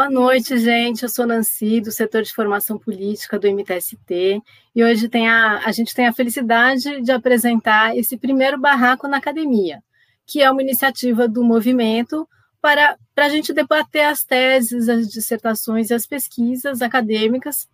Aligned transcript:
Boa 0.00 0.08
noite, 0.08 0.56
gente. 0.56 1.02
Eu 1.02 1.10
sou 1.10 1.26
Nancy, 1.26 1.78
do 1.78 1.92
setor 1.92 2.22
de 2.22 2.32
formação 2.32 2.78
política 2.78 3.38
do 3.38 3.46
MTST, 3.46 4.42
e 4.74 4.82
hoje 4.82 5.10
tem 5.10 5.28
a, 5.28 5.58
a 5.58 5.72
gente 5.72 5.94
tem 5.94 6.06
a 6.06 6.12
felicidade 6.14 7.02
de 7.02 7.12
apresentar 7.12 7.94
esse 7.94 8.16
primeiro 8.16 8.58
barraco 8.58 9.06
na 9.06 9.18
academia, 9.18 9.82
que 10.24 10.40
é 10.40 10.50
uma 10.50 10.62
iniciativa 10.62 11.28
do 11.28 11.44
movimento 11.44 12.26
para, 12.62 12.96
para 13.14 13.26
a 13.26 13.28
gente 13.28 13.52
debater 13.52 14.06
as 14.06 14.24
teses, 14.24 14.88
as 14.88 15.06
dissertações 15.06 15.90
e 15.90 15.94
as 15.94 16.06
pesquisas 16.06 16.80
acadêmicas 16.80 17.68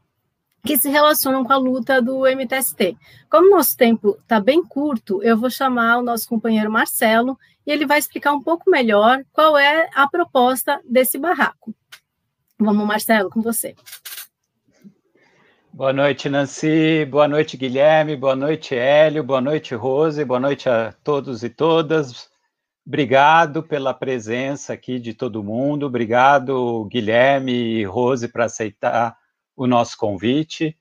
que 0.65 0.77
se 0.77 0.89
relacionam 0.89 1.45
com 1.45 1.53
a 1.53 1.57
luta 1.57 2.03
do 2.03 2.27
MTST. 2.27 2.97
Como 3.31 3.55
nosso 3.55 3.77
tempo 3.77 4.19
está 4.21 4.41
bem 4.41 4.65
curto, 4.65 5.23
eu 5.23 5.39
vou 5.39 5.49
chamar 5.49 5.99
o 5.99 6.03
nosso 6.03 6.29
companheiro 6.29 6.73
Marcelo 6.73 7.39
e 7.65 7.71
ele 7.71 7.87
vai 7.87 8.01
explicar 8.01 8.33
um 8.33 8.43
pouco 8.43 8.69
melhor 8.69 9.23
qual 9.33 9.57
é 9.57 9.89
a 9.95 10.09
proposta 10.09 10.81
desse 10.85 11.19
barraco. 11.19 11.73
Vamos, 12.59 12.87
Marcelo, 12.87 13.29
com 13.29 13.43
você. 13.43 13.75
Boa 15.71 15.93
noite, 15.93 16.29
Nancy. 16.31 17.05
Boa 17.05 17.29
noite, 17.29 17.55
Guilherme. 17.55 18.17
Boa 18.17 18.35
noite, 18.35 18.75
Hélio. 18.75 19.23
Boa 19.23 19.43
noite, 19.43 19.75
Rose. 19.75 20.25
Boa 20.25 20.41
noite 20.41 20.67
a 20.71 20.95
todos 21.05 21.45
e 21.45 21.51
todas. 21.51 22.31
Obrigado 22.87 23.63
pela 23.63 23.93
presença 23.93 24.73
aqui 24.73 24.99
de 24.99 25.13
todo 25.13 25.45
mundo. 25.45 25.85
Obrigado, 25.85 26.87
Guilherme 26.87 27.53
e 27.53 27.85
Rose, 27.85 28.27
para 28.27 28.47
aceitar 28.47 29.19
o 29.55 29.67
nosso 29.67 29.99
convite. 29.99 30.79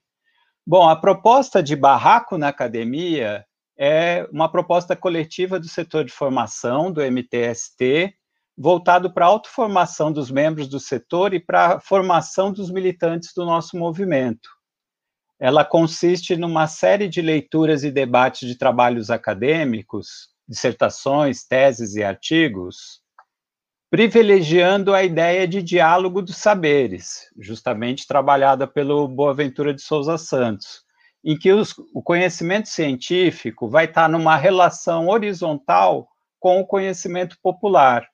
Bom, 0.66 0.88
a 0.88 0.96
proposta 0.96 1.62
de 1.62 1.76
barraco 1.76 2.38
na 2.38 2.48
academia 2.48 3.44
é 3.76 4.26
uma 4.32 4.50
proposta 4.50 4.96
coletiva 4.96 5.60
do 5.60 5.68
setor 5.68 6.04
de 6.04 6.12
formação 6.12 6.90
do 6.90 7.02
MTST 7.02 8.14
voltado 8.56 9.12
para 9.12 9.26
a 9.26 9.28
autoformação 9.28 10.10
dos 10.10 10.30
membros 10.30 10.68
do 10.68 10.80
setor 10.80 11.34
e 11.34 11.40
para 11.40 11.74
a 11.74 11.80
formação 11.80 12.52
dos 12.52 12.70
militantes 12.70 13.32
do 13.34 13.44
nosso 13.44 13.76
movimento. 13.76 14.48
Ela 15.38 15.64
consiste 15.64 16.34
numa 16.36 16.66
série 16.66 17.08
de 17.08 17.20
leituras 17.20 17.84
e 17.84 17.90
debates 17.90 18.48
de 18.48 18.56
trabalhos 18.56 19.10
acadêmicos, 19.10 20.30
dissertações, 20.48 21.44
teses 21.44 21.94
e 21.94 22.02
artigos, 22.02 23.02
privilegiando 23.90 24.94
a 24.94 25.04
ideia 25.04 25.46
de 25.46 25.62
diálogo 25.62 26.22
dos 26.22 26.36
saberes, 26.36 27.30
justamente 27.38 28.06
trabalhada 28.06 28.66
pelo 28.66 29.06
Boaventura 29.06 29.74
de 29.74 29.82
Souza 29.82 30.16
Santos, 30.16 30.82
em 31.22 31.36
que 31.36 31.52
os, 31.52 31.74
o 31.92 32.02
conhecimento 32.02 32.68
científico 32.68 33.68
vai 33.68 33.84
estar 33.84 34.08
numa 34.08 34.36
relação 34.36 35.08
horizontal 35.08 36.08
com 36.38 36.60
o 36.60 36.66
conhecimento 36.66 37.36
popular, 37.42 38.08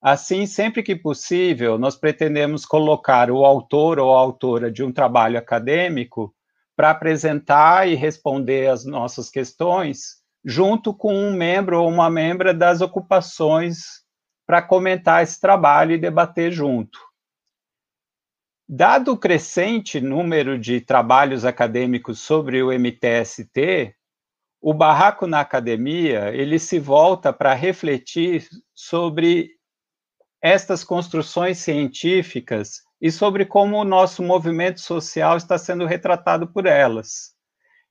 Assim, 0.00 0.46
sempre 0.46 0.82
que 0.82 0.94
possível, 0.94 1.78
nós 1.78 1.96
pretendemos 1.96 2.64
colocar 2.66 3.30
o 3.30 3.44
autor 3.44 3.98
ou 3.98 4.10
autora 4.10 4.70
de 4.70 4.82
um 4.84 4.92
trabalho 4.92 5.38
acadêmico 5.38 6.34
para 6.76 6.90
apresentar 6.90 7.88
e 7.88 7.94
responder 7.94 8.68
as 8.68 8.84
nossas 8.84 9.30
questões, 9.30 10.16
junto 10.44 10.92
com 10.92 11.14
um 11.14 11.32
membro 11.32 11.80
ou 11.80 11.88
uma 11.88 12.10
membra 12.10 12.52
das 12.52 12.80
ocupações 12.80 14.04
para 14.46 14.62
comentar 14.62 15.22
esse 15.22 15.40
trabalho 15.40 15.92
e 15.92 15.98
debater 15.98 16.52
junto. 16.52 17.00
Dado 18.68 19.12
o 19.12 19.18
crescente 19.18 20.00
número 20.00 20.58
de 20.58 20.80
trabalhos 20.80 21.44
acadêmicos 21.44 22.20
sobre 22.20 22.62
o 22.62 22.70
MTST, 22.70 23.94
o 24.60 24.74
Barraco 24.74 25.26
na 25.26 25.40
Academia, 25.40 26.34
ele 26.34 26.58
se 26.58 26.78
volta 26.78 27.32
para 27.32 27.54
refletir 27.54 28.48
sobre 28.74 29.55
estas 30.42 30.84
construções 30.84 31.58
científicas 31.58 32.82
e 33.00 33.10
sobre 33.10 33.44
como 33.44 33.76
o 33.76 33.84
nosso 33.84 34.22
movimento 34.22 34.80
social 34.80 35.36
está 35.36 35.58
sendo 35.58 35.86
retratado 35.86 36.46
por 36.46 36.66
elas, 36.66 37.34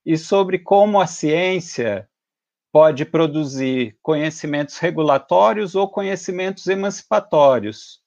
e 0.06 0.18
sobre 0.18 0.60
como 0.60 1.00
a 1.00 1.08
ciência 1.08 2.08
pode 2.72 3.06
produzir 3.06 3.98
conhecimentos 4.02 4.78
regulatórios 4.78 5.76
ou 5.76 5.90
conhecimentos 5.90 6.68
emancipatórios. 6.68 8.02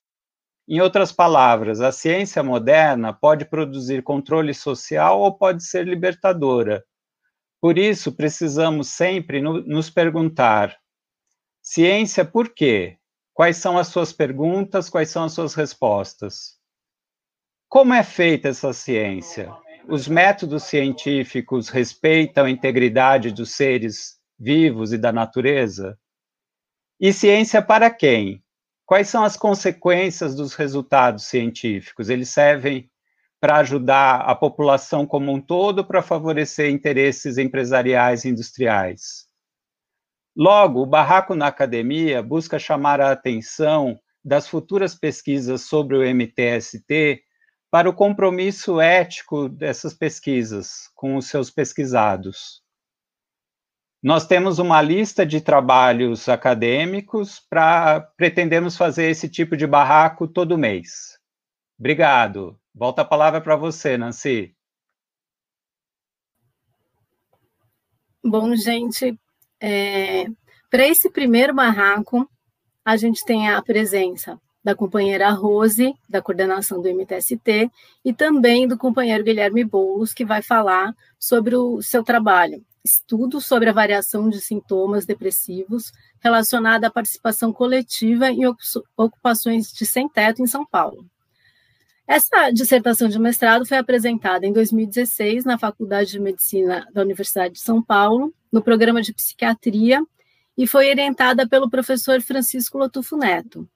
Em 0.68 0.80
outras 0.82 1.10
palavras, 1.10 1.80
a 1.80 1.90
ciência 1.90 2.42
moderna 2.42 3.14
pode 3.14 3.46
produzir 3.46 4.02
controle 4.02 4.52
social 4.52 5.20
ou 5.20 5.32
pode 5.32 5.64
ser 5.64 5.86
libertadora. 5.86 6.84
Por 7.58 7.78
isso, 7.78 8.12
precisamos 8.12 8.88
sempre 8.88 9.40
no, 9.40 9.62
nos 9.62 9.88
perguntar: 9.88 10.76
ciência 11.62 12.22
por 12.22 12.50
quê? 12.50 12.97
Quais 13.38 13.58
são 13.58 13.78
as 13.78 13.86
suas 13.86 14.12
perguntas? 14.12 14.90
Quais 14.90 15.10
são 15.10 15.22
as 15.22 15.32
suas 15.32 15.54
respostas? 15.54 16.56
Como 17.68 17.94
é 17.94 18.02
feita 18.02 18.48
essa 18.48 18.72
ciência? 18.72 19.54
Os 19.86 20.08
métodos 20.08 20.64
científicos 20.64 21.68
respeitam 21.68 22.46
a 22.46 22.50
integridade 22.50 23.30
dos 23.30 23.52
seres 23.52 24.18
vivos 24.36 24.92
e 24.92 24.98
da 24.98 25.12
natureza? 25.12 25.96
E 26.98 27.12
ciência 27.12 27.62
para 27.62 27.88
quem? 27.92 28.42
Quais 28.84 29.08
são 29.08 29.22
as 29.22 29.36
consequências 29.36 30.34
dos 30.34 30.54
resultados 30.54 31.26
científicos? 31.26 32.08
Eles 32.08 32.30
servem 32.30 32.90
para 33.38 33.58
ajudar 33.58 34.16
a 34.22 34.34
população 34.34 35.06
como 35.06 35.30
um 35.30 35.40
todo, 35.40 35.86
para 35.86 36.02
favorecer 36.02 36.72
interesses 36.72 37.38
empresariais 37.38 38.24
e 38.24 38.30
industriais? 38.30 39.27
Logo, 40.38 40.82
o 40.82 40.86
Barraco 40.86 41.34
na 41.34 41.48
Academia 41.48 42.22
busca 42.22 42.60
chamar 42.60 43.00
a 43.00 43.10
atenção 43.10 43.98
das 44.24 44.46
futuras 44.46 44.94
pesquisas 44.94 45.62
sobre 45.62 45.96
o 45.96 46.14
MTST 46.14 47.24
para 47.68 47.90
o 47.90 47.92
compromisso 47.92 48.80
ético 48.80 49.48
dessas 49.48 49.92
pesquisas 49.92 50.88
com 50.94 51.16
os 51.16 51.26
seus 51.26 51.50
pesquisados. 51.50 52.62
Nós 54.00 54.28
temos 54.28 54.60
uma 54.60 54.80
lista 54.80 55.26
de 55.26 55.40
trabalhos 55.40 56.28
acadêmicos 56.28 57.40
para 57.40 58.00
pretendemos 58.16 58.76
fazer 58.76 59.10
esse 59.10 59.28
tipo 59.28 59.56
de 59.56 59.66
barraco 59.66 60.28
todo 60.28 60.56
mês. 60.56 61.18
Obrigado. 61.76 62.56
Volta 62.72 63.02
a 63.02 63.04
palavra 63.04 63.40
para 63.40 63.56
você, 63.56 63.98
Nancy. 63.98 64.54
Bom, 68.22 68.54
gente, 68.54 69.18
é, 69.60 70.26
Para 70.70 70.86
esse 70.86 71.10
primeiro 71.10 71.54
barraco, 71.54 72.28
a 72.84 72.96
gente 72.96 73.24
tem 73.24 73.48
a 73.50 73.60
presença 73.62 74.40
da 74.62 74.74
companheira 74.74 75.30
Rose, 75.30 75.94
da 76.08 76.20
coordenação 76.20 76.82
do 76.82 76.88
MTST, 76.88 77.70
e 78.04 78.12
também 78.12 78.68
do 78.68 78.76
companheiro 78.76 79.24
Guilherme 79.24 79.64
Boulos, 79.64 80.12
que 80.12 80.24
vai 80.24 80.42
falar 80.42 80.94
sobre 81.18 81.56
o 81.56 81.80
seu 81.80 82.02
trabalho, 82.02 82.64
estudo 82.84 83.40
sobre 83.40 83.70
a 83.70 83.72
variação 83.72 84.28
de 84.28 84.40
sintomas 84.40 85.06
depressivos 85.06 85.92
relacionada 86.20 86.86
à 86.86 86.90
participação 86.90 87.52
coletiva 87.52 88.30
em 88.30 88.42
ocupações 88.96 89.72
de 89.72 89.86
sem-teto 89.86 90.42
em 90.42 90.46
São 90.46 90.66
Paulo. 90.66 91.06
Essa 92.08 92.50
dissertação 92.50 93.06
de 93.06 93.18
mestrado 93.18 93.66
foi 93.66 93.76
apresentada 93.76 94.46
em 94.46 94.52
2016 94.52 95.44
na 95.44 95.58
Faculdade 95.58 96.12
de 96.12 96.18
Medicina 96.18 96.88
da 96.90 97.02
Universidade 97.02 97.52
de 97.52 97.60
São 97.60 97.82
Paulo, 97.82 98.34
no 98.50 98.62
programa 98.62 99.02
de 99.02 99.12
psiquiatria, 99.12 100.02
e 100.56 100.66
foi 100.66 100.88
orientada 100.88 101.46
pelo 101.46 101.68
professor 101.68 102.18
Francisco 102.22 102.78
Lotufo 102.78 103.14
Neto. 103.14 103.68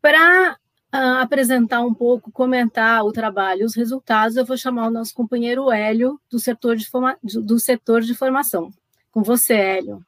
Para 0.00 0.52
uh, 0.94 0.96
apresentar 1.20 1.80
um 1.80 1.92
pouco, 1.92 2.30
comentar 2.30 3.04
o 3.04 3.10
trabalho, 3.10 3.66
os 3.66 3.74
resultados, 3.74 4.36
eu 4.36 4.46
vou 4.46 4.56
chamar 4.56 4.86
o 4.86 4.92
nosso 4.92 5.12
companheiro 5.12 5.72
Hélio, 5.72 6.20
do 6.30 6.38
setor 6.38 6.76
de, 6.76 6.88
forma, 6.88 7.18
do 7.20 7.58
setor 7.58 8.02
de 8.02 8.14
formação. 8.14 8.70
Com 9.10 9.24
você, 9.24 9.54
Hélio. 9.54 10.06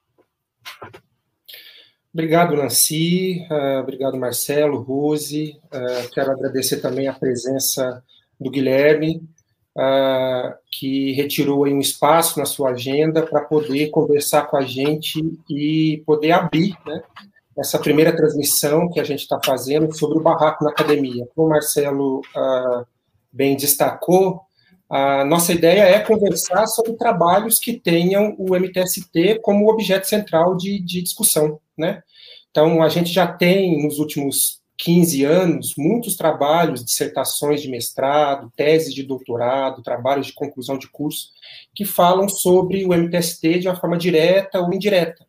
Obrigado, 2.16 2.56
Nancy. 2.56 3.46
Uh, 3.50 3.80
obrigado, 3.82 4.16
Marcelo, 4.16 4.80
Rose. 4.80 5.60
Uh, 5.66 6.10
quero 6.14 6.30
agradecer 6.30 6.78
também 6.78 7.08
a 7.08 7.12
presença 7.12 8.02
do 8.40 8.50
Guilherme, 8.50 9.22
uh, 9.76 10.54
que 10.72 11.12
retirou 11.12 11.66
um 11.66 11.78
espaço 11.78 12.38
na 12.38 12.46
sua 12.46 12.70
agenda 12.70 13.22
para 13.22 13.42
poder 13.42 13.90
conversar 13.90 14.46
com 14.46 14.56
a 14.56 14.62
gente 14.62 15.20
e 15.50 16.02
poder 16.06 16.32
abrir 16.32 16.74
né, 16.86 17.02
essa 17.58 17.78
primeira 17.78 18.16
transmissão 18.16 18.88
que 18.88 18.98
a 18.98 19.04
gente 19.04 19.20
está 19.20 19.38
fazendo 19.44 19.94
sobre 19.94 20.16
o 20.16 20.22
barraco 20.22 20.64
na 20.64 20.70
academia. 20.70 21.28
Como 21.34 21.48
o 21.48 21.50
Marcelo 21.50 22.22
bem 23.30 23.58
destacou, 23.58 24.40
a 24.88 25.24
nossa 25.24 25.52
ideia 25.52 25.82
é 25.82 25.98
conversar 26.00 26.66
sobre 26.66 26.92
trabalhos 26.94 27.58
que 27.58 27.78
tenham 27.78 28.34
o 28.38 28.54
MTST 28.54 29.40
como 29.42 29.70
objeto 29.70 30.06
central 30.06 30.56
de, 30.56 30.78
de 30.80 31.02
discussão, 31.02 31.58
né? 31.76 32.02
Então, 32.50 32.82
a 32.82 32.88
gente 32.88 33.12
já 33.12 33.26
tem, 33.26 33.82
nos 33.82 33.98
últimos 33.98 34.60
15 34.78 35.24
anos, 35.24 35.74
muitos 35.76 36.16
trabalhos, 36.16 36.84
dissertações 36.84 37.62
de 37.62 37.68
mestrado, 37.68 38.52
teses 38.56 38.94
de 38.94 39.02
doutorado, 39.02 39.82
trabalhos 39.82 40.26
de 40.26 40.34
conclusão 40.34 40.78
de 40.78 40.88
curso, 40.88 41.30
que 41.74 41.84
falam 41.84 42.28
sobre 42.28 42.84
o 42.84 42.94
MTST 42.94 43.58
de 43.58 43.68
uma 43.68 43.76
forma 43.76 43.96
direta 43.96 44.60
ou 44.60 44.72
indireta. 44.72 45.26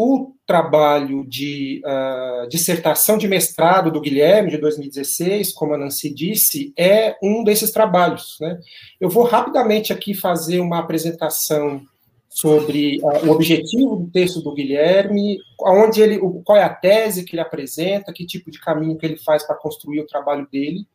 O 0.00 0.32
trabalho 0.46 1.26
de 1.26 1.82
uh, 1.84 2.48
dissertação 2.48 3.18
de 3.18 3.26
mestrado 3.26 3.90
do 3.90 4.00
Guilherme, 4.00 4.52
de 4.52 4.56
2016, 4.58 5.52
como 5.52 5.74
a 5.74 5.76
Nancy 5.76 6.14
disse, 6.14 6.72
é 6.78 7.16
um 7.20 7.42
desses 7.42 7.72
trabalhos. 7.72 8.36
Né? 8.40 8.60
Eu 9.00 9.10
vou 9.10 9.24
rapidamente 9.24 9.92
aqui 9.92 10.14
fazer 10.14 10.60
uma 10.60 10.78
apresentação 10.78 11.82
sobre 12.28 13.00
uh, 13.02 13.26
o 13.26 13.32
objetivo 13.32 13.96
do 13.96 14.08
texto 14.08 14.40
do 14.40 14.54
Guilherme, 14.54 15.38
onde 15.60 16.00
ele, 16.00 16.20
qual 16.44 16.56
é 16.56 16.62
a 16.62 16.72
tese 16.72 17.24
que 17.24 17.34
ele 17.34 17.42
apresenta, 17.42 18.12
que 18.12 18.24
tipo 18.24 18.52
de 18.52 18.60
caminho 18.60 18.96
que 18.96 19.04
ele 19.04 19.16
faz 19.16 19.44
para 19.44 19.56
construir 19.56 19.98
o 19.98 20.06
trabalho 20.06 20.46
dele, 20.52 20.86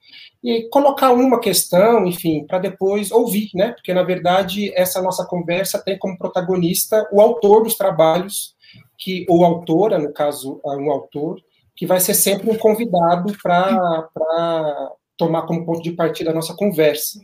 e 0.42 0.70
colocar 0.70 1.12
uma 1.12 1.42
questão, 1.42 2.06
enfim, 2.06 2.46
para 2.48 2.60
depois 2.60 3.12
ouvir, 3.12 3.50
né? 3.54 3.74
Porque 3.74 3.94
na 3.94 4.04
verdade 4.04 4.72
essa 4.74 5.02
nossa 5.02 5.26
conversa 5.26 5.78
tem 5.84 6.00
como 6.00 6.18
protagonista 6.18 7.06
o 7.12 7.20
autor 7.20 7.64
dos 7.64 7.76
trabalhos, 7.76 8.56
que 8.98 9.26
ou 9.28 9.44
autora, 9.44 9.98
no 9.98 10.14
caso, 10.14 10.62
um 10.64 10.92
autor, 10.92 11.40
que 11.76 11.86
vai 11.86 12.00
ser 12.00 12.14
sempre 12.14 12.50
um 12.50 12.58
convidado 12.58 13.36
para 13.42 14.10
tomar 15.18 15.44
como 15.44 15.66
ponto 15.66 15.82
de 15.82 15.92
partida 15.92 16.32
a 16.32 16.34
nossa 16.34 16.56
conversa. 16.56 17.20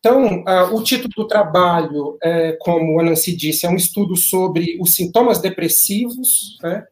Então, 0.00 0.42
uh, 0.44 0.74
o 0.74 0.82
título 0.82 1.12
do 1.14 1.26
trabalho, 1.26 2.16
é, 2.22 2.56
como 2.60 2.98
a 2.98 3.02
Nancy 3.02 3.36
disse, 3.36 3.66
é 3.66 3.68
um 3.68 3.76
estudo 3.76 4.16
sobre 4.16 4.78
os 4.80 4.94
sintomas 4.94 5.40
depressivos 5.40 6.58
né, 6.62 6.86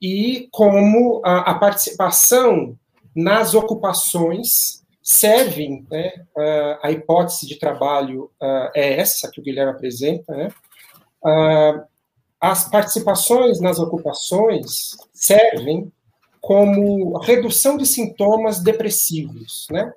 e 0.00 0.48
como 0.50 1.20
a, 1.22 1.50
a, 1.50 1.54
participação 1.54 2.74
nas 3.14 3.52
ocupações 3.54 4.82
servem, 5.02 5.86
né, 5.90 6.12
uh, 6.34 6.78
a 6.82 6.90
hipótese 6.90 7.46
de 7.46 7.58
trabalho 7.58 8.30
uh, 8.40 8.70
é 8.74 9.00
essa 9.00 9.30
que 9.30 9.38
o 9.38 9.44
Guilherme 9.44 9.72
apresenta, 9.72 10.34
né, 10.34 10.48
as 12.40 12.68
participações 12.68 13.60
nas 13.60 13.78
ocupações 13.78 14.96
servem 15.12 15.90
como 16.40 17.18
redução 17.18 17.76
de 17.76 17.86
sintomas 17.86 18.60
depressivos, 18.60 19.66
né? 19.70 19.92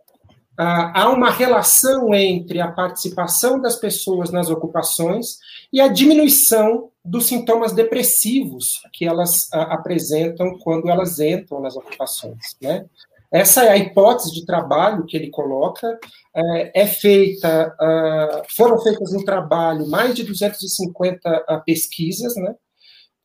Ah, 0.61 1.03
há 1.03 1.09
uma 1.09 1.29
relação 1.29 2.13
entre 2.13 2.59
a 2.59 2.69
participação 2.69 3.61
das 3.61 3.77
pessoas 3.77 4.29
nas 4.29 4.49
ocupações 4.49 5.37
e 5.71 5.79
a 5.79 5.87
diminuição 5.87 6.89
dos 7.05 7.27
sintomas 7.27 7.71
depressivos 7.71 8.81
que 8.91 9.05
elas 9.05 9.47
ah, 9.53 9.73
apresentam 9.73 10.57
quando 10.59 10.89
elas 10.89 11.17
entram 11.17 11.61
nas 11.61 11.77
ocupações. 11.77 12.57
Né? 12.61 12.85
Essa 13.31 13.63
é 13.63 13.69
a 13.69 13.77
hipótese 13.77 14.33
de 14.33 14.45
trabalho 14.45 15.05
que 15.05 15.15
ele 15.15 15.29
coloca. 15.29 15.99
É, 16.35 16.81
é 16.81 16.87
feita, 16.87 17.75
ah, 17.79 18.43
foram 18.55 18.79
feitas 18.81 19.13
no 19.13 19.23
trabalho 19.23 19.87
mais 19.87 20.15
de 20.15 20.23
250 20.23 21.63
pesquisas, 21.65 22.35
né? 22.35 22.55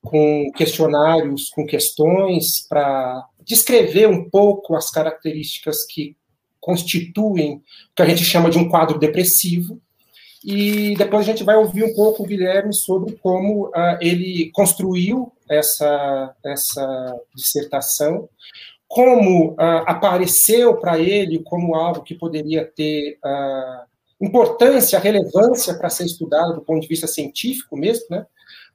com 0.05 0.51
questionários, 0.53 1.49
com 1.49 1.67
questões 1.67 2.67
para 2.69 3.27
descrever 3.45 4.07
um 4.07 4.29
pouco 4.29 4.77
as 4.77 4.91
características 4.91 5.85
que 5.87 6.15
constituem 6.61 7.57
o 7.57 7.63
que 7.97 8.03
a 8.03 8.07
gente 8.07 8.23
chama 8.23 8.51
de 8.51 8.59
um 8.59 8.69
quadro 8.69 8.99
depressivo. 8.99 9.81
E 10.45 10.95
depois 10.97 11.27
a 11.27 11.31
gente 11.31 11.43
vai 11.43 11.57
ouvir 11.57 11.85
um 11.85 11.95
pouco 11.95 12.23
o 12.23 12.27
Guilherme 12.27 12.75
sobre 12.75 13.15
como 13.17 13.69
uh, 13.69 13.99
ele 14.01 14.51
construiu 14.53 15.33
essa, 15.49 16.35
essa 16.45 17.21
dissertação, 17.35 18.29
como 18.95 19.55
uh, 19.55 19.57
apareceu 19.87 20.77
para 20.77 21.01
ele 21.01 21.43
como 21.43 21.75
algo 21.75 22.05
que 22.05 22.15
poderia 22.15 22.65
ter 22.65 23.19
uh, 23.25 24.25
importância, 24.25 25.01
relevância 25.01 25.75
para 25.75 25.91
ser 25.91 26.05
estudado 26.05 26.55
do 26.55 26.61
ponto 26.61 26.83
de 26.83 26.87
vista 26.87 27.09
científico 27.09 27.77
mesmo, 27.77 28.07
né? 28.09 28.25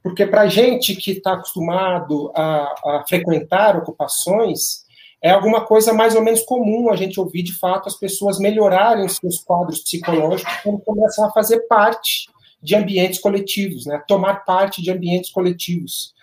Porque 0.03 0.25
para 0.25 0.49
gente 0.49 0.93
que 0.97 1.11
está 1.11 1.35
acostumado 1.35 2.33
a, 2.35 2.63
a 2.85 3.05
frequentar 3.07 3.77
ocupações, 3.77 4.83
é 5.21 5.29
alguma 5.31 5.65
coisa 5.65 5.93
mais 5.93 6.13
ou 6.15 6.21
menos 6.21 6.41
comum 6.41 6.89
a 6.89 6.97
gente 6.97 7.17
ouvir 7.17 7.43
de 7.43 7.57
fato 7.57 7.87
as 7.87 7.95
pessoas 7.95 8.39
melhorarem 8.39 9.05
os 9.05 9.15
seus 9.15 9.39
quadros 9.39 9.79
psicológicos 9.79 10.53
quando 10.63 10.79
começam 10.79 11.23
a 11.23 11.31
fazer 11.31 11.59
parte 11.61 12.29
de 12.61 12.75
ambientes 12.75 13.21
coletivos, 13.21 13.85
né? 13.85 14.03
tomar 14.05 14.43
parte 14.43 14.81
de 14.81 14.91
ambientes 14.91 15.31
coletivos. 15.31 16.13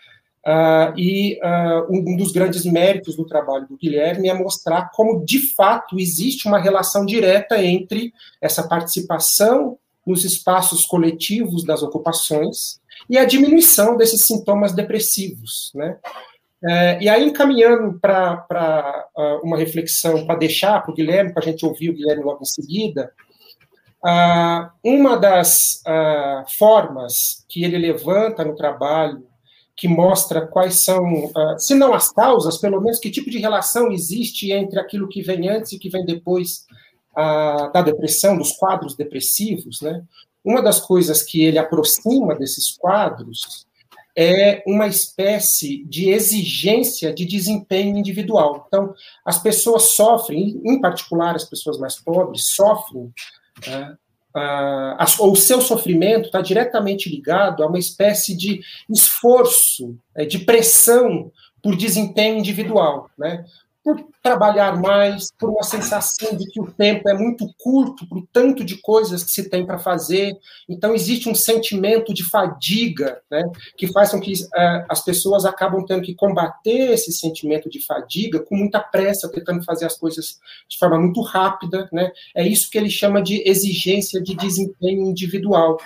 Uh, 0.46 0.96
e 0.96 1.40
uh, 1.42 1.90
um 1.90 2.16
dos 2.16 2.30
grandes 2.30 2.64
méritos 2.64 3.16
do 3.16 3.26
trabalho 3.26 3.66
do 3.66 3.76
Guilherme 3.76 4.28
é 4.28 4.34
mostrar 4.34 4.90
como, 4.94 5.24
de 5.24 5.52
fato, 5.56 5.98
existe 5.98 6.46
uma 6.46 6.60
relação 6.60 7.04
direta 7.04 7.60
entre 7.60 8.12
essa 8.40 8.68
participação 8.68 9.76
nos 10.06 10.24
espaços 10.24 10.84
coletivos 10.84 11.64
das 11.64 11.82
ocupações 11.82 12.78
e 13.10 13.18
a 13.18 13.24
diminuição 13.24 13.96
desses 13.96 14.22
sintomas 14.22 14.72
depressivos. 14.72 15.72
Né? 15.74 15.96
É, 16.64 17.02
e 17.02 17.08
aí, 17.08 17.24
encaminhando 17.24 17.98
para 17.98 19.08
uh, 19.16 19.44
uma 19.44 19.56
reflexão, 19.56 20.24
para 20.26 20.38
deixar 20.38 20.80
para 20.80 20.92
o 20.92 20.94
Guilherme, 20.94 21.32
para 21.32 21.42
a 21.42 21.46
gente 21.46 21.66
ouvir 21.66 21.90
o 21.90 21.94
Guilherme 21.94 22.22
logo 22.22 22.42
em 22.42 22.46
seguida, 22.46 23.12
uh, 24.04 24.70
uma 24.84 25.16
das 25.16 25.82
uh, 25.86 26.44
formas 26.56 27.44
que 27.48 27.64
ele 27.64 27.78
levanta 27.78 28.44
no 28.44 28.54
trabalho, 28.54 29.26
que 29.76 29.86
mostra 29.86 30.46
quais 30.46 30.82
são, 30.82 31.30
se 31.58 31.74
não 31.74 31.92
as 31.92 32.10
causas, 32.10 32.56
pelo 32.56 32.80
menos 32.80 32.98
que 32.98 33.10
tipo 33.10 33.30
de 33.30 33.38
relação 33.38 33.92
existe 33.92 34.50
entre 34.50 34.80
aquilo 34.80 35.08
que 35.08 35.20
vem 35.20 35.48
antes 35.48 35.72
e 35.72 35.78
que 35.78 35.90
vem 35.90 36.04
depois 36.04 36.64
da 37.14 37.82
depressão, 37.82 38.36
dos 38.36 38.52
quadros 38.52 38.94
depressivos, 38.96 39.80
né? 39.80 40.02
Uma 40.44 40.62
das 40.62 40.80
coisas 40.80 41.22
que 41.22 41.44
ele 41.44 41.58
aproxima 41.58 42.34
desses 42.34 42.76
quadros 42.76 43.66
é 44.16 44.62
uma 44.66 44.86
espécie 44.86 45.84
de 45.84 46.08
exigência 46.08 47.12
de 47.12 47.26
desempenho 47.26 47.98
individual. 47.98 48.64
Então, 48.66 48.94
as 49.24 49.38
pessoas 49.38 49.94
sofrem, 49.94 50.60
em 50.64 50.80
particular 50.80 51.34
as 51.36 51.44
pessoas 51.44 51.78
mais 51.78 51.96
pobres, 51.96 52.54
sofrem, 52.54 53.12
né, 53.66 53.96
uh, 54.36 55.30
o 55.30 55.34
seu 55.34 55.60
sofrimento 55.60 56.26
está 56.26 56.40
diretamente 56.40 57.08
ligado 57.08 57.62
a 57.62 57.66
uma 57.66 57.78
espécie 57.78 58.36
de 58.36 58.60
esforço, 58.90 59.96
é, 60.14 60.24
de 60.24 60.40
pressão 60.40 61.32
por 61.62 61.74
desempenho 61.74 62.38
individual. 62.38 63.10
Né? 63.18 63.44
Por 63.86 64.04
trabalhar 64.20 64.80
mais, 64.80 65.30
por 65.38 65.48
uma 65.48 65.62
sensação 65.62 66.36
de 66.36 66.44
que 66.46 66.60
o 66.60 66.66
tempo 66.66 67.08
é 67.08 67.14
muito 67.14 67.48
curto, 67.56 68.04
por 68.08 68.26
tanto 68.32 68.64
de 68.64 68.78
coisas 68.78 69.22
que 69.22 69.30
se 69.30 69.48
tem 69.48 69.64
para 69.64 69.78
fazer. 69.78 70.36
Então, 70.68 70.92
existe 70.92 71.28
um 71.28 71.36
sentimento 71.36 72.12
de 72.12 72.24
fadiga, 72.24 73.20
né, 73.30 73.44
que 73.76 73.86
faz 73.92 74.10
com 74.10 74.20
que 74.20 74.32
uh, 74.32 74.86
as 74.88 75.04
pessoas 75.04 75.44
acabam 75.44 75.86
tendo 75.86 76.02
que 76.02 76.16
combater 76.16 76.94
esse 76.94 77.12
sentimento 77.12 77.70
de 77.70 77.80
fadiga 77.86 78.40
com 78.40 78.56
muita 78.56 78.80
pressa, 78.80 79.30
tentando 79.30 79.62
fazer 79.62 79.86
as 79.86 79.96
coisas 79.96 80.40
de 80.68 80.76
forma 80.76 80.98
muito 80.98 81.20
rápida. 81.20 81.88
Né. 81.92 82.10
É 82.34 82.44
isso 82.44 82.68
que 82.68 82.78
ele 82.78 82.90
chama 82.90 83.22
de 83.22 83.48
exigência 83.48 84.20
de 84.20 84.34
desempenho 84.34 85.06
individual 85.08 85.78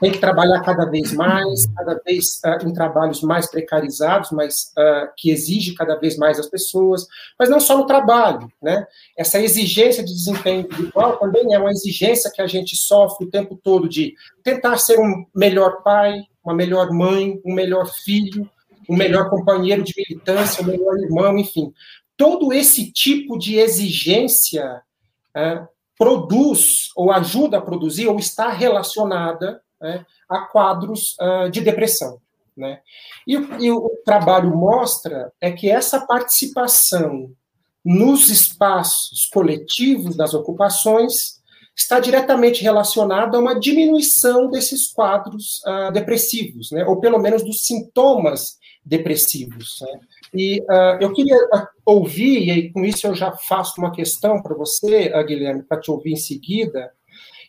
tem 0.00 0.12
que 0.12 0.18
trabalhar 0.18 0.60
cada 0.60 0.84
vez 0.86 1.12
mais, 1.12 1.66
cada 1.66 2.00
vez 2.04 2.40
uh, 2.44 2.66
em 2.66 2.72
trabalhos 2.72 3.22
mais 3.22 3.50
precarizados, 3.50 4.30
mas 4.30 4.72
uh, 4.78 5.08
que 5.16 5.30
exige 5.30 5.74
cada 5.74 5.96
vez 5.96 6.16
mais 6.16 6.38
as 6.38 6.46
pessoas, 6.46 7.06
mas 7.38 7.48
não 7.48 7.60
só 7.60 7.76
no 7.76 7.86
trabalho, 7.86 8.50
né? 8.62 8.86
Essa 9.16 9.40
exigência 9.40 10.04
de 10.04 10.12
desempenho 10.12 10.60
individual 10.60 11.18
também 11.18 11.54
é 11.54 11.58
uma 11.58 11.70
exigência 11.70 12.30
que 12.32 12.42
a 12.42 12.46
gente 12.46 12.76
sofre 12.76 13.26
o 13.26 13.30
tempo 13.30 13.58
todo 13.62 13.88
de 13.88 14.14
tentar 14.42 14.76
ser 14.78 14.98
um 14.98 15.24
melhor 15.34 15.82
pai, 15.82 16.22
uma 16.44 16.54
melhor 16.54 16.90
mãe, 16.90 17.40
um 17.44 17.54
melhor 17.54 17.86
filho, 17.86 18.48
um 18.88 18.96
melhor 18.96 19.30
companheiro 19.30 19.82
de 19.82 19.94
militância, 19.96 20.62
um 20.62 20.66
melhor 20.66 20.96
irmão, 20.98 21.38
enfim. 21.38 21.72
Todo 22.16 22.52
esse 22.52 22.92
tipo 22.92 23.38
de 23.38 23.56
exigência 23.56 24.82
uh, 25.36 25.66
produz 25.96 26.90
ou 26.94 27.10
ajuda 27.10 27.58
a 27.58 27.62
produzir 27.62 28.06
ou 28.08 28.18
está 28.18 28.50
relacionada 28.50 29.63
né, 29.84 30.06
a 30.26 30.40
quadros 30.46 31.14
uh, 31.20 31.50
de 31.50 31.60
depressão. 31.60 32.18
Né? 32.56 32.80
E, 33.26 33.34
e, 33.34 33.70
o 33.70 33.90
trabalho 34.04 34.56
mostra 34.56 35.30
é 35.40 35.52
que 35.52 35.70
essa 35.70 36.06
participação 36.06 37.30
nos 37.84 38.30
espaços 38.30 39.28
coletivos 39.30 40.16
das 40.16 40.32
ocupações 40.32 41.42
está 41.76 42.00
diretamente 42.00 42.62
relacionada 42.62 43.36
a 43.36 43.40
uma 43.40 43.58
diminuição 43.58 44.48
desses 44.48 44.90
quadros 44.90 45.60
uh, 45.66 45.92
depressivos, 45.92 46.70
né? 46.70 46.82
ou 46.86 46.98
pelo 46.98 47.18
menos 47.18 47.44
dos 47.44 47.66
sintomas 47.66 48.56
depressivos. 48.82 49.80
Né? 49.82 50.00
E 50.32 50.60
uh, 50.62 50.96
eu 50.98 51.12
queria 51.12 51.36
ouvir, 51.84 52.48
e 52.48 52.72
com 52.72 52.84
isso 52.84 53.06
eu 53.06 53.14
já 53.14 53.32
faço 53.32 53.74
uma 53.78 53.92
questão 53.92 54.40
para 54.40 54.54
você, 54.54 55.10
Guilherme, 55.24 55.62
para 55.62 55.80
te 55.80 55.90
ouvir 55.90 56.12
em 56.12 56.16
seguida, 56.16 56.90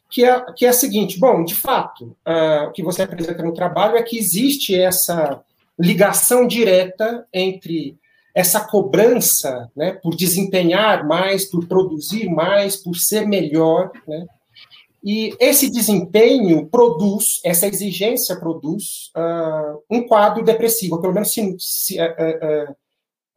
que 0.09 0.23
é, 0.23 0.45
que 0.53 0.65
é 0.65 0.69
a 0.69 0.73
seguinte: 0.73 1.19
bom, 1.19 1.43
de 1.43 1.55
fato, 1.55 2.15
uh, 2.27 2.67
o 2.67 2.71
que 2.71 2.83
você 2.83 3.03
apresenta 3.03 3.43
no 3.43 3.53
trabalho 3.53 3.97
é 3.97 4.03
que 4.03 4.17
existe 4.17 4.79
essa 4.79 5.43
ligação 5.77 6.47
direta 6.47 7.27
entre 7.33 7.97
essa 8.33 8.59
cobrança 8.59 9.71
né, 9.75 9.93
por 9.93 10.13
desempenhar 10.13 11.07
mais, 11.07 11.45
por 11.45 11.65
produzir 11.67 12.29
mais, 12.29 12.75
por 12.75 12.95
ser 12.95 13.25
melhor, 13.25 13.91
né, 14.05 14.27
E 15.01 15.33
esse 15.39 15.69
desempenho 15.69 16.67
produz, 16.67 17.39
essa 17.45 17.67
exigência 17.67 18.35
produz 18.35 19.11
uh, 19.15 19.81
um 19.89 20.05
quadro 20.05 20.43
depressivo, 20.43 20.95
ou 20.95 21.01
pelo 21.01 21.13
menos 21.13 21.33
uh, 21.37 22.71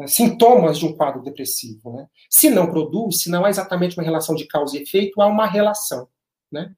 uh, 0.03 0.09
sintomas 0.09 0.79
de 0.79 0.87
um 0.87 0.97
quadro 0.97 1.23
depressivo. 1.23 1.93
Né? 1.93 2.07
Se 2.29 2.51
não 2.51 2.67
produz, 2.67 3.21
se 3.21 3.31
não 3.31 3.45
há 3.45 3.51
exatamente 3.51 3.97
uma 3.97 4.05
relação 4.05 4.35
de 4.35 4.47
causa 4.47 4.77
e 4.77 4.83
efeito, 4.83 5.21
há 5.21 5.27
uma 5.27 5.47
relação. 5.47 6.09
Né? 6.50 6.73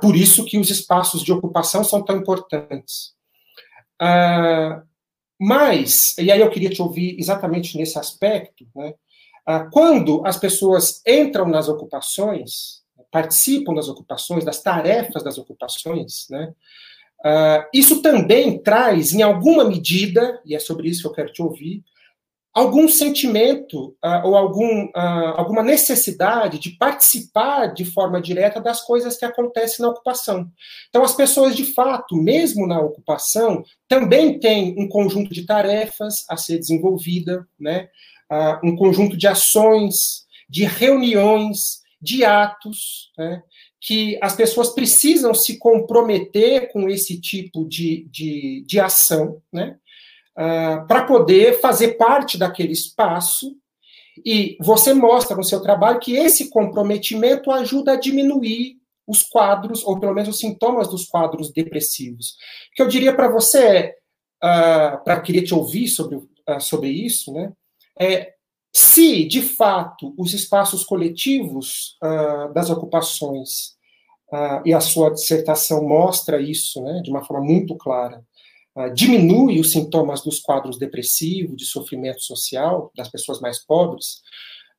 por 0.00 0.14
isso 0.14 0.44
que 0.44 0.58
os 0.58 0.70
espaços 0.70 1.22
de 1.22 1.32
ocupação 1.32 1.82
são 1.82 2.02
tão 2.04 2.16
importantes. 2.16 3.14
mas, 5.38 6.16
e 6.18 6.30
aí 6.30 6.40
eu 6.40 6.50
queria 6.50 6.70
te 6.70 6.80
ouvir 6.80 7.16
exatamente 7.18 7.76
nesse 7.76 7.98
aspecto, 7.98 8.66
né? 8.74 8.94
quando 9.72 10.24
as 10.24 10.36
pessoas 10.36 11.02
entram 11.06 11.48
nas 11.48 11.68
ocupações, 11.68 12.80
participam 13.10 13.74
das 13.74 13.88
ocupações, 13.88 14.44
das 14.44 14.62
tarefas 14.62 15.24
das 15.24 15.36
ocupações, 15.36 16.26
né? 16.30 16.52
Isso 17.74 18.00
também 18.00 18.58
traz, 18.62 19.12
em 19.12 19.22
alguma 19.22 19.64
medida, 19.64 20.40
e 20.44 20.54
é 20.54 20.58
sobre 20.58 20.88
isso 20.88 21.02
que 21.02 21.08
eu 21.08 21.12
quero 21.12 21.32
te 21.32 21.42
ouvir, 21.42 21.84
algum 22.52 22.88
sentimento 22.88 23.96
uh, 24.04 24.24
ou 24.26 24.36
algum, 24.36 24.86
uh, 24.86 25.34
alguma 25.36 25.62
necessidade 25.62 26.58
de 26.58 26.70
participar 26.70 27.68
de 27.68 27.84
forma 27.84 28.20
direta 28.20 28.60
das 28.60 28.80
coisas 28.80 29.16
que 29.16 29.24
acontecem 29.24 29.84
na 29.84 29.90
ocupação. 29.90 30.50
Então, 30.88 31.02
as 31.02 31.14
pessoas, 31.14 31.54
de 31.54 31.64
fato, 31.72 32.16
mesmo 32.16 32.66
na 32.66 32.80
ocupação, 32.80 33.62
também 33.88 34.38
têm 34.38 34.74
um 34.78 34.88
conjunto 34.88 35.32
de 35.32 35.46
tarefas 35.46 36.24
a 36.28 36.36
ser 36.36 36.58
desenvolvida, 36.58 37.46
né? 37.58 37.88
um 38.62 38.76
conjunto 38.76 39.16
de 39.16 39.26
ações, 39.26 40.24
de 40.48 40.64
reuniões, 40.64 41.80
de 42.00 42.24
atos, 42.24 43.10
né, 43.18 43.42
que 43.80 44.18
as 44.22 44.34
pessoas 44.34 44.70
precisam 44.70 45.34
se 45.34 45.58
comprometer 45.58 46.72
com 46.72 46.88
esse 46.88 47.20
tipo 47.20 47.66
de, 47.68 48.06
de, 48.10 48.64
de 48.66 48.80
ação, 48.80 49.40
né, 49.52 49.76
uh, 50.40 50.86
para 50.86 51.04
poder 51.04 51.60
fazer 51.60 51.98
parte 51.98 52.38
daquele 52.38 52.72
espaço. 52.72 53.54
E 54.24 54.56
você 54.60 54.94
mostra 54.94 55.36
no 55.36 55.44
seu 55.44 55.60
trabalho 55.60 56.00
que 56.00 56.16
esse 56.16 56.50
comprometimento 56.50 57.50
ajuda 57.50 57.92
a 57.92 57.96
diminuir 57.96 58.76
os 59.06 59.22
quadros, 59.22 59.84
ou 59.84 59.98
pelo 59.98 60.14
menos 60.14 60.28
os 60.28 60.38
sintomas 60.38 60.88
dos 60.88 61.06
quadros 61.06 61.52
depressivos. 61.52 62.36
O 62.72 62.76
que 62.76 62.82
eu 62.82 62.88
diria 62.88 63.14
para 63.14 63.28
você 63.28 63.58
é, 63.66 63.96
uh, 64.44 65.04
para 65.04 65.20
querer 65.20 65.42
te 65.42 65.54
ouvir 65.54 65.88
sobre, 65.88 66.16
uh, 66.16 66.60
sobre 66.60 66.88
isso, 66.88 67.32
né, 67.32 67.52
é 67.98 68.34
se, 68.72 69.24
de 69.24 69.42
fato, 69.42 70.14
os 70.16 70.32
espaços 70.32 70.84
coletivos 70.84 71.98
uh, 72.02 72.52
das 72.52 72.70
ocupações, 72.70 73.74
uh, 74.32 74.62
e 74.64 74.72
a 74.72 74.80
sua 74.80 75.10
dissertação 75.10 75.86
mostra 75.86 76.40
isso 76.40 76.80
né, 76.82 77.00
de 77.02 77.10
uma 77.10 77.24
forma 77.24 77.44
muito 77.44 77.74
clara, 77.76 78.24
diminui 78.94 79.58
os 79.58 79.72
sintomas 79.72 80.22
dos 80.22 80.38
quadros 80.38 80.78
depressivos, 80.78 81.56
de 81.56 81.64
sofrimento 81.64 82.22
social 82.22 82.90
das 82.96 83.08
pessoas 83.10 83.40
mais 83.40 83.58
pobres, 83.58 84.22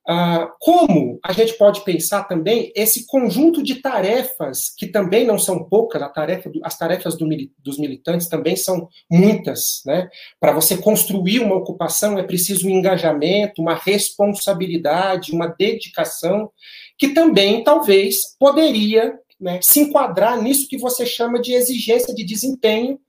Uh, 0.10 0.50
como 0.60 1.19
a 1.24 1.31
gente 1.31 1.53
pode 1.53 1.83
pensar 1.83 2.24
também 2.24 2.71
esse 2.75 3.05
conjunto 3.05 3.62
de 3.62 3.75
tarefas, 3.75 4.74
que 4.75 4.88
também 4.88 5.27
não 5.27 5.38
são 5.38 5.63
poucas, 5.63 6.01
tarefa 6.12 6.50
do, 6.50 6.60
as 6.63 6.75
tarefas 6.75 7.15
do, 7.15 7.27
dos 7.60 7.77
militantes 7.77 8.27
também 8.27 8.55
são 8.55 8.89
muitas. 9.10 9.83
Né? 9.86 10.10
Para 10.39 10.53
você 10.53 10.75
construir 10.75 11.39
uma 11.39 11.55
ocupação 11.55 12.17
é 12.17 12.24
preciso 12.24 12.67
um 12.67 12.71
engajamento, 12.71 13.62
uma 13.62 13.75
responsabilidade, 13.75 15.33
uma 15.33 15.48
dedicação, 15.48 16.50
que 16.98 17.10
também 17.10 17.63
talvez 17.63 18.36
poderia 18.39 19.13
né, 19.39 19.60
se 19.62 19.81
enquadrar 19.81 20.41
nisso 20.41 20.67
que 20.67 20.79
você 20.79 21.05
chama 21.05 21.39
de 21.39 21.53
exigência 21.53 22.13
de 22.13 22.25
desempenho, 22.25 23.00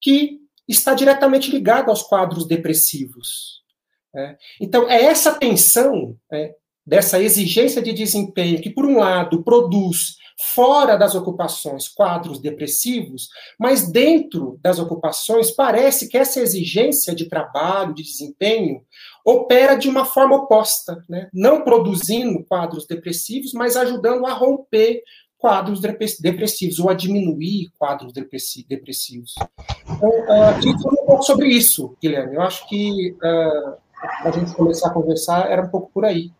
que 0.00 0.40
está 0.68 0.94
diretamente 0.94 1.50
ligado 1.50 1.90
aos 1.90 2.02
quadros 2.02 2.46
depressivos. 2.46 3.62
É. 4.14 4.36
Então, 4.60 4.88
é 4.88 5.04
essa 5.04 5.34
tensão 5.34 6.16
é, 6.32 6.54
dessa 6.84 7.20
exigência 7.20 7.82
de 7.82 7.92
desempenho 7.92 8.60
que, 8.60 8.70
por 8.70 8.86
um 8.86 8.98
lado, 8.98 9.42
produz 9.44 10.16
fora 10.54 10.96
das 10.96 11.14
ocupações 11.14 11.88
quadros 11.88 12.38
depressivos, 12.38 13.28
mas 13.58 13.90
dentro 13.90 14.58
das 14.62 14.78
ocupações 14.78 15.50
parece 15.50 16.08
que 16.08 16.18
essa 16.18 16.40
exigência 16.40 17.14
de 17.14 17.26
trabalho, 17.26 17.94
de 17.94 18.02
desempenho, 18.02 18.82
opera 19.24 19.76
de 19.76 19.88
uma 19.88 20.04
forma 20.04 20.36
oposta, 20.36 21.02
né? 21.08 21.28
não 21.32 21.62
produzindo 21.62 22.44
quadros 22.44 22.86
depressivos, 22.86 23.52
mas 23.52 23.76
ajudando 23.76 24.26
a 24.26 24.32
romper 24.32 25.02
quadros 25.38 25.80
depressivos, 26.20 26.78
ou 26.78 26.88
a 26.88 26.94
diminuir 26.94 27.70
quadros 27.78 28.12
depressivos. 28.12 29.34
Então, 29.90 30.08
uh, 30.08 31.00
um 31.02 31.06
pouco 31.06 31.22
sobre 31.22 31.48
isso, 31.48 31.96
Guilherme. 32.00 32.36
Eu 32.36 32.42
acho 32.42 32.66
que 32.68 33.12
uh, 33.12 33.74
a 34.22 34.30
gente 34.30 34.54
começar 34.54 34.88
a 34.88 34.92
conversar 34.92 35.50
era 35.50 35.62
um 35.62 35.68
pouco 35.68 35.90
por 35.92 36.04
aí. 36.04 36.30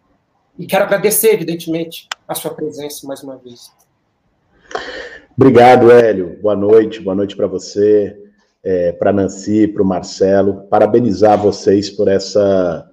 E 0.59 0.67
quero 0.67 0.85
agradecer, 0.85 1.35
evidentemente, 1.35 2.09
a 2.27 2.35
sua 2.35 2.55
presença 2.55 3.07
mais 3.07 3.23
uma 3.23 3.37
vez. 3.37 3.71
Obrigado, 5.37 5.91
Hélio. 5.91 6.39
Boa 6.41 6.57
noite, 6.57 7.01
boa 7.01 7.15
noite 7.15 7.37
para 7.37 7.47
você, 7.47 8.17
é, 8.65 8.93
para 8.93 9.13
Nancy, 9.13 9.69
para 9.69 9.83
o 9.83 9.87
Marcelo. 9.87 10.67
Parabenizar 10.71 11.37
vocês 11.39 11.91
por 11.91 12.09
essa 12.09 12.91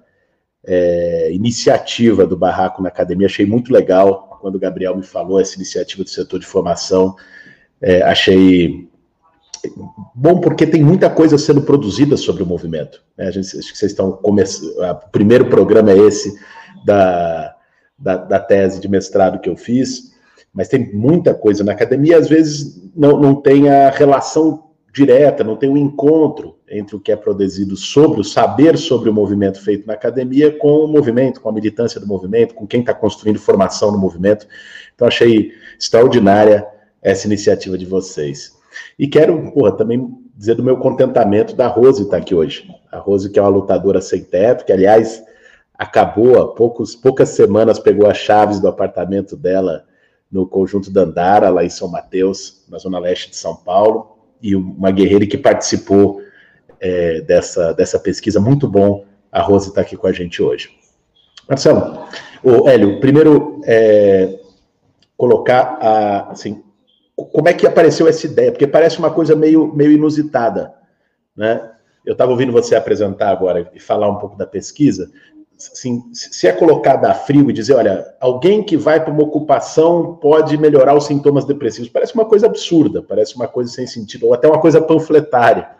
é, 0.66 1.32
iniciativa 1.32 2.26
do 2.26 2.36
Barraco 2.36 2.82
na 2.82 2.88
Academia. 2.88 3.26
Achei 3.26 3.46
muito 3.46 3.72
legal 3.72 4.33
quando 4.44 4.56
o 4.56 4.60
Gabriel 4.60 4.94
me 4.94 5.02
falou 5.02 5.40
essa 5.40 5.56
iniciativa 5.56 6.04
do 6.04 6.10
setor 6.10 6.38
de 6.38 6.44
formação. 6.44 7.16
É, 7.80 8.02
achei 8.02 8.86
bom 10.14 10.38
porque 10.38 10.66
tem 10.66 10.82
muita 10.84 11.08
coisa 11.08 11.38
sendo 11.38 11.62
produzida 11.62 12.14
sobre 12.14 12.42
o 12.42 12.46
movimento. 12.46 13.02
Né? 13.16 13.26
A 13.26 13.30
gente, 13.30 13.58
acho 13.58 13.72
que 13.72 13.78
vocês 13.78 13.92
estão 13.92 14.12
começando. 14.12 14.68
O 14.78 15.08
primeiro 15.10 15.48
programa 15.48 15.92
é 15.92 15.96
esse 15.96 16.38
da, 16.84 17.56
da, 17.98 18.16
da, 18.18 18.38
tese 18.38 18.82
de 18.82 18.86
mestrado 18.86 19.40
que 19.40 19.48
eu 19.48 19.56
fiz, 19.56 20.12
mas 20.52 20.68
tem 20.68 20.92
muita 20.92 21.32
coisa 21.32 21.64
na 21.64 21.72
academia. 21.72 22.18
Às 22.18 22.28
vezes 22.28 22.78
não, 22.94 23.18
não 23.18 23.34
tem 23.36 23.70
a 23.70 23.88
relação 23.88 24.63
direta, 24.94 25.42
não 25.42 25.56
tem 25.56 25.68
um 25.68 25.76
encontro 25.76 26.56
entre 26.70 26.94
o 26.94 27.00
que 27.00 27.10
é 27.10 27.16
produzido 27.16 27.76
sobre 27.76 28.20
o 28.20 28.24
saber 28.24 28.78
sobre 28.78 29.10
o 29.10 29.12
movimento 29.12 29.60
feito 29.60 29.86
na 29.88 29.94
academia 29.94 30.56
com 30.56 30.84
o 30.84 30.88
movimento, 30.88 31.40
com 31.40 31.48
a 31.48 31.52
militância 31.52 32.00
do 32.00 32.06
movimento, 32.06 32.54
com 32.54 32.64
quem 32.64 32.78
está 32.78 32.94
construindo 32.94 33.40
formação 33.40 33.90
no 33.90 33.98
movimento. 33.98 34.46
Então 34.94 35.08
achei 35.08 35.52
extraordinária 35.76 36.64
essa 37.02 37.26
iniciativa 37.26 37.76
de 37.76 37.84
vocês. 37.84 38.56
E 38.96 39.08
quero, 39.08 39.50
porra, 39.50 39.72
também 39.72 40.16
dizer 40.36 40.54
do 40.54 40.62
meu 40.62 40.76
contentamento 40.76 41.56
da 41.56 41.66
Rose 41.66 42.02
estar 42.02 42.16
tá 42.18 42.22
aqui 42.22 42.34
hoje. 42.34 42.70
A 42.92 42.98
Rose, 42.98 43.28
que 43.28 43.38
é 43.38 43.42
uma 43.42 43.48
lutadora 43.48 44.00
sem 44.00 44.22
teto, 44.22 44.64
que, 44.64 44.72
aliás, 44.72 45.24
acabou 45.76 46.40
há 46.40 46.54
poucos, 46.54 46.94
poucas 46.94 47.30
semanas, 47.30 47.80
pegou 47.80 48.08
as 48.08 48.16
chaves 48.16 48.60
do 48.60 48.68
apartamento 48.68 49.36
dela 49.36 49.84
no 50.30 50.46
conjunto 50.46 50.90
da 50.90 51.02
Andara, 51.02 51.50
lá 51.50 51.64
em 51.64 51.68
São 51.68 51.88
Mateus, 51.88 52.64
na 52.68 52.78
zona 52.78 52.98
leste 53.00 53.30
de 53.30 53.36
São 53.36 53.56
Paulo, 53.56 54.13
e 54.42 54.54
uma 54.54 54.90
guerreira 54.90 55.26
que 55.26 55.38
participou 55.38 56.20
é, 56.80 57.20
dessa, 57.22 57.72
dessa 57.72 57.98
pesquisa. 57.98 58.40
Muito 58.40 58.68
bom 58.68 59.04
a 59.32 59.40
Rose 59.40 59.68
estar 59.68 59.80
tá 59.80 59.86
aqui 59.86 59.96
com 59.96 60.06
a 60.06 60.12
gente 60.12 60.42
hoje. 60.42 60.70
Marcelo, 61.48 62.06
o 62.42 62.68
Hélio, 62.68 63.00
primeiro 63.00 63.60
é, 63.64 64.38
colocar 65.16 65.78
a, 65.80 66.30
assim, 66.30 66.62
como 67.16 67.48
é 67.48 67.54
que 67.54 67.66
apareceu 67.66 68.08
essa 68.08 68.26
ideia? 68.26 68.50
Porque 68.50 68.66
parece 68.66 68.98
uma 68.98 69.10
coisa 69.10 69.36
meio, 69.36 69.72
meio 69.74 69.92
inusitada, 69.92 70.74
né? 71.36 71.70
Eu 72.04 72.12
estava 72.12 72.32
ouvindo 72.32 72.52
você 72.52 72.74
apresentar 72.74 73.30
agora 73.30 73.70
e 73.74 73.80
falar 73.80 74.10
um 74.10 74.18
pouco 74.18 74.36
da 74.36 74.46
pesquisa. 74.46 75.10
Assim, 75.56 76.02
se 76.12 76.46
é 76.46 76.52
colocada 76.52 77.10
a 77.10 77.14
frio 77.14 77.48
e 77.48 77.52
dizer, 77.52 77.74
olha, 77.74 78.04
alguém 78.20 78.62
que 78.62 78.76
vai 78.76 79.02
para 79.02 79.12
uma 79.12 79.22
ocupação 79.22 80.16
pode 80.16 80.58
melhorar 80.58 80.96
os 80.96 81.06
sintomas 81.06 81.44
depressivos, 81.44 81.88
parece 81.88 82.14
uma 82.14 82.24
coisa 82.24 82.46
absurda, 82.46 83.02
parece 83.02 83.36
uma 83.36 83.46
coisa 83.46 83.70
sem 83.70 83.86
sentido, 83.86 84.26
ou 84.26 84.34
até 84.34 84.48
uma 84.48 84.60
coisa 84.60 84.80
panfletária. 84.82 85.70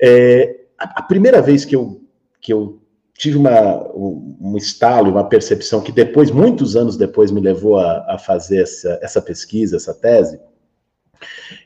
É, 0.00 0.60
a, 0.78 1.02
primeira 1.02 1.42
vez 1.42 1.64
que 1.64 1.74
eu, 1.74 2.00
que 2.40 2.52
eu 2.52 2.80
tive 3.14 3.36
uma, 3.36 3.84
um, 3.94 4.36
um 4.40 4.56
estalo, 4.56 5.10
uma 5.10 5.28
percepção 5.28 5.80
que 5.80 5.90
depois, 5.90 6.30
muitos 6.30 6.76
anos 6.76 6.96
depois, 6.96 7.32
me 7.32 7.40
levou 7.40 7.78
a, 7.78 8.14
a 8.14 8.18
fazer 8.18 8.62
essa, 8.62 8.98
essa 9.02 9.20
pesquisa, 9.20 9.76
essa 9.76 9.92
tese. 9.92 10.40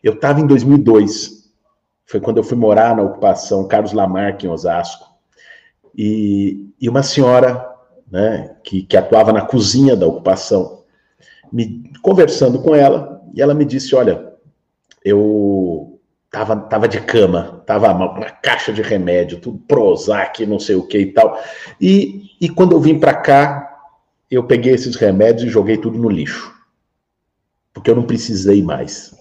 Eu 0.02 0.14
estava 0.14 0.40
em 0.40 0.47
2002, 0.47 1.50
foi 2.07 2.21
quando 2.21 2.38
eu 2.38 2.45
fui 2.45 2.57
morar 2.57 2.97
na 2.97 3.02
ocupação 3.02 3.69
Carlos 3.69 3.92
Lamarck, 3.92 4.45
em 4.45 4.49
Osasco, 4.49 5.12
e, 5.97 6.71
e 6.81 6.89
uma 6.89 7.03
senhora 7.03 7.69
né, 8.11 8.57
que, 8.63 8.83
que 8.83 8.97
atuava 8.97 9.33
na 9.33 9.43
cozinha 9.43 9.97
da 9.97 10.07
ocupação, 10.07 10.83
me 11.53 11.91
conversando 12.03 12.63
com 12.63 12.75
ela, 12.75 13.23
e 13.35 13.41
ela 13.41 13.55
me 13.55 13.65
disse: 13.65 13.95
Olha, 13.95 14.33
eu 15.05 15.93
Tava, 16.33 16.57
tava 16.57 16.89
de 16.89 16.99
cama, 16.99 17.63
tava 17.67 17.93
uma, 17.93 18.19
caixa 18.43 18.73
de 18.73 18.81
remédio, 18.81 19.39
tudo 19.39 19.59
Prozac, 19.69 20.47
não 20.47 20.59
sei 20.59 20.75
o 20.75 20.87
que 20.87 20.97
e 20.97 21.13
tal. 21.13 21.39
E, 21.79 22.31
e 22.41 22.49
quando 22.49 22.73
eu 22.73 22.81
vim 22.81 22.99
para 22.99 23.13
cá, 23.13 23.83
eu 24.31 24.43
peguei 24.43 24.73
esses 24.73 24.97
remédios 24.97 25.43
e 25.45 25.53
joguei 25.53 25.77
tudo 25.77 25.99
no 25.99 26.09
lixo. 26.09 26.51
porque 27.75 27.91
eu 27.91 27.95
não 27.95 28.05
precisei 28.05 28.63
mais. 28.63 29.15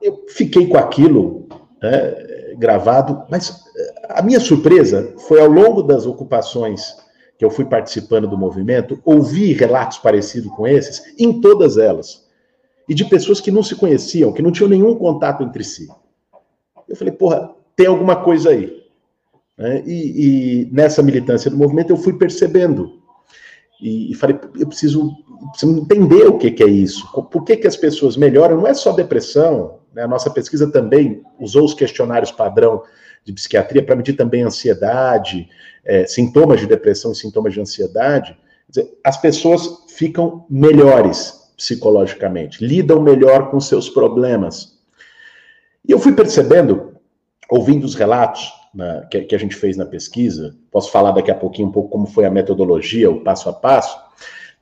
Eu 0.00 0.24
fiquei 0.30 0.66
com 0.66 0.78
aquilo 0.78 1.46
né, 1.82 2.54
gravado, 2.56 3.26
mas 3.28 3.62
a 4.08 4.22
minha 4.22 4.40
surpresa 4.40 5.14
foi 5.28 5.40
ao 5.40 5.48
longo 5.48 5.82
das 5.82 6.06
ocupações 6.06 6.94
que 7.38 7.44
eu 7.44 7.50
fui 7.50 7.64
participando 7.64 8.28
do 8.28 8.38
movimento, 8.38 9.00
ouvir 9.04 9.52
relatos 9.54 9.98
parecidos 9.98 10.50
com 10.52 10.66
esses 10.66 11.14
em 11.18 11.40
todas 11.40 11.76
elas. 11.76 12.24
E 12.88 12.94
de 12.94 13.04
pessoas 13.04 13.40
que 13.40 13.50
não 13.50 13.62
se 13.62 13.74
conheciam, 13.74 14.32
que 14.32 14.42
não 14.42 14.52
tinham 14.52 14.70
nenhum 14.70 14.94
contato 14.94 15.42
entre 15.42 15.62
si. 15.64 15.88
Eu 16.88 16.96
falei, 16.96 17.12
porra, 17.12 17.50
tem 17.74 17.86
alguma 17.86 18.16
coisa 18.16 18.50
aí. 18.50 18.82
Né? 19.58 19.82
E, 19.84 20.62
e, 20.62 20.68
nessa 20.72 21.02
militância 21.02 21.50
do 21.50 21.56
movimento 21.56 21.90
eu 21.90 21.96
fui 21.96 22.14
percebendo. 22.14 23.02
E, 23.82 24.12
e 24.12 24.14
falei, 24.14 24.38
eu 24.58 24.66
preciso, 24.66 25.12
preciso, 25.50 25.78
entender 25.78 26.26
o 26.26 26.38
que, 26.38 26.50
que 26.50 26.62
é 26.62 26.68
isso. 26.68 27.06
Por 27.24 27.44
que, 27.44 27.56
que 27.56 27.66
as 27.66 27.76
pessoas 27.76 28.16
melhoram? 28.16 28.56
Não 28.56 28.66
é 28.66 28.72
só 28.72 28.92
depressão. 28.92 29.80
Né? 29.92 30.04
A 30.04 30.08
nossa 30.08 30.30
pesquisa 30.30 30.70
também 30.70 31.22
usou 31.38 31.64
os 31.64 31.74
questionários 31.74 32.30
padrão 32.30 32.82
de 33.26 33.32
psiquiatria 33.32 33.82
para 33.82 33.96
medir 33.96 34.14
também 34.14 34.42
ansiedade, 34.42 35.48
é, 35.84 36.06
sintomas 36.06 36.60
de 36.60 36.66
depressão 36.66 37.10
e 37.10 37.16
sintomas 37.16 37.52
de 37.52 37.60
ansiedade. 37.60 38.38
Dizer, 38.68 38.88
as 39.04 39.16
pessoas 39.20 39.84
ficam 39.88 40.46
melhores 40.48 41.52
psicologicamente, 41.56 42.64
lidam 42.64 43.02
melhor 43.02 43.50
com 43.50 43.58
seus 43.58 43.88
problemas. 43.88 44.78
E 45.86 45.90
eu 45.90 45.98
fui 45.98 46.12
percebendo, 46.12 46.94
ouvindo 47.50 47.84
os 47.84 47.94
relatos 47.94 48.52
na, 48.72 49.06
que, 49.06 49.22
que, 49.22 49.34
a 49.34 49.38
gente 49.38 49.56
fez 49.56 49.76
na 49.76 49.86
pesquisa, 49.86 50.54
posso 50.70 50.92
falar 50.92 51.10
daqui 51.12 51.30
a 51.30 51.34
pouquinho 51.34 51.68
um 51.68 51.72
pouco 51.72 51.88
como 51.88 52.06
foi 52.06 52.26
a 52.26 52.30
metodologia, 52.30 53.10
o 53.10 53.22
passo 53.22 53.48
a 53.48 53.52
passo, 53.52 53.98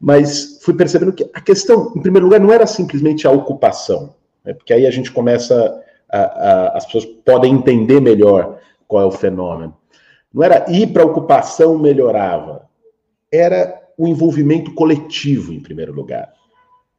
mas 0.00 0.58
fui 0.62 0.74
percebendo 0.74 1.12
que 1.12 1.28
a 1.34 1.40
questão, 1.40 1.92
em 1.96 2.00
primeiro 2.00 2.26
lugar, 2.26 2.40
não 2.40 2.52
era 2.52 2.66
simplesmente 2.66 3.26
a 3.26 3.30
ocupação, 3.30 4.14
né, 4.44 4.54
porque 4.54 4.72
aí 4.72 4.86
a 4.86 4.90
gente 4.90 5.10
começa 5.10 5.82
as 6.08 6.84
pessoas 6.86 7.04
podem 7.24 7.54
entender 7.54 8.00
melhor 8.00 8.58
qual 8.86 9.02
é 9.02 9.06
o 9.06 9.10
fenômeno. 9.10 9.76
Não 10.32 10.42
era 10.42 10.70
ir 10.70 10.92
para 10.92 11.02
a 11.02 11.06
ocupação 11.06 11.78
melhorava, 11.78 12.68
era 13.32 13.82
o 13.96 14.06
envolvimento 14.08 14.74
coletivo, 14.74 15.52
em 15.52 15.60
primeiro 15.60 15.92
lugar. 15.92 16.32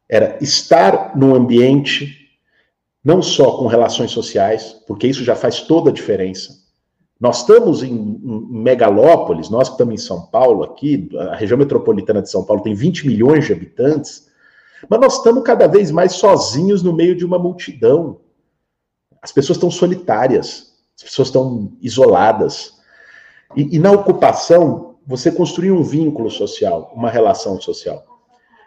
Era 0.08 0.38
estar 0.42 1.18
num 1.18 1.36
ambiente, 1.36 2.30
não 3.04 3.22
só 3.22 3.58
com 3.58 3.68
relações 3.68 4.12
sociais, 4.12 4.82
porque 4.88 5.08
isso 5.08 5.24
já 5.24 5.36
faz 5.36 5.62
toda 5.62 5.90
a 5.90 5.94
diferença. 5.94 6.66
Nós 7.20 7.40
estamos 7.40 7.82
em, 7.82 7.94
em 7.94 8.62
megalópolis, 8.62 9.50
nós 9.50 9.70
que 9.70 9.76
estamos 9.76 9.94
em 9.94 10.06
São 10.06 10.24
Paulo 10.28 10.64
aqui, 10.64 11.10
a 11.18 11.36
região 11.36 11.58
metropolitana 11.58 12.22
de 12.22 12.30
São 12.30 12.44
Paulo 12.44 12.62
tem 12.62 12.74
20 12.74 13.08
milhões 13.08 13.46
de 13.46 13.54
habitantes, 13.54 14.28
mas 14.90 15.00
nós 15.00 15.18
estamos 15.18 15.44
cada 15.44 15.68
vez 15.68 15.92
mais 15.92 16.14
sozinhos 16.14 16.84
no 16.84 16.94
meio 16.94 17.16
de 17.16 17.26
uma 17.26 17.40
multidão. 17.40 18.20
As 19.26 19.32
pessoas 19.32 19.58
estão 19.58 19.72
solitárias, 19.72 20.72
as 20.96 21.02
pessoas 21.02 21.30
estão 21.30 21.72
isoladas. 21.82 22.76
E, 23.56 23.76
e 23.76 23.80
na 23.80 23.92
ocupação, 23.92 24.98
você 25.04 25.32
construía 25.32 25.74
um 25.74 25.82
vínculo 25.82 26.30
social, 26.30 26.94
uma 26.96 27.10
relação 27.10 27.60
social. 27.60 28.06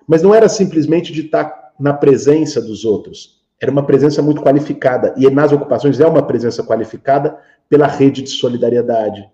Mas 0.05 0.21
não 0.21 0.35
era 0.35 0.49
simplesmente 0.49 1.13
de 1.13 1.27
estar 1.27 1.75
na 1.79 1.95
presença 1.95 2.61
dos 2.61 2.85
outros. 2.85 3.41
Era 3.63 3.71
uma 3.71 3.85
presença 3.85 4.21
muito 4.21 4.43
qualificada. 4.43 5.15
E 5.17 5.31
nas 5.31 5.53
ocupações 5.53 6.01
é 6.01 6.07
uma 6.09 6.25
presença 6.25 6.65
qualificada 6.65 7.39
pela 7.69 7.87
rede 7.87 8.21
de 8.21 8.31
solidariedade, 8.31 9.31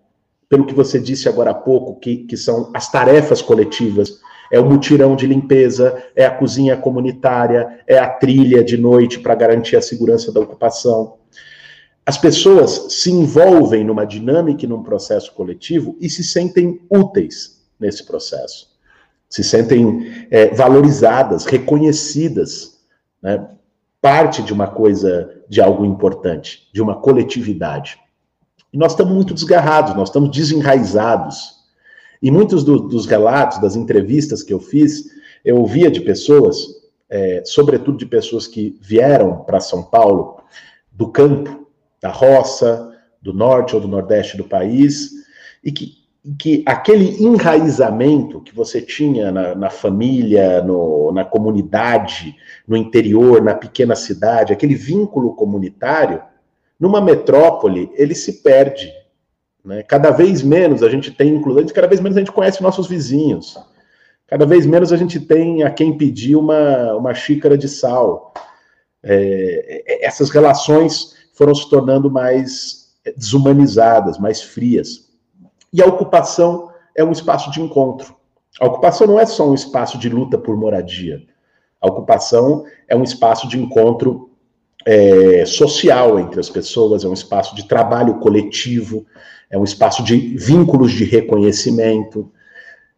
pelo 0.46 0.66
que 0.66 0.74
você 0.74 1.00
disse 1.00 1.26
agora 1.26 1.52
há 1.52 1.54
pouco, 1.54 1.98
que, 2.00 2.18
que 2.18 2.36
são 2.36 2.70
as 2.74 2.92
tarefas 2.92 3.40
coletivas 3.40 4.20
é 4.54 4.60
o 4.60 4.64
mutirão 4.64 5.16
de 5.16 5.26
limpeza, 5.26 6.00
é 6.14 6.24
a 6.24 6.30
cozinha 6.30 6.76
comunitária, 6.76 7.80
é 7.88 7.98
a 7.98 8.08
trilha 8.08 8.62
de 8.62 8.76
noite 8.76 9.18
para 9.18 9.34
garantir 9.34 9.74
a 9.74 9.82
segurança 9.82 10.30
da 10.30 10.38
ocupação. 10.38 11.16
As 12.06 12.16
pessoas 12.16 12.86
se 12.90 13.10
envolvem 13.10 13.82
numa 13.82 14.06
dinâmica 14.06 14.64
e 14.64 14.68
num 14.68 14.80
processo 14.80 15.32
coletivo 15.34 15.96
e 16.00 16.08
se 16.08 16.22
sentem 16.22 16.80
úteis 16.88 17.64
nesse 17.80 18.06
processo, 18.06 18.68
se 19.28 19.42
sentem 19.42 20.28
é, 20.30 20.54
valorizadas, 20.54 21.46
reconhecidas, 21.46 22.78
né? 23.20 23.44
parte 24.00 24.40
de 24.40 24.52
uma 24.52 24.68
coisa, 24.68 25.34
de 25.48 25.60
algo 25.60 25.84
importante, 25.84 26.70
de 26.72 26.80
uma 26.80 26.94
coletividade. 26.94 27.98
E 28.72 28.78
nós 28.78 28.92
estamos 28.92 29.14
muito 29.14 29.34
desgarrados, 29.34 29.96
nós 29.96 30.10
estamos 30.10 30.30
desenraizados 30.30 31.63
e 32.24 32.30
muitos 32.30 32.64
do, 32.64 32.78
dos 32.78 33.04
relatos, 33.04 33.60
das 33.60 33.76
entrevistas 33.76 34.42
que 34.42 34.54
eu 34.54 34.58
fiz, 34.58 35.04
eu 35.44 35.58
ouvia 35.58 35.90
de 35.90 36.00
pessoas, 36.00 36.56
é, 37.10 37.42
sobretudo 37.44 37.98
de 37.98 38.06
pessoas 38.06 38.46
que 38.46 38.78
vieram 38.80 39.44
para 39.44 39.60
São 39.60 39.82
Paulo 39.82 40.38
do 40.90 41.08
campo, 41.08 41.66
da 42.00 42.08
roça, 42.08 42.96
do 43.20 43.34
norte 43.34 43.74
ou 43.74 43.80
do 43.82 43.86
nordeste 43.86 44.38
do 44.38 44.44
país, 44.44 45.10
e 45.62 45.70
que, 45.70 45.92
que 46.38 46.62
aquele 46.64 47.22
enraizamento 47.22 48.40
que 48.40 48.54
você 48.54 48.80
tinha 48.80 49.30
na, 49.30 49.54
na 49.54 49.68
família, 49.68 50.62
no, 50.62 51.12
na 51.12 51.26
comunidade, 51.26 52.34
no 52.66 52.74
interior, 52.74 53.42
na 53.42 53.54
pequena 53.54 53.94
cidade, 53.94 54.50
aquele 54.50 54.74
vínculo 54.74 55.34
comunitário, 55.34 56.22
numa 56.80 57.02
metrópole, 57.02 57.90
ele 57.94 58.14
se 58.14 58.42
perde 58.42 58.90
né? 59.64 59.82
Cada 59.82 60.10
vez 60.10 60.42
menos 60.42 60.82
a 60.82 60.88
gente 60.88 61.10
tem 61.10 61.34
inclusão, 61.34 61.64
cada 61.74 61.86
vez 61.86 62.00
menos 62.00 62.16
a 62.16 62.20
gente 62.20 62.32
conhece 62.32 62.62
nossos 62.62 62.86
vizinhos. 62.86 63.58
Cada 64.26 64.46
vez 64.46 64.66
menos 64.66 64.92
a 64.92 64.96
gente 64.96 65.20
tem 65.20 65.62
a 65.62 65.70
quem 65.70 65.96
pedir 65.96 66.36
uma, 66.36 66.94
uma 66.94 67.14
xícara 67.14 67.56
de 67.56 67.68
sal. 67.68 68.32
É, 69.02 69.82
é 69.86 70.06
essas 70.06 70.30
relações 70.30 71.14
foram 71.34 71.54
se 71.54 71.68
tornando 71.68 72.10
mais 72.10 72.94
desumanizadas, 73.16 74.18
mais 74.18 74.42
frias. 74.42 75.10
E 75.72 75.82
a 75.82 75.86
ocupação 75.86 76.70
é 76.94 77.04
um 77.04 77.12
espaço 77.12 77.50
de 77.50 77.60
encontro. 77.60 78.14
A 78.60 78.66
ocupação 78.66 79.06
não 79.06 79.18
é 79.18 79.26
só 79.26 79.48
um 79.48 79.54
espaço 79.54 79.98
de 79.98 80.08
luta 80.08 80.38
por 80.38 80.56
moradia. 80.56 81.22
A 81.80 81.88
ocupação 81.88 82.64
é 82.88 82.96
um 82.96 83.02
espaço 83.02 83.48
de 83.48 83.58
encontro 83.58 84.30
é, 84.86 85.44
social 85.44 86.18
entre 86.18 86.38
as 86.38 86.48
pessoas, 86.48 87.04
é 87.04 87.08
um 87.08 87.12
espaço 87.12 87.54
de 87.54 87.66
trabalho 87.66 88.20
coletivo, 88.20 89.04
é 89.50 89.58
um 89.58 89.64
espaço 89.64 90.02
de 90.02 90.16
vínculos 90.36 90.92
de 90.92 91.04
reconhecimento, 91.04 92.30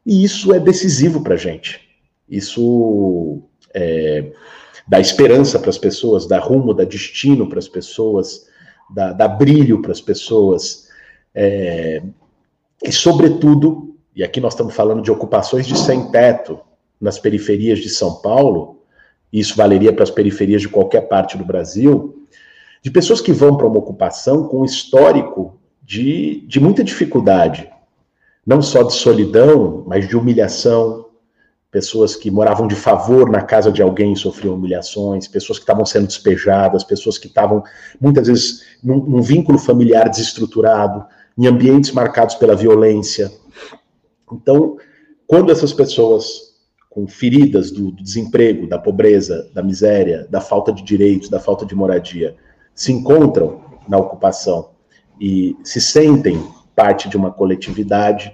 e 0.04 0.24
isso 0.24 0.52
é 0.54 0.60
decisivo 0.60 1.22
para 1.22 1.34
a 1.34 1.38
gente. 1.38 1.80
Isso 2.28 3.42
é, 3.74 4.32
dá 4.86 5.00
esperança 5.00 5.58
para 5.58 5.70
as 5.70 5.78
pessoas, 5.78 6.26
dá 6.26 6.38
rumo, 6.38 6.74
dá 6.74 6.84
destino 6.84 7.48
para 7.48 7.58
as 7.58 7.68
pessoas, 7.68 8.46
dá, 8.90 9.12
dá 9.12 9.28
brilho 9.28 9.82
para 9.82 9.92
as 9.92 10.00
pessoas, 10.00 10.86
é, 11.34 12.02
e, 12.82 12.90
sobretudo, 12.90 13.94
e 14.14 14.24
aqui 14.24 14.40
nós 14.40 14.54
estamos 14.54 14.74
falando 14.74 15.02
de 15.02 15.10
ocupações 15.10 15.66
de 15.66 15.78
sem-teto 15.78 16.58
nas 16.98 17.18
periferias 17.18 17.78
de 17.78 17.90
São 17.90 18.16
Paulo, 18.22 18.82
isso 19.30 19.54
valeria 19.54 19.92
para 19.92 20.04
as 20.04 20.10
periferias 20.10 20.62
de 20.62 20.68
qualquer 20.68 21.02
parte 21.02 21.36
do 21.36 21.44
Brasil, 21.44 22.26
de 22.82 22.90
pessoas 22.90 23.20
que 23.20 23.32
vão 23.32 23.56
para 23.56 23.66
uma 23.66 23.78
ocupação 23.78 24.48
com 24.48 24.64
histórico 24.64 25.60
de, 25.86 26.44
de 26.48 26.58
muita 26.58 26.82
dificuldade, 26.82 27.70
não 28.44 28.60
só 28.60 28.82
de 28.82 28.92
solidão, 28.92 29.84
mas 29.86 30.08
de 30.08 30.16
humilhação, 30.16 31.06
pessoas 31.70 32.16
que 32.16 32.28
moravam 32.28 32.66
de 32.66 32.74
favor 32.74 33.30
na 33.30 33.40
casa 33.40 33.70
de 33.70 33.80
alguém 33.80 34.16
sofriam 34.16 34.54
humilhações, 34.54 35.28
pessoas 35.28 35.58
que 35.58 35.62
estavam 35.62 35.86
sendo 35.86 36.08
despejadas, 36.08 36.82
pessoas 36.82 37.18
que 37.18 37.28
estavam 37.28 37.62
muitas 38.00 38.26
vezes 38.26 38.64
num, 38.82 38.98
num, 38.98 39.22
vínculo 39.22 39.58
familiar 39.58 40.08
desestruturado, 40.08 41.04
em 41.38 41.46
ambientes 41.46 41.92
marcados 41.92 42.34
pela 42.34 42.56
violência. 42.56 43.30
Então, 44.32 44.76
quando 45.24 45.52
essas 45.52 45.72
pessoas 45.72 46.56
com 46.90 47.06
feridas 47.06 47.70
do, 47.70 47.92
do 47.92 48.02
desemprego, 48.02 48.66
da 48.66 48.78
pobreza, 48.78 49.48
da 49.54 49.62
miséria, 49.62 50.26
da 50.30 50.40
falta 50.40 50.72
de 50.72 50.82
direitos, 50.82 51.28
da 51.28 51.38
falta 51.38 51.64
de 51.64 51.74
moradia, 51.76 52.34
se 52.74 52.90
encontram 52.90 53.60
na 53.86 53.98
ocupação 53.98 54.75
e 55.20 55.56
se 55.64 55.80
sentem 55.80 56.42
parte 56.74 57.08
de 57.08 57.16
uma 57.16 57.32
coletividade, 57.32 58.32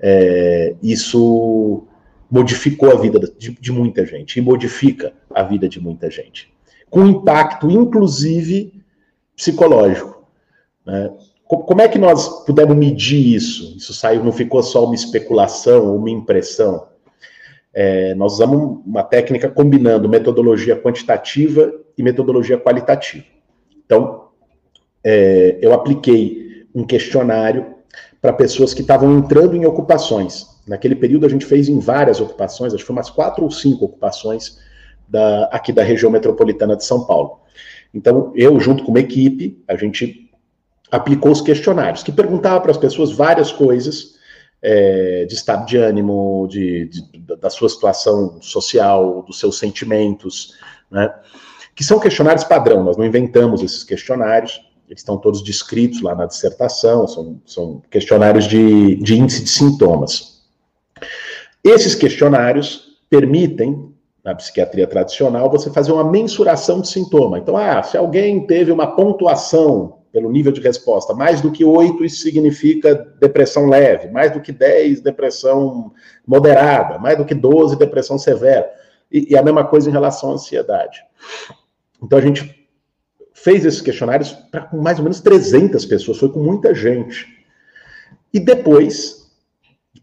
é, 0.00 0.74
isso 0.82 1.84
modificou 2.30 2.90
a 2.90 2.96
vida 2.96 3.20
de, 3.38 3.50
de, 3.50 3.70
muita 3.70 4.06
gente 4.06 4.38
e 4.38 4.42
modifica 4.42 5.12
a 5.34 5.42
vida 5.42 5.68
de 5.68 5.78
muita 5.78 6.10
gente, 6.10 6.52
com 6.88 7.06
impacto, 7.06 7.70
inclusive, 7.70 8.72
psicológico. 9.36 10.26
Né? 10.84 11.10
Como 11.46 11.82
é 11.82 11.88
que 11.88 11.98
nós 11.98 12.44
pudemos 12.46 12.74
medir 12.74 13.34
isso? 13.34 13.76
Isso 13.76 13.92
saiu, 13.92 14.24
não 14.24 14.32
ficou 14.32 14.62
só 14.62 14.86
uma 14.86 14.94
especulação 14.94 15.94
uma 15.94 16.08
impressão. 16.08 16.88
É, 17.74 18.14
nós 18.14 18.34
usamos 18.34 18.80
uma 18.86 19.02
técnica 19.02 19.50
combinando 19.50 20.08
metodologia 20.08 20.74
quantitativa 20.74 21.72
e 21.96 22.02
metodologia 22.02 22.58
qualitativa. 22.58 23.24
Então, 23.84 24.21
é, 25.04 25.58
eu 25.60 25.72
apliquei 25.72 26.66
um 26.74 26.84
questionário 26.84 27.74
para 28.20 28.32
pessoas 28.32 28.72
que 28.72 28.82
estavam 28.82 29.18
entrando 29.18 29.56
em 29.56 29.66
ocupações. 29.66 30.46
Naquele 30.66 30.94
período 30.94 31.26
a 31.26 31.28
gente 31.28 31.44
fez 31.44 31.68
em 31.68 31.78
várias 31.78 32.20
ocupações, 32.20 32.72
acho 32.72 32.82
que 32.82 32.86
foi 32.86 32.94
umas 32.94 33.10
quatro 33.10 33.44
ou 33.44 33.50
cinco 33.50 33.84
ocupações 33.84 34.58
da, 35.08 35.44
aqui 35.46 35.72
da 35.72 35.82
região 35.82 36.10
metropolitana 36.10 36.76
de 36.76 36.84
São 36.84 37.04
Paulo. 37.04 37.40
Então, 37.92 38.32
eu, 38.34 38.58
junto 38.58 38.84
com 38.84 38.90
uma 38.90 39.00
equipe, 39.00 39.62
a 39.68 39.76
gente 39.76 40.30
aplicou 40.90 41.32
os 41.32 41.40
questionários, 41.40 42.02
que 42.02 42.12
perguntava 42.12 42.60
para 42.60 42.70
as 42.70 42.78
pessoas 42.78 43.12
várias 43.12 43.50
coisas 43.50 44.14
é, 44.62 45.24
de 45.24 45.34
estado 45.34 45.66
de 45.66 45.76
ânimo, 45.76 46.46
de, 46.48 46.86
de, 46.86 47.36
da 47.36 47.50
sua 47.50 47.68
situação 47.68 48.40
social, 48.40 49.22
dos 49.22 49.40
seus 49.40 49.58
sentimentos, 49.58 50.54
né? 50.90 51.12
Que 51.74 51.82
são 51.82 51.98
questionários 51.98 52.44
padrão, 52.44 52.84
nós 52.84 52.96
não 52.96 53.04
inventamos 53.04 53.62
esses 53.62 53.82
questionários, 53.82 54.60
eles 54.92 55.00
estão 55.00 55.16
todos 55.16 55.42
descritos 55.42 56.02
lá 56.02 56.14
na 56.14 56.26
dissertação, 56.26 57.08
são, 57.08 57.40
são 57.46 57.82
questionários 57.90 58.46
de, 58.46 58.96
de 58.96 59.18
índice 59.18 59.42
de 59.42 59.48
sintomas. 59.48 60.42
Esses 61.64 61.94
questionários 61.94 62.98
permitem, 63.08 63.90
na 64.22 64.34
psiquiatria 64.34 64.86
tradicional, 64.86 65.50
você 65.50 65.70
fazer 65.70 65.92
uma 65.92 66.04
mensuração 66.04 66.82
de 66.82 66.88
sintoma. 66.88 67.38
Então, 67.38 67.56
ah, 67.56 67.82
se 67.82 67.96
alguém 67.96 68.46
teve 68.46 68.70
uma 68.70 68.94
pontuação 68.94 70.00
pelo 70.12 70.30
nível 70.30 70.52
de 70.52 70.60
resposta, 70.60 71.14
mais 71.14 71.40
do 71.40 71.50
que 71.50 71.64
8, 71.64 72.04
isso 72.04 72.20
significa 72.20 72.94
depressão 73.18 73.66
leve, 73.66 74.10
mais 74.10 74.30
do 74.30 74.42
que 74.42 74.52
10, 74.52 75.00
depressão 75.00 75.90
moderada, 76.26 76.98
mais 76.98 77.16
do 77.16 77.24
que 77.24 77.34
12, 77.34 77.78
depressão 77.78 78.18
severa. 78.18 78.70
E, 79.10 79.32
e 79.32 79.36
a 79.38 79.42
mesma 79.42 79.64
coisa 79.64 79.88
em 79.88 79.92
relação 79.92 80.30
à 80.30 80.34
ansiedade. 80.34 81.02
Então, 82.02 82.18
a 82.18 82.22
gente 82.22 82.61
fez 83.34 83.64
esses 83.64 83.80
questionários 83.80 84.32
para 84.50 84.68
mais 84.72 84.98
ou 84.98 85.04
menos 85.04 85.20
300 85.20 85.84
pessoas, 85.86 86.18
foi 86.18 86.30
com 86.30 86.40
muita 86.40 86.74
gente. 86.74 87.26
E 88.32 88.40
depois, 88.40 89.30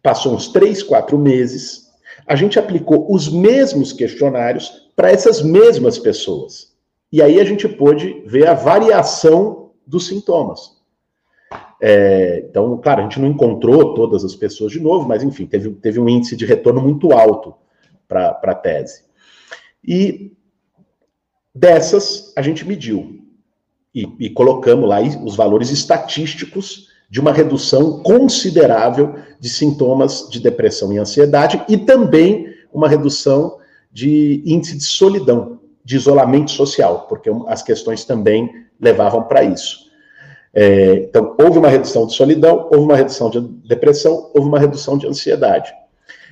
passou 0.01 0.35
uns 0.35 0.49
3, 0.49 0.83
4 0.83 1.17
meses, 1.17 1.89
a 2.27 2.35
gente 2.35 2.59
aplicou 2.59 3.11
os 3.13 3.31
mesmos 3.31 3.91
questionários 3.91 4.91
para 4.95 5.11
essas 5.11 5.41
mesmas 5.41 5.97
pessoas. 5.97 6.73
E 7.11 7.21
aí 7.21 7.39
a 7.39 7.43
gente 7.43 7.67
pôde 7.67 8.21
ver 8.25 8.47
a 8.47 8.53
variação 8.53 9.71
dos 9.85 10.07
sintomas. 10.07 10.77
É, 11.81 12.45
então, 12.49 12.77
claro, 12.77 12.99
a 12.99 13.03
gente 13.03 13.19
não 13.19 13.27
encontrou 13.27 13.93
todas 13.93 14.23
as 14.23 14.35
pessoas 14.35 14.71
de 14.71 14.79
novo, 14.79 15.07
mas 15.07 15.23
enfim, 15.23 15.45
teve, 15.45 15.71
teve 15.75 15.99
um 15.99 16.09
índice 16.09 16.35
de 16.35 16.45
retorno 16.45 16.81
muito 16.81 17.11
alto 17.13 17.55
para 18.07 18.39
a 18.43 18.55
tese. 18.55 19.03
E 19.83 20.33
dessas, 21.59 22.31
a 22.35 22.41
gente 22.41 22.65
mediu 22.65 23.19
e, 23.93 24.07
e 24.19 24.29
colocamos 24.29 24.87
lá 24.87 25.01
os 25.01 25.35
valores 25.35 25.69
estatísticos 25.69 26.87
de 27.09 27.19
uma 27.19 27.33
redução 27.33 28.01
considerável 28.01 29.15
de 29.39 29.49
sintomas 29.49 30.29
de 30.29 30.39
depressão 30.39 30.93
e 30.93 30.97
ansiedade 30.97 31.61
e 31.67 31.77
também 31.77 32.47
uma 32.71 32.87
redução 32.87 33.57
de 33.91 34.41
índice 34.45 34.77
de 34.77 34.83
solidão, 34.83 35.59
de 35.83 35.95
isolamento 35.95 36.51
social, 36.51 37.07
porque 37.09 37.29
as 37.47 37.63
questões 37.63 38.05
também 38.05 38.49
levavam 38.79 39.23
para 39.23 39.43
isso. 39.43 39.89
É, 40.53 40.93
então, 41.09 41.35
houve 41.39 41.57
uma 41.57 41.67
redução 41.67 42.07
de 42.07 42.13
solidão, 42.13 42.69
houve 42.71 42.85
uma 42.85 42.95
redução 42.95 43.29
de 43.29 43.41
depressão, 43.67 44.31
houve 44.33 44.47
uma 44.47 44.59
redução 44.59 44.97
de 44.97 45.07
ansiedade. 45.07 45.73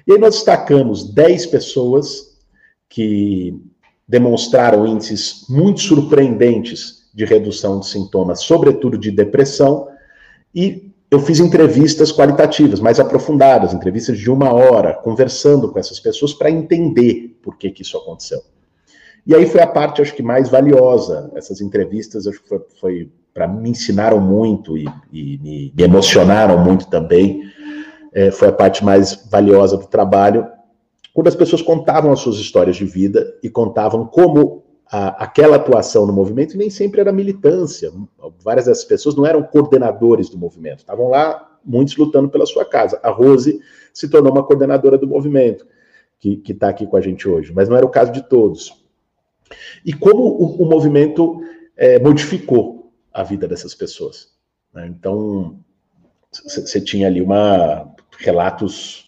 E 0.08 0.14
aí 0.14 0.18
nós 0.18 0.36
destacamos 0.36 1.12
10 1.14 1.48
pessoas 1.48 2.38
que 2.88 3.60
demonstraram 4.08 4.88
índices 4.88 5.46
muito 5.50 5.82
surpreendentes 5.82 7.08
de 7.14 7.26
redução 7.26 7.80
de 7.80 7.88
sintomas, 7.88 8.42
sobretudo 8.42 8.98
de 8.98 9.12
depressão, 9.12 9.88
e 10.54 10.92
eu 11.10 11.20
fiz 11.20 11.40
entrevistas 11.40 12.12
qualitativas, 12.12 12.80
mais 12.80 13.00
aprofundadas, 13.00 13.74
entrevistas 13.74 14.18
de 14.18 14.30
uma 14.30 14.54
hora, 14.54 14.94
conversando 14.94 15.72
com 15.72 15.80
essas 15.80 16.00
pessoas 16.00 16.34
para 16.34 16.52
entender 16.52 17.38
por 17.42 17.58
que, 17.58 17.72
que 17.72 17.82
isso 17.82 17.98
aconteceu. 17.98 18.42
E 19.26 19.36
aí 19.36 19.46
foi 19.46 19.62
a 19.62 19.68
parte, 19.68 20.02
acho 20.02 20.14
que, 20.14 20.24
mais 20.24 20.50
valiosa. 20.50 21.32
Essas 21.36 21.60
entrevistas, 21.60 22.28
acho 22.28 22.42
que 22.42 22.48
foi, 22.48 22.62
foi 22.80 23.12
para 23.34 23.48
me 23.48 23.70
ensinaram 23.70 24.20
muito 24.20 24.78
e, 24.78 24.86
e 25.12 25.38
me, 25.38 25.74
me, 25.76 25.84
emocionaram 25.84 26.58
muito 26.58 26.88
também. 26.88 27.44
É, 28.14 28.32
foi 28.32 28.48
a 28.48 28.54
parte 28.54 28.84
mais 28.84 29.28
valiosa 29.30 29.78
do 29.78 29.86
trabalho, 29.86 30.48
quando 31.18 31.30
as 31.30 31.36
pessoas 31.36 31.64
contavam 31.64 32.12
as 32.12 32.20
suas 32.20 32.36
histórias 32.36 32.76
de 32.76 32.86
vida 32.86 33.36
e 33.42 33.50
contavam 33.50 34.06
como 34.06 34.64
a, 34.86 35.24
aquela 35.24 35.56
atuação 35.56 36.06
no 36.06 36.14
movimento 36.14 36.56
nem 36.56 36.70
sempre 36.70 37.02
era 37.02 37.12
militância. 37.12 37.92
Várias 38.40 38.68
dessas 38.68 38.86
pessoas 38.86 39.16
não 39.16 39.26
eram 39.26 39.42
coordenadores 39.42 40.30
do 40.30 40.38
movimento, 40.38 40.78
estavam 40.78 41.10
lá, 41.10 41.58
muitos 41.66 41.98
lutando 41.98 42.30
pela 42.30 42.46
sua 42.46 42.64
casa. 42.64 43.00
A 43.02 43.10
Rose 43.10 43.60
se 43.92 44.08
tornou 44.08 44.32
uma 44.32 44.44
coordenadora 44.44 44.96
do 44.96 45.08
movimento, 45.08 45.66
que 46.20 46.40
está 46.48 46.70
aqui 46.70 46.86
com 46.86 46.96
a 46.96 47.02
gente 47.02 47.28
hoje, 47.28 47.52
mas 47.52 47.68
não 47.68 47.76
era 47.76 47.86
o 47.88 47.90
caso 47.90 48.12
de 48.12 48.22
todos. 48.22 48.86
E 49.84 49.94
como 49.94 50.22
o, 50.22 50.62
o 50.62 50.70
movimento 50.70 51.42
é, 51.76 51.98
modificou 51.98 52.94
a 53.12 53.24
vida 53.24 53.48
dessas 53.48 53.74
pessoas. 53.74 54.36
Né? 54.72 54.86
Então, 54.86 55.58
você 56.32 56.80
tinha 56.80 57.08
ali 57.08 57.24
uma 57.24 57.92
relatos 58.20 59.07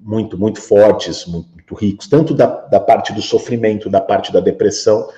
muito, 0.00 0.38
muito 0.38 0.60
fortes, 0.60 1.26
muito 1.26 1.74
ricos, 1.74 2.08
tanto 2.08 2.34
da, 2.34 2.46
da 2.46 2.80
parte 2.80 3.12
do 3.12 3.22
sofrimento, 3.22 3.90
da 3.90 4.00
parte 4.00 4.32
da 4.32 4.40
depressão, 4.40 5.08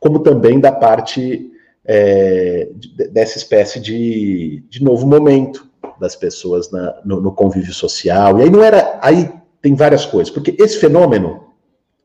como 0.00 0.20
também 0.20 0.60
da 0.60 0.72
parte 0.72 1.50
é, 1.84 2.68
dessa 3.10 3.38
espécie 3.38 3.80
de, 3.80 4.62
de 4.68 4.82
novo 4.82 5.06
momento 5.06 5.66
das 5.98 6.14
pessoas 6.14 6.70
na, 6.70 7.00
no, 7.04 7.20
no, 7.20 7.32
convívio 7.32 7.72
social. 7.72 8.38
E 8.38 8.42
aí 8.42 8.50
não 8.50 8.62
era. 8.62 8.98
Aí 9.02 9.30
tem 9.60 9.74
várias 9.74 10.06
coisas, 10.06 10.32
porque 10.32 10.54
esse 10.58 10.78
fenômeno 10.78 11.48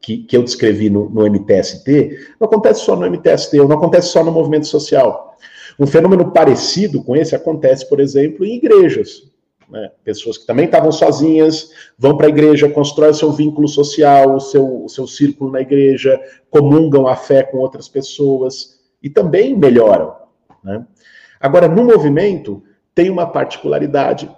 que, 0.02 0.18
que 0.18 0.36
eu 0.36 0.44
descrevi 0.44 0.90
no, 0.90 1.10
no 1.10 1.30
MTST 1.30 2.36
não 2.40 2.48
acontece 2.48 2.82
só 2.82 2.96
no 2.96 3.10
MTST, 3.10 3.58
não 3.58 3.74
acontece 3.74 4.08
só 4.08 4.24
no 4.24 4.32
movimento 4.32 4.68
social. 4.68 5.36
Um 5.80 5.88
fenômeno 5.88 6.32
parecido 6.32 7.04
com 7.04 7.16
esse 7.16 7.36
acontece, 7.36 7.88
por 7.88 8.00
exemplo, 8.00 8.46
em 8.46 8.56
igrejas. 8.56 9.33
Né? 9.70 9.92
Pessoas 10.04 10.38
que 10.38 10.46
também 10.46 10.66
estavam 10.66 10.92
sozinhas, 10.92 11.70
vão 11.98 12.16
para 12.18 12.28
a 12.28 12.30
igreja, 12.30 12.70
constroem 12.70 13.12
o 13.12 13.16
seu 13.16 13.32
vínculo 13.32 13.68
social, 13.68 14.36
o 14.36 14.40
seu, 14.40 14.86
o 14.86 14.90
seu 14.90 15.08
círculo 15.08 15.52
na 15.52 15.62
igreja, 15.62 16.20
comungam 16.50 17.08
a 17.08 17.16
fé 17.16 17.44
com 17.44 17.58
outras 17.58 17.88
pessoas 17.88 18.80
e 19.02 19.10
também 19.10 19.56
melhoram. 19.56 20.16
Né? 20.64 20.86
Agora, 21.40 21.68
no 21.68 21.84
movimento, 21.84 22.64
tem 22.96 23.10
uma 23.10 23.26
particularidade 23.26 24.30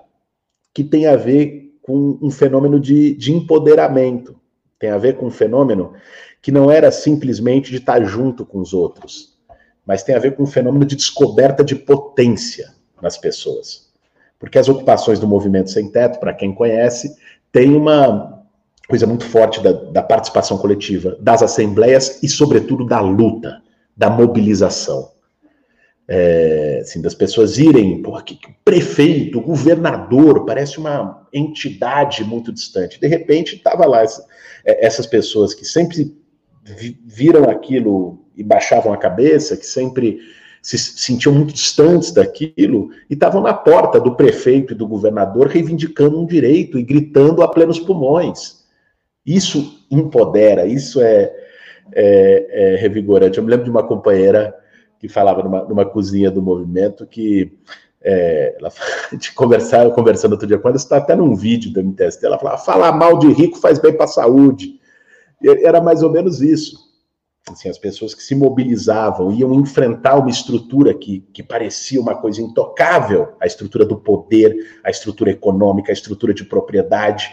que 0.74 0.84
tem 0.84 1.06
a 1.08 1.16
ver 1.16 1.78
com 1.82 2.18
um 2.22 2.32
fenômeno 2.32 2.80
de, 2.80 3.16
de 3.16 3.32
empoderamento, 3.32 4.36
tem 4.80 4.90
a 4.90 4.98
ver 4.98 5.18
com 5.18 5.28
um 5.28 5.32
fenômeno 5.32 5.94
que 6.42 6.52
não 6.52 6.70
era 6.70 6.92
simplesmente 6.92 7.72
de 7.72 7.78
estar 7.78 8.04
junto 8.04 8.46
com 8.46 8.60
os 8.60 8.74
outros, 8.74 9.38
mas 9.86 10.04
tem 10.04 10.16
a 10.16 10.20
ver 10.20 10.36
com 10.36 10.44
um 10.44 10.48
fenômeno 10.48 10.86
de 10.86 10.96
descoberta 10.96 11.64
de 11.64 11.76
potência 11.76 12.74
nas 13.02 13.18
pessoas. 13.18 13.85
Porque 14.46 14.60
as 14.60 14.70
ocupações 14.70 15.20
do 15.20 15.28
movimento 15.28 15.72
sem 15.72 15.90
teto, 15.90 16.20
para 16.20 16.32
quem 16.32 16.54
conhece, 16.54 17.18
tem 17.52 17.76
uma 17.76 18.44
coisa 18.88 19.08
muito 19.08 19.26
forte 19.26 19.60
da, 19.60 19.72
da, 19.72 20.04
participação 20.04 20.56
coletiva, 20.60 21.18
das 21.20 21.42
assembleias 21.42 22.22
e, 22.22 22.30
sobretudo, 22.30 22.86
da 22.86 23.02
luta, 23.02 23.60
da 23.98 24.08
mobilização. 24.08 25.10
É, 26.08 26.82
assim, 26.84 27.02
das 27.02 27.16
pessoas 27.16 27.58
irem, 27.58 28.04
porra, 28.04 28.22
que, 28.22 28.36
que 28.36 28.54
prefeito, 28.64 29.42
governador, 29.42 30.46
parece 30.46 30.78
uma 30.78 31.28
entidade 31.34 32.24
muito 32.24 32.54
distante. 32.54 33.00
De 33.00 33.08
repente, 33.08 33.56
estava 33.56 33.88
lá 33.88 34.04
essa, 34.04 34.28
é, 34.64 34.86
essas 34.86 35.08
pessoas 35.08 35.56
que 35.56 35.66
sempre 35.66 36.16
viram 37.04 37.50
aquilo 37.50 38.20
e 38.38 38.44
baixavam 38.44 38.94
a 38.94 38.98
cabeça, 38.98 39.58
que 39.58 39.66
sempre 39.66 40.20
se 40.65 40.80
sentiam 40.80 41.32
muito 41.32 41.54
distantes 41.54 42.12
daquilo 42.12 42.89
e 43.08 43.13
estavam 43.13 43.39
na 43.39 43.54
porta 43.54 43.99
do 43.99 44.15
prefeito 44.15 44.73
e 44.73 44.75
do 44.75 44.88
governador 44.88 45.45
reivindicando 45.45 46.19
um 46.19 46.25
direito 46.25 46.80
e 46.80 46.84
gritando 46.84 47.43
a 47.43 47.47
plenos 47.47 47.80
pulmões. 47.80 48.65
Isso 49.23 49.86
empodera, 49.91 50.65
isso 50.65 50.99
é, 50.99 51.32
é, 51.93 52.73
é 52.73 52.75
revigorante. 52.78 53.38
Eu 53.38 53.43
me 53.43 53.51
lembro 53.51 53.63
de 53.63 53.69
uma 53.69 53.84
companheira 53.84 54.56
que 54.97 55.08
falava 55.08 55.43
numa, 55.43 55.63
numa 55.65 55.86
cozinha 55.86 56.32
do 56.32 56.41
movimento 56.41 57.06
que 57.06 57.54
é, 58.01 58.56
ela 58.60 58.71
de 59.15 59.32
conversar, 59.34 59.88
conversando 59.91 60.32
outro 60.32 60.47
dia 60.47 60.58
com 60.58 60.67
ela, 60.67 60.78
está 60.78 60.97
até 60.97 61.15
num 61.15 61.36
vídeo 61.36 61.71
do 61.71 61.84
MTST, 61.84 62.25
ela 62.25 62.39
falava, 62.39 62.58
falar 62.58 62.91
mal 62.91 63.19
de 63.19 63.32
rico 63.32 63.60
faz 63.60 63.78
bem 63.78 63.93
para 63.93 64.06
a 64.06 64.08
saúde. 64.08 64.80
Era 65.43 65.80
mais 65.80 66.01
ou 66.01 66.12
menos 66.12 66.41
isso. 66.41 66.85
Assim, 67.52 67.70
as 67.70 67.78
pessoas 67.78 68.16
que 68.16 68.24
se 68.24 68.34
mobilizavam, 68.34 69.32
iam 69.32 69.54
enfrentar 69.54 70.16
uma 70.16 70.32
estrutura 70.32 70.96
que, 70.96 71.24
que 71.32 71.44
parecia 71.44 72.02
uma 72.02 72.16
coisa 72.16 72.42
intocável, 72.42 73.34
a 73.40 73.46
estrutura 73.46 73.86
do 73.86 73.98
poder, 73.98 74.80
a 74.84 74.90
estrutura 74.90 75.30
econômica, 75.30 75.92
a 75.92 75.94
estrutura 75.94 76.34
de 76.34 76.44
propriedade, 76.44 77.32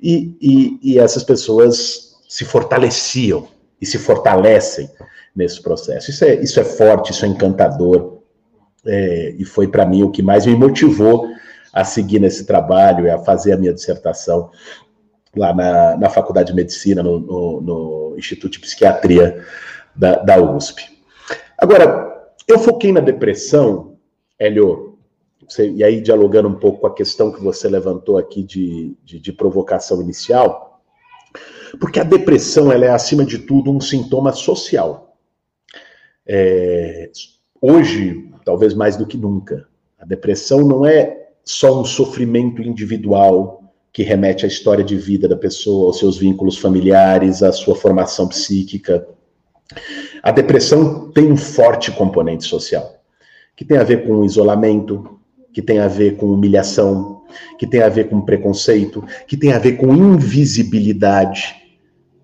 e, 0.00 0.36
e, 0.40 0.78
e 0.82 0.98
essas 0.98 1.22
pessoas 1.22 2.16
se 2.28 2.44
fortaleciam 2.44 3.46
e 3.80 3.86
se 3.86 3.98
fortalecem 3.98 4.90
nesse 5.34 5.62
processo. 5.62 6.10
Isso 6.10 6.24
é, 6.24 6.34
isso 6.42 6.58
é 6.58 6.64
forte, 6.64 7.12
isso 7.12 7.24
é 7.24 7.28
encantador, 7.28 8.18
é, 8.84 9.34
e 9.38 9.44
foi 9.44 9.68
para 9.68 9.86
mim 9.86 10.02
o 10.02 10.10
que 10.10 10.22
mais 10.22 10.44
me 10.44 10.56
motivou 10.56 11.28
a 11.72 11.84
seguir 11.84 12.18
nesse 12.18 12.44
trabalho 12.44 13.12
a 13.14 13.18
fazer 13.18 13.52
a 13.52 13.56
minha 13.56 13.72
dissertação 13.72 14.50
lá 15.36 15.54
na, 15.54 15.96
na 15.96 16.10
Faculdade 16.10 16.50
de 16.50 16.56
Medicina, 16.56 17.02
no, 17.02 17.18
no, 17.18 17.60
no 17.60 18.14
Instituto 18.18 18.52
de 18.52 18.60
Psiquiatria 18.60 19.44
da, 19.94 20.16
da 20.16 20.40
USP. 20.40 20.82
Agora, 21.58 22.32
eu 22.46 22.58
foquei 22.58 22.92
na 22.92 23.00
depressão, 23.00 23.96
Hélio, 24.38 24.98
você, 25.48 25.70
e 25.70 25.82
aí 25.82 26.00
dialogando 26.00 26.48
um 26.48 26.54
pouco 26.54 26.80
com 26.80 26.86
a 26.86 26.94
questão 26.94 27.32
que 27.32 27.42
você 27.42 27.68
levantou 27.68 28.18
aqui 28.18 28.42
de, 28.42 28.96
de, 29.04 29.18
de 29.18 29.32
provocação 29.32 30.00
inicial, 30.00 30.82
porque 31.80 31.98
a 31.98 32.04
depressão 32.04 32.70
ela 32.70 32.84
é, 32.84 32.90
acima 32.90 33.24
de 33.24 33.38
tudo, 33.38 33.70
um 33.70 33.80
sintoma 33.80 34.32
social. 34.32 35.16
É, 36.26 37.10
hoje, 37.60 38.30
talvez 38.44 38.74
mais 38.74 38.96
do 38.96 39.06
que 39.06 39.16
nunca, 39.16 39.66
a 39.98 40.04
depressão 40.04 40.60
não 40.60 40.84
é 40.84 41.30
só 41.44 41.80
um 41.80 41.84
sofrimento 41.84 42.62
individual 42.62 43.61
que 43.92 44.02
remete 44.02 44.46
à 44.46 44.48
história 44.48 44.82
de 44.82 44.96
vida 44.96 45.28
da 45.28 45.36
pessoa, 45.36 45.86
aos 45.86 45.98
seus 45.98 46.16
vínculos 46.16 46.56
familiares, 46.56 47.42
à 47.42 47.52
sua 47.52 47.74
formação 47.74 48.26
psíquica. 48.26 49.06
A 50.22 50.30
depressão 50.30 51.10
tem 51.10 51.30
um 51.30 51.36
forte 51.36 51.92
componente 51.92 52.44
social, 52.44 52.96
que 53.54 53.64
tem 53.64 53.76
a 53.76 53.84
ver 53.84 54.06
com 54.06 54.24
isolamento, 54.24 55.18
que 55.52 55.60
tem 55.60 55.78
a 55.78 55.88
ver 55.88 56.16
com 56.16 56.26
humilhação, 56.26 57.22
que 57.58 57.66
tem 57.66 57.82
a 57.82 57.88
ver 57.88 58.08
com 58.08 58.22
preconceito, 58.22 59.04
que 59.26 59.36
tem 59.36 59.52
a 59.52 59.58
ver 59.58 59.76
com 59.76 59.94
invisibilidade, 59.94 61.54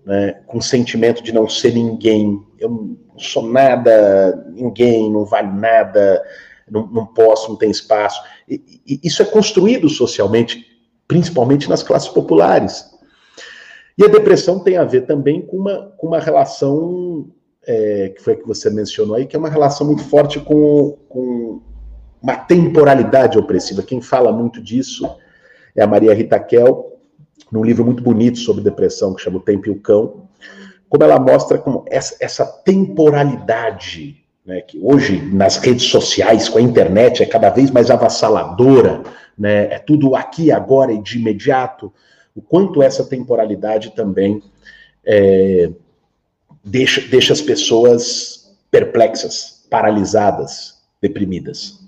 né, 0.05 0.37
com 0.47 0.59
sentimento 0.59 1.21
de 1.21 1.31
não 1.31 1.47
ser 1.47 1.73
ninguém. 1.73 2.41
Eu 2.57 2.69
não 2.69 2.97
sou 3.19 3.47
nada, 3.47 4.43
ninguém, 4.53 5.11
não 5.11 5.23
vale 5.23 5.51
nada, 5.51 6.23
não, 6.69 6.87
não 6.87 7.05
posso, 7.05 7.49
não 7.49 7.55
tem 7.55 7.69
espaço. 7.69 8.21
E, 8.47 8.81
e 8.87 8.99
isso 9.03 9.21
é 9.21 9.25
construído 9.25 9.87
socialmente 9.87 10.68
principalmente 11.09 11.67
nas 11.67 11.81
classes 11.81 12.07
populares. 12.07 12.85
E 13.97 14.05
a 14.05 14.07
depressão 14.07 14.59
tem 14.59 14.77
a 14.77 14.85
ver 14.85 15.01
também 15.01 15.41
com 15.41 15.57
uma, 15.57 15.91
com 15.97 16.07
uma 16.07 16.19
relação, 16.19 17.27
é, 17.67 18.13
que 18.15 18.21
foi 18.21 18.33
a 18.33 18.35
que 18.37 18.47
você 18.47 18.69
mencionou 18.69 19.15
aí, 19.15 19.25
que 19.25 19.35
é 19.35 19.39
uma 19.39 19.49
relação 19.49 19.87
muito 19.87 20.03
forte 20.03 20.39
com, 20.39 20.97
com 21.09 21.61
uma 22.21 22.35
temporalidade 22.35 23.39
opressiva. 23.39 23.81
Quem 23.81 23.99
fala 24.01 24.31
muito 24.31 24.61
disso 24.61 25.09
é 25.75 25.81
a 25.81 25.87
Maria 25.87 26.13
Rita 26.13 26.39
Kel, 26.39 26.99
num 27.51 27.63
livro 27.63 27.83
muito 27.83 28.03
bonito 28.03 28.37
sobre 28.37 28.63
depressão, 28.63 29.15
que 29.15 29.21
chama 29.23 29.37
O 29.37 29.41
Tempo 29.41 29.67
e 29.67 29.71
o 29.71 29.79
Cão, 29.79 30.29
como 30.87 31.03
ela 31.03 31.19
mostra 31.19 31.57
como 31.57 31.85
essa, 31.87 32.15
essa 32.19 32.45
temporalidade, 32.45 34.23
né, 34.45 34.61
que 34.61 34.79
hoje 34.79 35.19
nas 35.33 35.57
redes 35.57 35.85
sociais, 35.85 36.47
com 36.47 36.59
a 36.59 36.61
internet, 36.61 37.23
é 37.23 37.25
cada 37.25 37.49
vez 37.49 37.71
mais 37.71 37.89
avassaladora, 37.89 39.01
né? 39.39 39.73
É 39.73 39.79
tudo 39.79 40.15
aqui, 40.15 40.51
agora 40.51 40.91
e 40.91 41.01
de 41.01 41.17
imediato. 41.17 41.93
O 42.35 42.41
quanto 42.41 42.83
essa 42.83 43.05
temporalidade 43.05 43.91
também 43.91 44.43
é, 45.05 45.71
deixa, 46.63 47.01
deixa 47.07 47.31
as 47.31 47.41
pessoas 47.41 48.53
perplexas, 48.69 49.65
paralisadas, 49.69 50.81
deprimidas. 51.01 51.79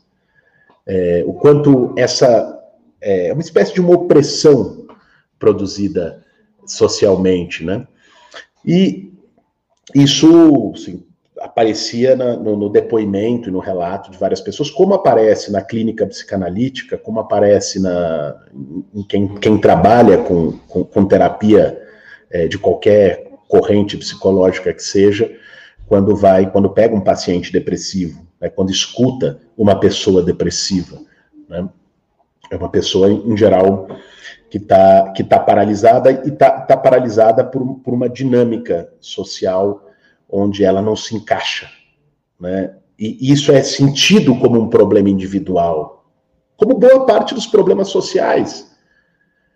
É, 0.88 1.24
o 1.28 1.34
quanto 1.34 1.94
essa 1.98 2.58
é 3.02 3.34
uma 3.34 3.42
espécie 3.42 3.74
de 3.74 3.82
uma 3.82 3.96
opressão 3.96 4.88
produzida 5.38 6.24
socialmente, 6.66 7.64
né? 7.66 7.88
E 8.66 9.12
isso, 9.94 10.72
assim, 10.76 11.04
aparecia 11.44 12.16
na, 12.16 12.36
no, 12.36 12.56
no, 12.56 12.70
depoimento 12.70 13.50
e 13.50 13.52
no 13.52 13.60
relato 13.60 14.12
de 14.12 14.18
várias 14.18 14.42
pessoas, 14.42 14.70
como 14.70 14.94
aparece 14.94 15.52
na 15.52 15.62
clínica 15.62 16.06
psicanalítica, 16.06 16.98
como 16.98 17.20
aparece 17.20 17.80
na, 17.80 18.36
em 18.94 19.04
quem, 19.04 19.36
quem 19.36 19.58
trabalha 19.58 20.20
com, 20.20 20.54
com, 20.68 20.84
com 20.84 21.06
terapia 21.06 21.82
é, 22.30 22.48
de 22.48 22.58
qualquer 22.58 23.30
corrente 23.48 23.98
psicológica 23.98 24.74
que 24.74 24.84
seja, 24.84 25.32
quando 25.88 26.16
vai, 26.16 26.50
quando 26.50 26.70
pega 26.70 26.96
um 26.96 27.02
paciente 27.02 27.52
depressivo, 27.52 28.26
né, 28.40 28.50
quando 28.50 28.72
escuta 28.72 29.40
uma 29.58 29.80
pessoa 29.80 30.24
depressiva. 30.24 31.00
Né, 31.50 31.68
é 32.50 32.56
uma 32.56 32.70
pessoa, 32.70 33.10
em 33.10 33.36
geral, 33.36 33.88
que 34.50 34.58
está 34.58 35.12
que 35.16 35.24
tá 35.24 35.40
paralisada 35.40 36.12
e 36.12 36.30
está 36.30 36.50
tá 36.50 36.76
paralisada 36.76 37.44
por, 37.44 37.80
por 37.80 37.94
uma 37.94 38.10
dinâmica 38.10 38.92
social 39.00 39.91
onde 40.32 40.64
ela 40.64 40.82
não 40.82 40.96
se 40.96 41.16
encaixa. 41.16 41.70
Né? 42.40 42.74
E 42.98 43.32
isso 43.32 43.52
é 43.52 43.62
sentido 43.62 44.36
como 44.40 44.60
um 44.60 44.70
problema 44.70 45.10
individual, 45.10 46.06
como 46.56 46.76
boa 46.76 47.06
parte 47.06 47.34
dos 47.34 47.48
problemas 47.48 47.90
sociais. 47.90 48.72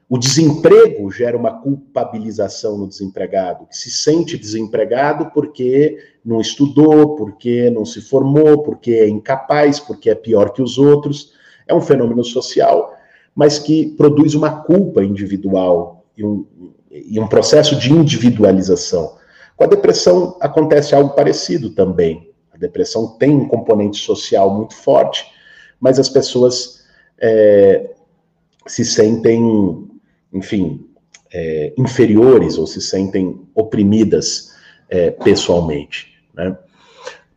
O 0.07 0.19
desemprego 0.19 1.09
gera 1.11 1.35
uma 1.35 1.51
culpabilização 1.61 2.77
no 2.77 2.87
desempregado, 2.87 3.65
que 3.65 3.75
se 3.75 3.89
sente 3.89 4.37
desempregado 4.37 5.31
porque 5.31 5.97
não 6.23 6.39
estudou, 6.39 7.15
porque 7.15 7.71
não 7.71 7.85
se 7.85 8.01
formou, 8.01 8.61
porque 8.61 8.91
é 8.91 9.09
incapaz, 9.09 9.79
porque 9.79 10.09
é 10.09 10.15
pior 10.15 10.51
que 10.51 10.61
os 10.61 10.77
outros. 10.77 11.33
É 11.67 11.73
um 11.73 11.81
fenômeno 11.81 12.23
social, 12.23 12.93
mas 13.33 13.57
que 13.57 13.87
produz 13.97 14.35
uma 14.35 14.61
culpa 14.61 15.03
individual 15.03 16.05
e 16.15 16.23
um, 16.23 16.45
e 16.91 17.19
um 17.19 17.27
processo 17.27 17.75
de 17.75 17.91
individualização. 17.91 19.17
Com 19.55 19.63
a 19.63 19.67
depressão 19.67 20.37
acontece 20.41 20.93
algo 20.93 21.15
parecido 21.15 21.69
também. 21.69 22.31
A 22.51 22.57
depressão 22.57 23.07
tem 23.17 23.31
um 23.31 23.47
componente 23.47 23.97
social 23.97 24.53
muito 24.53 24.75
forte, 24.75 25.25
mas 25.79 25.99
as 25.99 26.09
pessoas 26.09 26.85
é, 27.19 27.91
se 28.67 28.83
sentem, 28.83 29.87
enfim, 30.33 30.89
é, 31.33 31.73
inferiores 31.77 32.57
ou 32.57 32.65
se 32.65 32.81
sentem 32.81 33.41
oprimidas 33.53 34.53
é, 34.89 35.11
pessoalmente. 35.11 36.13
Né? 36.33 36.57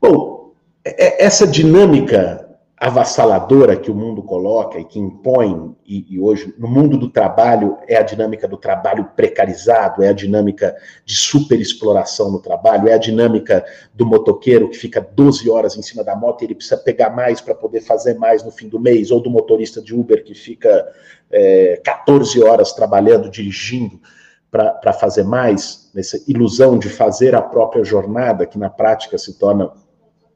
Bom, 0.01 0.53
é, 0.85 1.25
essa 1.25 1.47
dinâmica 1.47 2.48
avassaladora 2.81 3.77
que 3.77 3.91
o 3.91 3.95
mundo 3.95 4.23
coloca 4.23 4.79
e 4.79 4.85
que 4.85 5.01
impõe, 5.01 5.75
e, 5.85 6.07
e, 6.15 6.21
hoje 6.21 6.55
no 6.59 6.69
mundo 6.69 6.97
do 6.97 7.09
trabalho 7.09 7.77
é 7.89 7.97
a 7.97 8.03
dinâmica 8.03 8.47
do 8.47 8.57
trabalho 8.57 9.11
precarizado, 9.17 10.03
é 10.03 10.09
a 10.09 10.13
dinâmica 10.13 10.77
de 11.05 11.17
superexploração 11.17 12.31
no 12.31 12.39
trabalho, 12.39 12.89
é 12.89 12.93
a 12.93 12.99
dinâmica 12.99 13.65
do 13.93 14.07
motoqueiro 14.07 14.71
que 14.71 14.77
fica 14.77 15.01
12 15.01 15.51
horas 15.51 15.77
em 15.77 15.83
cima 15.83 16.05
da 16.05 16.15
moto 16.15 16.43
e 16.43 16.47
ele 16.47 16.55
precisa 16.55 16.77
pegar 16.77 17.11
mais 17.11 17.41
para 17.41 17.55
poder 17.55 17.81
fazer 17.81 18.15
mais 18.15 18.45
no 18.45 18.53
fim 18.53 18.69
do 18.69 18.79
mês, 18.79 19.11
ou 19.11 19.21
do 19.21 19.31
motorista 19.31 19.83
de 19.83 19.93
Uber 19.93 20.23
que 20.23 20.35
fica 20.35 20.87
é, 21.33 21.81
14 21.85 22.41
horas 22.45 22.73
trabalhando, 22.73 23.29
dirigindo 23.29 24.01
para 24.51 24.93
fazer 24.93 25.25
mais, 25.25 25.91
nessa 25.93 26.19
ilusão 26.27 26.79
de 26.79 26.89
fazer 26.89 27.35
a 27.35 27.43
própria 27.43 27.85
jornada, 27.85 28.47
que 28.47 28.59
na 28.59 28.71
prática 28.71 29.19
se 29.19 29.39
torna 29.39 29.71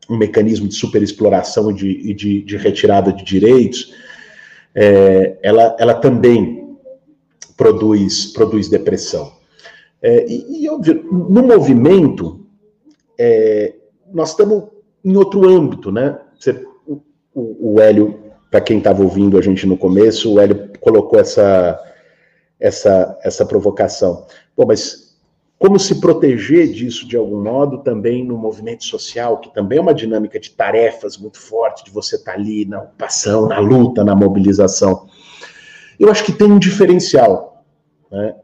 um 0.09 0.17
mecanismo 0.17 0.69
de 0.69 0.75
superexploração 0.75 1.71
e 1.71 1.75
de, 1.75 2.15
de, 2.15 2.43
de 2.43 2.57
retirada 2.57 3.13
de 3.13 3.25
direitos, 3.25 3.95
é, 4.75 5.39
ela, 5.43 5.77
ela 5.79 5.95
também 5.95 6.77
produz, 7.57 8.27
produz 8.27 8.69
depressão. 8.69 9.33
É, 10.01 10.27
e, 10.27 10.65
e, 10.65 10.69
óbvio, 10.69 11.05
no 11.05 11.43
movimento, 11.43 12.45
é, 13.19 13.75
nós 14.13 14.31
estamos 14.31 14.65
em 15.05 15.17
outro 15.17 15.49
âmbito, 15.49 15.93
né? 15.93 16.19
Você, 16.39 16.65
o, 16.87 17.75
o 17.75 17.81
Hélio, 17.81 18.19
para 18.51 18.61
quem 18.61 18.79
estava 18.79 19.03
ouvindo 19.03 19.39
a 19.39 19.43
gente 19.43 19.67
no 19.67 19.77
começo, 19.77 20.33
o 20.33 20.41
Hélio 20.41 20.71
colocou 20.81 21.19
essa, 21.19 21.81
essa, 22.59 23.19
essa 23.23 23.47
provocação. 23.47 24.27
Pô, 24.55 24.67
mas 24.67 25.12
como 25.63 25.79
se 25.79 26.01
proteger 26.01 26.73
disso 26.73 27.07
de 27.07 27.17
algum 27.17 27.41
modo 27.41 27.79
também 27.85 28.25
no 28.25 28.37
movimento 28.37 28.85
social, 28.85 29.39
que 29.39 29.55
também 29.55 29.79
é 29.79 29.81
uma 29.81 29.95
dinâmica 29.95 30.41
de 30.41 30.51
tarefas 30.51 31.17
muito 31.17 31.39
forte, 31.39 31.85
de 31.85 31.93
você 31.93 32.17
estar 32.17 32.33
tá 32.33 32.37
ali 32.37 32.65
na 32.65 32.81
ocupação, 32.81 33.47
na 33.47 33.61
luta, 33.61 34.03
na 34.03 34.13
mobilização. 34.13 35.07
Eu 36.01 36.11
acho 36.11 36.25
que 36.25 36.33
tem 36.33 36.51
um 36.51 36.59
diferencial, 36.59 37.65
né? 38.11 38.35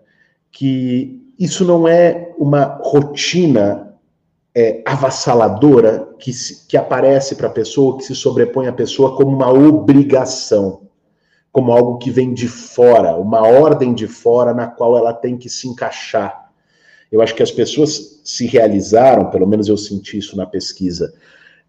que 0.52 1.34
isso 1.36 1.64
não 1.64 1.88
é 1.88 2.32
uma 2.38 2.78
rotina 2.80 3.96
é, 4.54 4.80
avassaladora 4.86 6.08
que, 6.20 6.32
se, 6.32 6.68
que 6.68 6.76
aparece 6.76 7.34
para 7.34 7.48
a 7.48 7.50
pessoa, 7.50 7.96
que 7.96 8.04
se 8.04 8.14
sobrepõe 8.14 8.68
à 8.68 8.72
pessoa 8.72 9.16
como 9.16 9.34
uma 9.34 9.50
obrigação, 9.50 10.82
como 11.50 11.72
algo 11.72 11.98
que 11.98 12.12
vem 12.12 12.32
de 12.32 12.46
fora, 12.46 13.16
uma 13.16 13.44
ordem 13.44 13.92
de 13.92 14.06
fora 14.06 14.54
na 14.54 14.68
qual 14.68 14.96
ela 14.96 15.12
tem 15.12 15.36
que 15.36 15.48
se 15.48 15.66
encaixar 15.66 16.37
eu 17.10 17.22
acho 17.22 17.34
que 17.34 17.42
as 17.42 17.50
pessoas 17.50 18.20
se 18.22 18.46
realizaram, 18.46 19.30
pelo 19.30 19.46
menos 19.46 19.68
eu 19.68 19.76
senti 19.76 20.18
isso 20.18 20.36
na 20.36 20.44
pesquisa, 20.44 21.14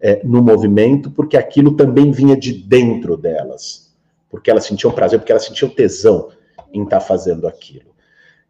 é, 0.00 0.20
no 0.24 0.42
movimento, 0.42 1.10
porque 1.10 1.36
aquilo 1.36 1.72
também 1.72 2.10
vinha 2.10 2.36
de 2.36 2.52
dentro 2.52 3.16
delas. 3.16 3.90
Porque 4.30 4.50
elas 4.50 4.64
sentiam 4.64 4.92
prazer, 4.92 5.18
porque 5.18 5.32
elas 5.32 5.44
sentiam 5.44 5.70
tesão 5.70 6.28
em 6.72 6.84
estar 6.84 7.00
tá 7.00 7.04
fazendo 7.04 7.46
aquilo. 7.46 7.90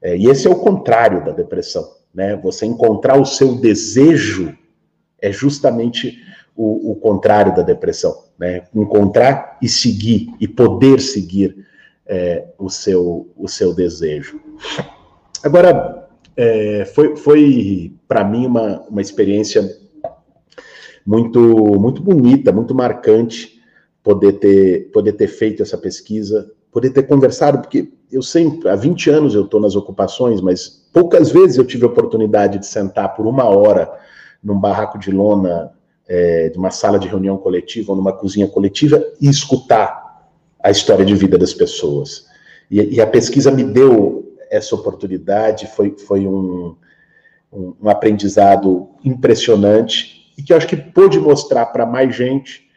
É, 0.03 0.17
e 0.17 0.27
esse 0.27 0.47
é 0.47 0.51
o 0.51 0.57
contrário 0.57 1.25
da 1.25 1.33
depressão. 1.33 1.97
Né? 2.15 2.37
Você 2.37 2.67
encontrar 2.67 3.21
o 3.21 3.25
seu 3.25 3.55
desejo 3.55 4.57
é 5.21 5.33
justamente 5.33 6.19
o, 6.57 6.93
o 6.93 6.97
contrário 6.97 7.55
da 7.55 7.63
depressão. 7.63 8.25
Né? 8.39 8.65
Encontrar 8.75 9.59
e 9.63 9.69
seguir, 9.69 10.33
e 10.41 10.49
poder 10.49 11.01
seguir 11.01 11.67
é, 12.07 12.47
o, 12.59 12.69
seu, 12.69 13.29
o 13.37 13.49
seu 13.49 13.75
desejo. 13.75 14.41
Agora, 15.43 16.00
é, 16.43 16.87
foi, 16.87 17.17
foi 17.17 17.93
para 18.09 18.25
mim 18.25 18.47
uma, 18.47 18.81
uma 18.89 19.03
experiência 19.03 19.63
muito, 21.05 21.39
muito 21.79 22.03
bonita, 22.03 22.51
muito 22.51 22.75
marcante 22.75 23.61
poder 24.03 24.33
ter, 24.35 24.91
poder 24.91 25.13
ter 25.13 25.29
feito 25.29 25.63
essa 25.63 25.77
pesquisa, 25.77 26.51
poder 26.73 26.91
ter 26.91 27.03
conversado, 27.03 27.59
porque 27.59 27.93
eu 28.11 28.23
sempre, 28.23 28.71
há 28.71 28.75
20 28.75 29.11
anos 29.11 29.35
eu 29.35 29.45
estou 29.45 29.61
nas 29.61 29.77
ocupações, 29.77 30.41
mas 30.41 30.67
poucas 30.95 31.31
vezes 31.31 31.59
eu 31.59 31.65
tive 31.67 31.85
a 31.85 31.89
oportunidade 31.89 32.59
de 32.59 32.67
sentar 32.67 33.15
por 33.15 33.27
uma 33.27 33.45
hora 33.45 33.93
num 34.43 34.59
barraco 34.59 34.99
de 34.99 35.11
lona, 35.11 35.71
é, 36.09 36.49
de 36.49 36.57
uma 36.57 36.71
sala 36.71 36.99
de 36.99 37.07
reunião 37.07 37.37
coletiva 37.37 37.93
ou 37.93 37.97
numa 37.97 38.15
cozinha 38.15 38.49
coletiva 38.49 39.05
e 39.21 39.29
escutar 39.29 40.27
a 40.63 40.71
história 40.71 41.05
de 41.05 41.15
vida 41.15 41.37
das 41.37 41.53
pessoas. 41.53 42.25
E, 42.71 42.97
e 42.97 43.01
a 43.01 43.07
pesquisa 43.07 43.51
me 43.51 43.63
deu 43.63 44.30
essa 44.51 44.75
oportunidade, 44.75 45.69
foi, 45.69 45.97
foi 45.97 46.27
um, 46.27 46.77
um, 47.53 47.75
um 47.81 47.89
aprendizado 47.89 48.89
impressionante 49.05 50.33
e 50.37 50.43
que 50.43 50.53
eu 50.53 50.57
acho 50.57 50.67
que 50.67 50.77
pôde 50.77 51.19
mostrar 51.21 51.67
para 51.67 51.87
mais 51.87 52.15
gente 52.15 52.69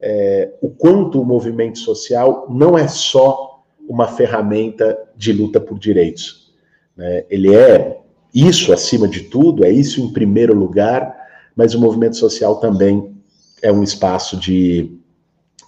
é, 0.00 0.52
o 0.60 0.68
quanto 0.68 1.20
o 1.20 1.24
movimento 1.24 1.78
social 1.78 2.46
não 2.50 2.76
é 2.76 2.88
só 2.88 3.62
uma 3.88 4.08
ferramenta 4.08 4.98
de 5.16 5.32
luta 5.32 5.60
por 5.60 5.78
direitos. 5.78 6.52
Né? 6.96 7.24
Ele 7.30 7.54
é 7.54 7.98
isso 8.34 8.72
acima 8.72 9.06
de 9.06 9.22
tudo, 9.22 9.64
é 9.64 9.70
isso 9.70 10.00
em 10.00 10.12
primeiro 10.12 10.54
lugar, 10.54 11.16
mas 11.54 11.74
o 11.74 11.80
movimento 11.80 12.16
social 12.16 12.56
também 12.56 13.14
é 13.62 13.70
um 13.70 13.82
espaço 13.82 14.36
de, 14.36 14.98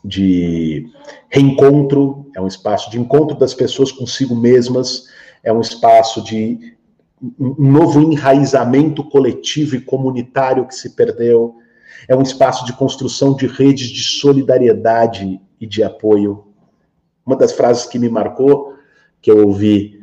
de 0.05 0.87
reencontro, 1.29 2.31
é 2.35 2.40
um 2.40 2.46
espaço 2.48 2.90
de 2.90 2.98
encontro 2.98 3.38
das 3.38 3.55
pessoas 3.55 3.92
consigo 3.92 4.35
mesmas, 4.35 5.05
é 5.44 5.52
um 5.52 5.61
espaço 5.61 6.24
de 6.24 6.74
um 7.38 7.70
novo 7.70 8.00
enraizamento 8.00 9.04
coletivo 9.04 9.76
e 9.76 9.80
comunitário 9.80 10.66
que 10.66 10.74
se 10.74 10.90
perdeu, 10.90 11.54
é 12.09 12.16
um 12.16 12.22
espaço 12.22 12.66
de 12.66 12.72
construção 12.72 13.35
de 13.35 13.46
redes 13.46 13.88
de 13.88 14.02
solidariedade 14.02 15.40
e 15.61 15.66
de 15.66 15.83
apoio. 15.83 16.46
Uma 17.24 17.37
das 17.37 17.52
frases 17.52 17.87
que 17.87 17.98
me 17.98 18.09
marcou, 18.09 18.74
que 19.22 19.30
eu 19.30 19.46
ouvi 19.46 20.00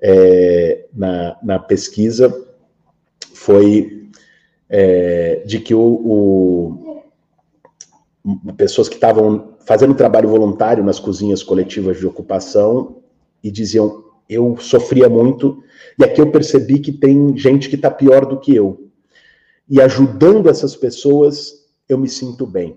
é, 0.00 0.86
na, 0.92 1.36
na 1.42 1.58
pesquisa, 1.58 2.32
foi 3.34 4.08
é, 4.68 5.42
de 5.46 5.60
que 5.60 5.74
o, 5.74 5.80
o 5.80 6.94
pessoas 8.56 8.88
que 8.88 8.94
estavam 8.94 9.54
fazendo 9.66 9.94
trabalho 9.94 10.28
voluntário 10.28 10.82
nas 10.82 10.98
cozinhas 10.98 11.42
coletivas 11.42 11.98
de 11.98 12.06
ocupação 12.06 12.96
e 13.42 13.50
diziam 13.50 14.03
eu 14.28 14.56
sofria 14.58 15.08
muito 15.08 15.62
e 15.98 16.04
aqui 16.04 16.20
eu 16.20 16.30
percebi 16.30 16.78
que 16.78 16.92
tem 16.92 17.36
gente 17.36 17.68
que 17.68 17.76
está 17.76 17.90
pior 17.90 18.26
do 18.26 18.40
que 18.40 18.54
eu 18.54 18.84
e 19.68 19.80
ajudando 19.80 20.48
essas 20.48 20.76
pessoas, 20.76 21.64
eu 21.88 21.98
me 21.98 22.08
sinto 22.08 22.46
bem. 22.46 22.76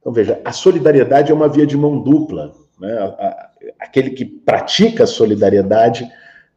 Então, 0.00 0.12
veja, 0.12 0.40
a 0.44 0.52
solidariedade 0.52 1.30
é 1.30 1.34
uma 1.34 1.48
via 1.48 1.66
de 1.66 1.76
mão 1.76 2.00
dupla. 2.02 2.52
Né? 2.80 2.96
Aquele 3.78 4.10
que 4.10 4.24
pratica 4.24 5.04
a 5.04 5.06
solidariedade 5.06 6.08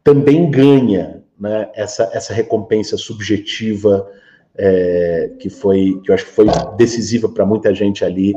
também 0.03 0.49
ganha 0.49 1.23
né, 1.39 1.69
essa, 1.73 2.09
essa 2.13 2.33
recompensa 2.33 2.97
subjetiva 2.97 4.09
é, 4.55 5.31
que 5.39 5.49
foi 5.49 6.01
que 6.03 6.11
eu 6.11 6.15
acho 6.15 6.25
que 6.25 6.31
foi 6.31 6.45
decisiva 6.75 7.29
para 7.29 7.45
muita 7.45 7.73
gente 7.73 8.03
ali 8.03 8.33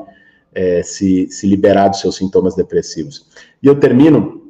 é, 0.55 0.83
se, 0.83 1.29
se 1.29 1.47
liberar 1.47 1.89
dos 1.89 2.01
seus 2.01 2.17
sintomas 2.17 2.55
depressivos. 2.55 3.27
E 3.63 3.67
eu 3.67 3.79
termino 3.81 4.42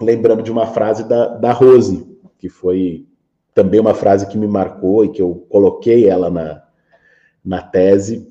lembrando 0.00 0.42
de 0.42 0.50
uma 0.50 0.66
frase 0.66 1.04
da, 1.04 1.28
da 1.36 1.52
Rose, 1.52 2.06
que 2.38 2.48
foi 2.48 3.06
também 3.54 3.80
uma 3.80 3.94
frase 3.94 4.26
que 4.26 4.38
me 4.38 4.46
marcou 4.46 5.04
e 5.04 5.10
que 5.10 5.20
eu 5.20 5.46
coloquei 5.48 6.08
ela 6.08 6.30
na, 6.30 6.62
na 7.44 7.62
tese, 7.62 8.28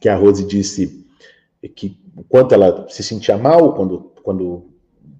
que 0.00 0.08
a 0.08 0.16
Rose 0.16 0.44
disse 0.44 1.04
que 1.74 1.98
quanto 2.28 2.54
ela 2.54 2.86
se 2.88 3.02
sentia 3.02 3.36
mal 3.36 3.74
quando, 3.74 4.12
quando 4.22 4.66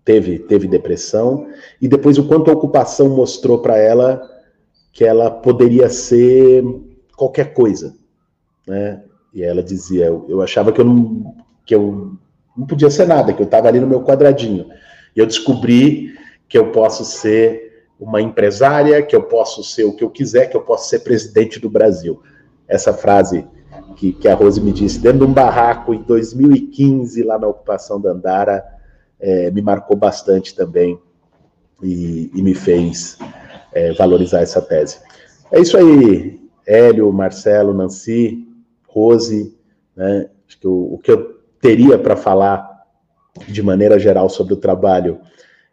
teve, 0.05 0.39
teve 0.39 0.69
depressão, 0.69 1.49
e 1.81 1.89
depois 1.89 2.19
o 2.19 2.29
quanto 2.29 2.51
a 2.51 2.55
ocupação 2.55 3.09
mostrou 3.09 3.59
para 3.59 3.77
ela 3.77 4.23
que 4.93 5.05
ela 5.05 5.31
poderia 5.31 5.89
ser 5.89 6.65
qualquer 7.17 7.53
coisa, 7.53 7.97
né? 8.67 9.03
E 9.35 9.43
ela 9.43 9.63
dizia, 9.63 10.07
eu, 10.07 10.25
eu 10.29 10.41
achava 10.41 10.73
que 10.73 10.81
eu 10.81 10.85
não 10.85 11.35
que 11.67 11.75
eu 11.75 12.17
não 12.57 12.67
podia 12.67 12.89
ser 12.89 13.07
nada, 13.07 13.33
que 13.33 13.43
eu 13.43 13.45
estava 13.45 13.69
ali 13.69 13.81
no 13.81 13.87
meu 13.87 14.03
quadradinho. 14.03 14.67
E 15.17 15.21
eu 15.21 15.27
descobri 15.27 16.15
que 16.49 16.59
eu 16.59 16.71
posso 16.71 17.05
ser 17.05 17.87
uma 17.99 18.21
empresária, 18.21 19.03
que 19.03 19.17
eu 19.17 19.23
posso 19.23 19.65
ser 19.65 19.85
o 19.85 19.93
que 19.95 20.05
eu 20.05 20.11
quiser, 20.11 20.51
que 20.51 20.57
eu 20.57 20.61
posso 20.61 20.91
ser 20.91 20.99
presidente 20.99 21.59
do 21.59 21.71
Brasil. 21.71 22.23
Essa 22.69 22.93
frase 22.93 23.47
que, 23.97 24.13
que 24.13 24.29
a 24.29 24.35
Rose 24.35 24.61
me 24.61 24.73
disse 24.73 24.99
dentro 24.99 25.21
de 25.21 25.25
um 25.25 25.33
barraco 25.33 25.95
em 25.95 26.03
2015, 26.03 27.23
lá 27.23 27.39
na 27.39 27.47
ocupação 27.47 27.99
da 28.01 28.11
Andara, 28.11 28.63
é, 29.19 29.51
me 29.51 29.63
marcou 29.63 29.97
bastante 29.97 30.55
também 30.55 30.99
e, 31.83 32.31
e 32.35 32.43
me 32.43 32.55
fez 32.55 33.19
é, 33.73 33.93
valorizar 33.95 34.41
essa 34.41 34.61
tese. 34.61 34.99
É 35.51 35.59
isso 35.61 35.77
aí, 35.79 36.41
Hélio, 36.67 37.11
Marcelo, 37.13 37.73
Nancy, 37.73 38.47
Rose, 38.87 39.57
né? 39.97 40.29
Acho 40.47 40.61
que 40.61 40.69
o, 40.69 40.95
o 40.95 40.99
que 40.99 41.11
eu 41.11 41.41
teria 41.61 41.99
para 41.99 42.15
falar 42.15 42.76
de 43.47 43.63
maneira 43.63 43.99
geral 43.99 44.29
sobre 44.29 44.55
o 44.55 44.57
trabalho 44.57 45.21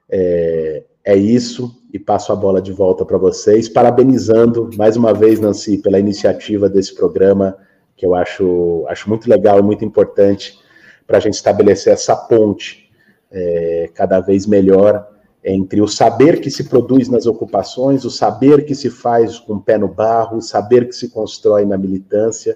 é, 0.10 0.84
é 1.04 1.16
isso. 1.16 1.82
E 1.92 2.00
passo 2.00 2.32
a 2.32 2.36
bola 2.36 2.62
de 2.62 2.72
volta 2.72 3.06
para 3.06 3.18
vocês, 3.18 3.70
parabenizando 3.70 4.70
mais 4.76 4.98
uma 4.98 5.14
vez, 5.14 5.40
Nancy, 5.40 5.78
pela 5.78 6.00
iniciativa 6.00 6.68
desse 6.68 6.96
programa, 6.96 7.56
que 7.96 8.06
eu 8.06 8.16
acho, 8.16 8.84
acho 8.88 9.08
muito 9.08 9.30
legal 9.30 9.60
e 9.60 9.62
muito 9.62 9.86
importante 9.86 10.58
para 11.06 11.18
a 11.18 11.20
gente 11.20 11.36
estabelecer 11.36 11.94
essa 11.94 12.16
ponte 12.16 12.90
é, 13.32 13.90
cada 13.94 14.20
vez 14.20 14.48
melhor 14.48 15.08
entre 15.44 15.82
o 15.82 15.88
saber 15.88 16.40
que 16.40 16.50
se 16.50 16.64
produz 16.64 17.10
nas 17.10 17.26
ocupações, 17.26 18.06
o 18.06 18.10
saber 18.10 18.66
que 18.66 18.74
se 18.74 18.90
faz 18.90 19.38
com 19.40 19.56
o 19.56 19.62
pé 19.62 19.78
no 19.78 19.90
barro, 19.90 20.38
o 20.38 20.42
saber 20.42 20.88
que 20.88 20.96
se 20.96 21.10
constrói 21.10 21.66
na 21.66 21.78
militância, 21.78 22.56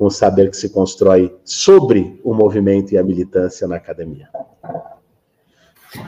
com 0.00 0.06
o 0.06 0.10
saber 0.10 0.48
que 0.48 0.56
se 0.56 0.70
constrói 0.70 1.30
sobre 1.44 2.18
o 2.24 2.32
movimento 2.32 2.90
e 2.90 2.96
a 2.96 3.02
militância 3.02 3.68
na 3.68 3.76
academia. 3.76 4.30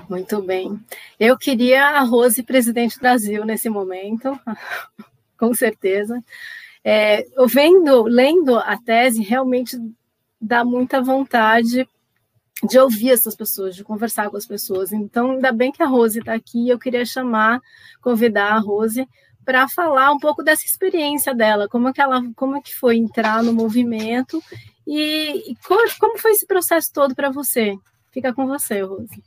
Muito 0.09 0.40
bem. 0.40 0.81
Eu 1.20 1.37
queria 1.37 1.88
a 1.88 2.00
Rose 2.00 2.42
presidente 2.42 2.96
do 2.96 3.02
Brasil 3.02 3.44
nesse 3.44 3.68
momento, 3.68 4.35
com 5.38 5.52
certeza. 5.52 6.18
É, 6.83 7.26
eu 7.38 7.46
vendo, 7.46 8.05
lendo 8.05 8.57
a 8.57 8.78
tese, 8.78 9.22
realmente 9.22 9.76
dá 10.40 10.64
muita 10.64 11.02
vontade 11.02 11.87
de 12.66 12.78
ouvir 12.78 13.11
essas 13.11 13.37
pessoas, 13.37 13.76
de 13.76 13.85
conversar 13.85 14.31
com 14.31 14.38
as 14.38 14.46
pessoas. 14.46 14.90
Então, 14.90 15.33
ainda 15.33 15.52
bem 15.52 15.70
que 15.70 15.83
a 15.83 15.87
Rose 15.87 16.18
está 16.18 16.33
aqui. 16.33 16.66
Eu 16.66 16.78
queria 16.78 17.05
chamar, 17.05 17.61
convidar 18.00 18.55
a 18.55 18.59
Rose 18.59 19.07
para 19.44 19.68
falar 19.68 20.12
um 20.12 20.18
pouco 20.18 20.42
dessa 20.42 20.64
experiência 20.64 21.35
dela, 21.35 21.68
como 21.68 21.88
é 21.88 21.92
que 21.92 22.00
ela, 22.00 22.22
como 22.37 22.57
é 22.57 22.61
que 22.61 22.74
foi 22.74 22.96
entrar 22.96 23.42
no 23.42 23.52
movimento 23.52 24.42
e, 24.87 25.52
e 25.52 25.57
como, 25.66 25.83
como 25.98 26.18
foi 26.18 26.33
esse 26.33 26.46
processo 26.46 26.90
todo 26.92 27.14
para 27.14 27.31
você. 27.31 27.74
Fica 28.11 28.33
com 28.33 28.46
você, 28.46 28.83
Rose. 28.83 29.22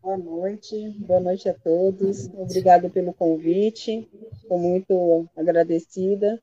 Boa 0.00 0.16
noite, 0.16 0.90
boa 1.00 1.20
noite 1.20 1.48
a 1.48 1.54
todos. 1.54 2.28
Obrigada 2.34 2.88
pelo 2.88 3.12
convite, 3.12 4.08
estou 4.32 4.58
muito 4.58 5.28
agradecida. 5.36 6.40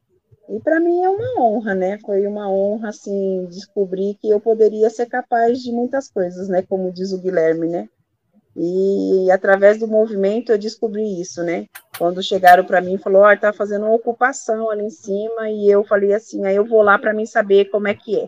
E 0.48 0.60
para 0.60 0.80
mim 0.80 1.02
é 1.02 1.10
uma 1.10 1.42
honra, 1.42 1.74
né? 1.74 1.98
Foi 2.06 2.28
uma 2.28 2.48
honra, 2.48 2.90
assim, 2.90 3.46
descobrir 3.46 4.16
que 4.16 4.30
eu 4.30 4.40
poderia 4.40 4.90
ser 4.90 5.08
capaz 5.08 5.64
de 5.64 5.72
muitas 5.72 6.08
coisas, 6.08 6.48
né? 6.48 6.62
Como 6.62 6.92
diz 6.92 7.12
o 7.12 7.20
Guilherme, 7.20 7.68
né? 7.68 7.90
E 8.56 9.30
através 9.32 9.78
do 9.80 9.88
movimento 9.88 10.52
eu 10.52 10.58
descobri 10.58 11.20
isso, 11.20 11.44
né? 11.44 11.66
Quando 11.98 12.24
chegaram 12.24 12.64
para 12.64 12.80
mim 12.80 12.98
falou, 12.98 13.24
ó, 13.24 13.34
oh, 13.34 13.38
tá 13.38 13.52
fazendo 13.52 13.86
uma 13.86 13.96
ocupação 13.96 14.70
ali 14.70 14.86
em 14.86 14.90
cima, 14.90 15.50
e 15.50 15.70
eu 15.70 15.84
falei 15.84 16.14
assim, 16.14 16.46
aí 16.46 16.56
eu 16.56 16.66
vou 16.66 16.82
lá 16.82 16.98
para 16.98 17.14
mim 17.14 17.26
saber 17.26 17.66
como 17.66 17.88
é 17.88 17.94
que 17.94 18.18
é. 18.18 18.28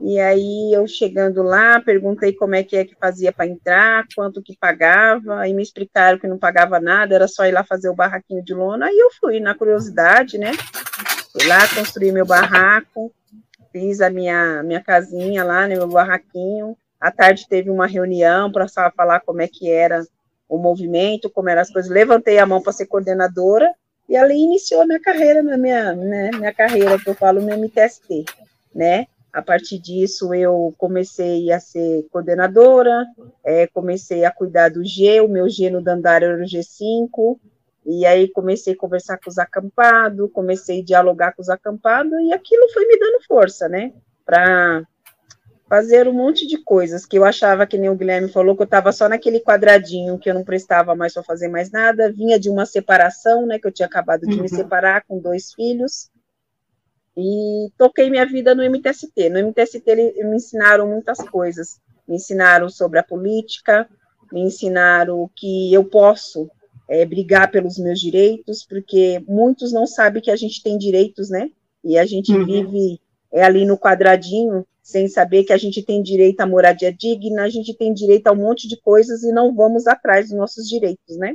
E 0.00 0.18
aí 0.18 0.72
eu 0.72 0.86
chegando 0.86 1.42
lá, 1.42 1.80
perguntei 1.80 2.32
como 2.32 2.54
é 2.54 2.62
que 2.62 2.76
é 2.76 2.84
que 2.84 2.94
fazia 2.94 3.32
para 3.32 3.46
entrar, 3.46 4.04
quanto 4.14 4.42
que 4.42 4.56
pagava, 4.56 5.40
aí 5.40 5.54
me 5.54 5.62
explicaram 5.62 6.18
que 6.18 6.26
não 6.26 6.38
pagava 6.38 6.78
nada, 6.78 7.14
era 7.14 7.28
só 7.28 7.46
ir 7.46 7.52
lá 7.52 7.64
fazer 7.64 7.88
o 7.88 7.94
barraquinho 7.94 8.44
de 8.44 8.54
lona, 8.54 8.86
aí 8.86 8.98
eu 8.98 9.10
fui 9.18 9.40
na 9.40 9.54
curiosidade, 9.54 10.38
né? 10.38 10.52
Fui 11.32 11.46
lá, 11.46 11.66
construí 11.74 12.12
meu 12.12 12.26
barraco, 12.26 13.12
fiz 13.72 14.00
a 14.00 14.08
minha, 14.10 14.62
minha 14.62 14.82
casinha 14.82 15.44
lá, 15.44 15.66
né, 15.66 15.76
meu 15.76 15.88
barraquinho. 15.88 16.76
À 17.00 17.10
tarde 17.10 17.46
teve 17.48 17.70
uma 17.70 17.86
reunião 17.86 18.50
para 18.50 18.66
falar 18.68 19.20
como 19.20 19.42
é 19.42 19.48
que 19.48 19.70
era 19.70 20.02
o 20.48 20.58
movimento, 20.58 21.30
como 21.30 21.48
eram 21.48 21.62
as 21.62 21.70
coisas. 21.70 21.90
Levantei 21.90 22.38
a 22.38 22.46
mão 22.46 22.62
para 22.62 22.72
ser 22.72 22.86
coordenadora 22.86 23.70
e 24.08 24.16
ali 24.16 24.34
iniciou 24.34 24.82
a 24.82 24.86
minha 24.86 25.00
carreira, 25.00 25.42
na 25.42 25.56
minha, 25.56 25.94
né, 25.94 26.30
minha 26.32 26.54
carreira, 26.54 26.98
que 26.98 27.08
eu 27.08 27.14
falo 27.14 27.40
no 27.40 27.52
MTST, 27.52 28.24
né? 28.74 29.06
A 29.32 29.42
partir 29.42 29.78
disso, 29.78 30.32
eu 30.32 30.74
comecei 30.78 31.52
a 31.52 31.60
ser 31.60 32.06
coordenadora, 32.10 33.04
é, 33.44 33.66
comecei 33.66 34.24
a 34.24 34.30
cuidar 34.30 34.70
do 34.70 34.82
G, 34.82 35.20
o 35.20 35.28
meu 35.28 35.48
G 35.48 35.68
no 35.68 35.82
Dandara 35.82 36.24
era 36.24 36.42
o 36.42 36.46
G5, 36.46 37.38
e 37.84 38.06
aí 38.06 38.28
comecei 38.28 38.72
a 38.72 38.76
conversar 38.76 39.18
com 39.18 39.28
os 39.28 39.36
acampados, 39.36 40.30
comecei 40.32 40.80
a 40.80 40.84
dialogar 40.84 41.32
com 41.32 41.42
os 41.42 41.50
acampados, 41.50 42.12
e 42.22 42.32
aquilo 42.32 42.66
foi 42.72 42.86
me 42.86 42.98
dando 42.98 43.24
força, 43.26 43.68
né? 43.68 43.92
Para 44.24 44.82
fazer 45.68 46.06
um 46.06 46.12
monte 46.12 46.46
de 46.46 46.58
coisas 46.58 47.04
que 47.04 47.18
eu 47.18 47.24
achava 47.24 47.66
que 47.66 47.76
nem 47.76 47.90
o 47.90 47.96
Guilherme 47.96 48.28
falou 48.28 48.54
que 48.54 48.62
eu 48.62 48.66
estava 48.66 48.92
só 48.92 49.08
naquele 49.08 49.40
quadradinho 49.40 50.18
que 50.18 50.30
eu 50.30 50.34
não 50.34 50.44
prestava 50.44 50.94
mais 50.94 51.12
para 51.12 51.22
fazer 51.22 51.48
mais 51.48 51.70
nada 51.70 52.12
vinha 52.12 52.38
de 52.38 52.48
uma 52.48 52.64
separação 52.64 53.46
né 53.46 53.58
que 53.58 53.66
eu 53.66 53.72
tinha 53.72 53.86
acabado 53.86 54.26
de 54.26 54.36
uhum. 54.36 54.42
me 54.42 54.48
separar 54.48 55.04
com 55.06 55.18
dois 55.18 55.52
filhos 55.52 56.08
e 57.16 57.70
toquei 57.78 58.10
minha 58.10 58.26
vida 58.26 58.54
no 58.54 58.62
MTST. 58.62 59.30
No 59.30 59.38
MTST 59.38 59.82
eles 59.86 60.14
me 60.16 60.36
ensinaram 60.36 60.86
muitas 60.86 61.18
coisas. 61.18 61.80
Me 62.06 62.16
ensinaram 62.16 62.68
sobre 62.68 62.98
a 62.98 63.02
política, 63.02 63.88
me 64.30 64.42
ensinaram 64.42 65.28
que 65.34 65.72
eu 65.72 65.82
posso 65.84 66.50
é, 66.88 67.04
brigar 67.06 67.50
pelos 67.50 67.78
meus 67.78 67.98
direitos, 67.98 68.64
porque 68.64 69.24
muitos 69.26 69.72
não 69.72 69.86
sabem 69.86 70.22
que 70.22 70.30
a 70.30 70.36
gente 70.36 70.62
tem 70.62 70.76
direitos, 70.76 71.30
né? 71.30 71.50
E 71.82 71.98
a 71.98 72.04
gente 72.04 72.32
uhum. 72.32 72.44
vive 72.44 73.00
é, 73.32 73.42
ali 73.42 73.64
no 73.64 73.78
quadradinho, 73.78 74.66
sem 74.86 75.08
saber 75.08 75.42
que 75.42 75.52
a 75.52 75.56
gente 75.56 75.82
tem 75.82 76.00
direito 76.00 76.40
à 76.40 76.46
moradia 76.46 76.92
digna, 76.92 77.42
a 77.42 77.48
gente 77.48 77.74
tem 77.74 77.92
direito 77.92 78.28
a 78.28 78.32
um 78.32 78.36
monte 78.36 78.68
de 78.68 78.80
coisas 78.80 79.24
e 79.24 79.32
não 79.32 79.52
vamos 79.52 79.88
atrás 79.88 80.28
dos 80.28 80.38
nossos 80.38 80.68
direitos, 80.68 81.16
né? 81.16 81.34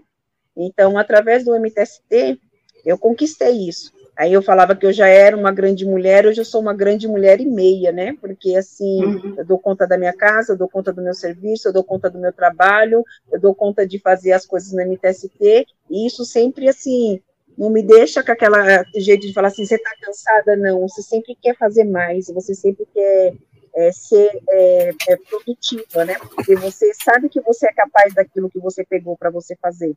Então, 0.56 0.98
através 0.98 1.44
do 1.44 1.54
MTST, 1.54 2.40
eu 2.86 2.98
conquistei 2.98 3.68
isso. 3.68 3.92
Aí 4.16 4.32
eu 4.32 4.42
falava 4.42 4.74
que 4.74 4.86
eu 4.86 4.94
já 4.94 5.10
era 5.10 5.36
uma 5.36 5.52
grande 5.52 5.86
mulher, 5.86 6.26
hoje 6.26 6.40
eu 6.40 6.46
sou 6.46 6.62
uma 6.62 6.74
grande 6.74 7.10
mulher 7.10 7.42
e 7.42 7.46
meia, 7.46 7.92
né? 7.92 8.16
Porque 8.22 8.56
assim, 8.56 9.04
uhum. 9.04 9.36
eu 9.38 9.44
dou 9.44 9.60
conta 9.60 9.86
da 9.86 9.98
minha 9.98 10.14
casa, 10.14 10.54
eu 10.54 10.58
dou 10.58 10.70
conta 10.70 10.94
do 10.94 11.02
meu 11.02 11.14
serviço, 11.14 11.68
eu 11.68 11.74
dou 11.74 11.84
conta 11.84 12.10
do 12.10 12.20
meu 12.20 12.32
trabalho, 12.32 13.04
eu 13.30 13.38
dou 13.38 13.54
conta 13.54 13.86
de 13.86 14.00
fazer 14.00 14.32
as 14.32 14.46
coisas 14.46 14.72
no 14.72 14.82
MTST, 14.82 15.68
e 15.90 16.08
isso 16.08 16.24
sempre 16.24 16.70
assim, 16.70 17.20
não 17.62 17.70
me 17.70 17.84
deixa 17.84 18.24
com 18.24 18.32
aquela 18.32 18.84
jeito 18.96 19.28
de 19.28 19.34
falar 19.34 19.50
assim, 19.50 19.64
você 19.64 19.76
está 19.76 19.92
cansada, 20.02 20.56
não, 20.56 20.82
você 20.82 21.04
sempre 21.04 21.38
quer 21.40 21.56
fazer 21.56 21.84
mais, 21.84 22.26
você 22.26 22.56
sempre 22.56 22.88
quer 22.92 23.36
é, 23.76 23.92
ser 23.92 24.32
é, 24.50 24.90
é, 25.10 25.16
produtiva, 25.30 26.04
né? 26.04 26.16
Porque 26.18 26.56
você 26.56 26.92
sabe 26.96 27.30
que 27.30 27.40
você 27.40 27.68
é 27.68 27.74
capaz 27.74 28.16
daquilo 28.16 28.50
que 28.50 28.58
você 28.58 28.84
pegou 28.84 29.16
para 29.16 29.30
você 29.30 29.56
fazer. 29.62 29.96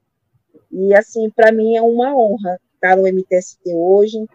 E 0.71 0.95
assim, 0.95 1.31
para 1.31 1.51
mim 1.51 1.75
é 1.75 1.81
uma 1.81 2.15
honra 2.15 2.61
estar 2.75 2.99
no 2.99 3.09
MTST 3.09 3.73
hoje, 3.73 4.29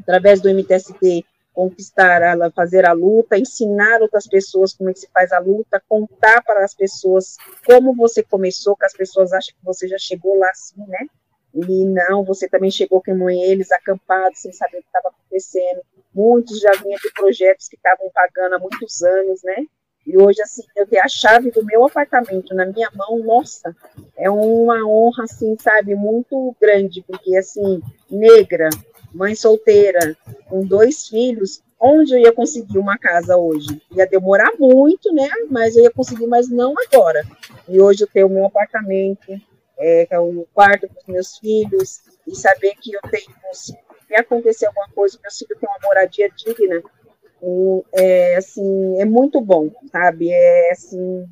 através 0.00 0.40
do 0.40 0.50
MTST 0.50 1.24
conquistar, 1.52 2.24
a, 2.24 2.50
fazer 2.50 2.84
a 2.84 2.92
luta, 2.92 3.38
ensinar 3.38 4.02
outras 4.02 4.26
pessoas 4.26 4.72
como 4.72 4.90
é 4.90 4.92
que 4.92 4.98
se 4.98 5.08
faz 5.14 5.30
a 5.30 5.38
luta, 5.38 5.80
contar 5.88 6.42
para 6.42 6.64
as 6.64 6.74
pessoas 6.74 7.36
como 7.64 7.94
você 7.94 8.20
começou, 8.24 8.76
que 8.76 8.84
as 8.84 8.92
pessoas 8.92 9.32
acham 9.32 9.54
que 9.54 9.64
você 9.64 9.86
já 9.86 9.96
chegou 9.96 10.36
lá 10.36 10.50
assim, 10.50 10.84
né? 10.88 11.06
E 11.54 11.84
não, 11.84 12.24
você 12.24 12.48
também 12.48 12.70
chegou 12.70 13.00
como 13.02 13.30
eles, 13.30 13.70
acampados, 13.70 14.40
sem 14.40 14.52
saber 14.52 14.78
o 14.78 14.80
que 14.80 14.88
estava 14.88 15.08
acontecendo. 15.08 15.82
Muitos 16.12 16.60
já 16.60 16.72
vinham 16.72 16.98
de 16.98 17.12
projetos 17.12 17.68
que 17.68 17.76
estavam 17.76 18.10
pagando 18.12 18.54
há 18.54 18.58
muitos 18.58 19.02
anos, 19.02 19.42
né? 19.44 19.64
E 20.06 20.18
hoje, 20.18 20.42
assim, 20.42 20.62
eu 20.76 20.86
ter 20.86 20.98
a 20.98 21.08
chave 21.08 21.50
do 21.50 21.64
meu 21.64 21.84
apartamento 21.84 22.54
na 22.54 22.66
minha 22.66 22.90
mão, 22.94 23.18
nossa, 23.20 23.74
é 24.16 24.28
uma 24.28 24.86
honra, 24.86 25.24
assim, 25.24 25.56
sabe, 25.58 25.94
muito 25.94 26.54
grande, 26.60 27.02
porque, 27.06 27.36
assim, 27.36 27.80
negra, 28.10 28.68
mãe 29.14 29.34
solteira, 29.34 30.14
com 30.46 30.66
dois 30.66 31.08
filhos, 31.08 31.62
onde 31.80 32.14
eu 32.14 32.18
ia 32.18 32.32
conseguir 32.32 32.78
uma 32.78 32.98
casa 32.98 33.36
hoje? 33.36 33.80
Ia 33.92 34.06
demorar 34.06 34.52
muito, 34.58 35.12
né? 35.12 35.28
Mas 35.50 35.74
eu 35.74 35.84
ia 35.84 35.90
conseguir, 35.90 36.26
mas 36.26 36.50
não 36.50 36.74
agora. 36.86 37.24
E 37.66 37.80
hoje 37.80 38.04
eu 38.04 38.08
tenho 38.08 38.26
o 38.26 38.30
meu 38.30 38.44
apartamento, 38.44 39.40
é, 39.78 40.18
o 40.18 40.46
quarto 40.52 40.88
dos 40.88 41.04
meus 41.06 41.38
filhos, 41.38 42.02
e 42.26 42.34
saber 42.34 42.74
que 42.80 42.94
eu 42.94 43.00
tenho, 43.10 43.34
se 43.52 43.76
acontecer 44.16 44.66
alguma 44.66 44.88
coisa, 44.90 45.18
meu 45.22 45.32
filho 45.32 45.58
tem 45.58 45.68
uma 45.68 45.78
moradia 45.82 46.30
digna, 46.30 46.82
é, 47.92 48.36
assim, 48.36 49.00
é 49.00 49.04
muito 49.04 49.40
bom, 49.40 49.70
sabe? 49.90 50.30
É 50.30 50.72
assim, 50.72 51.28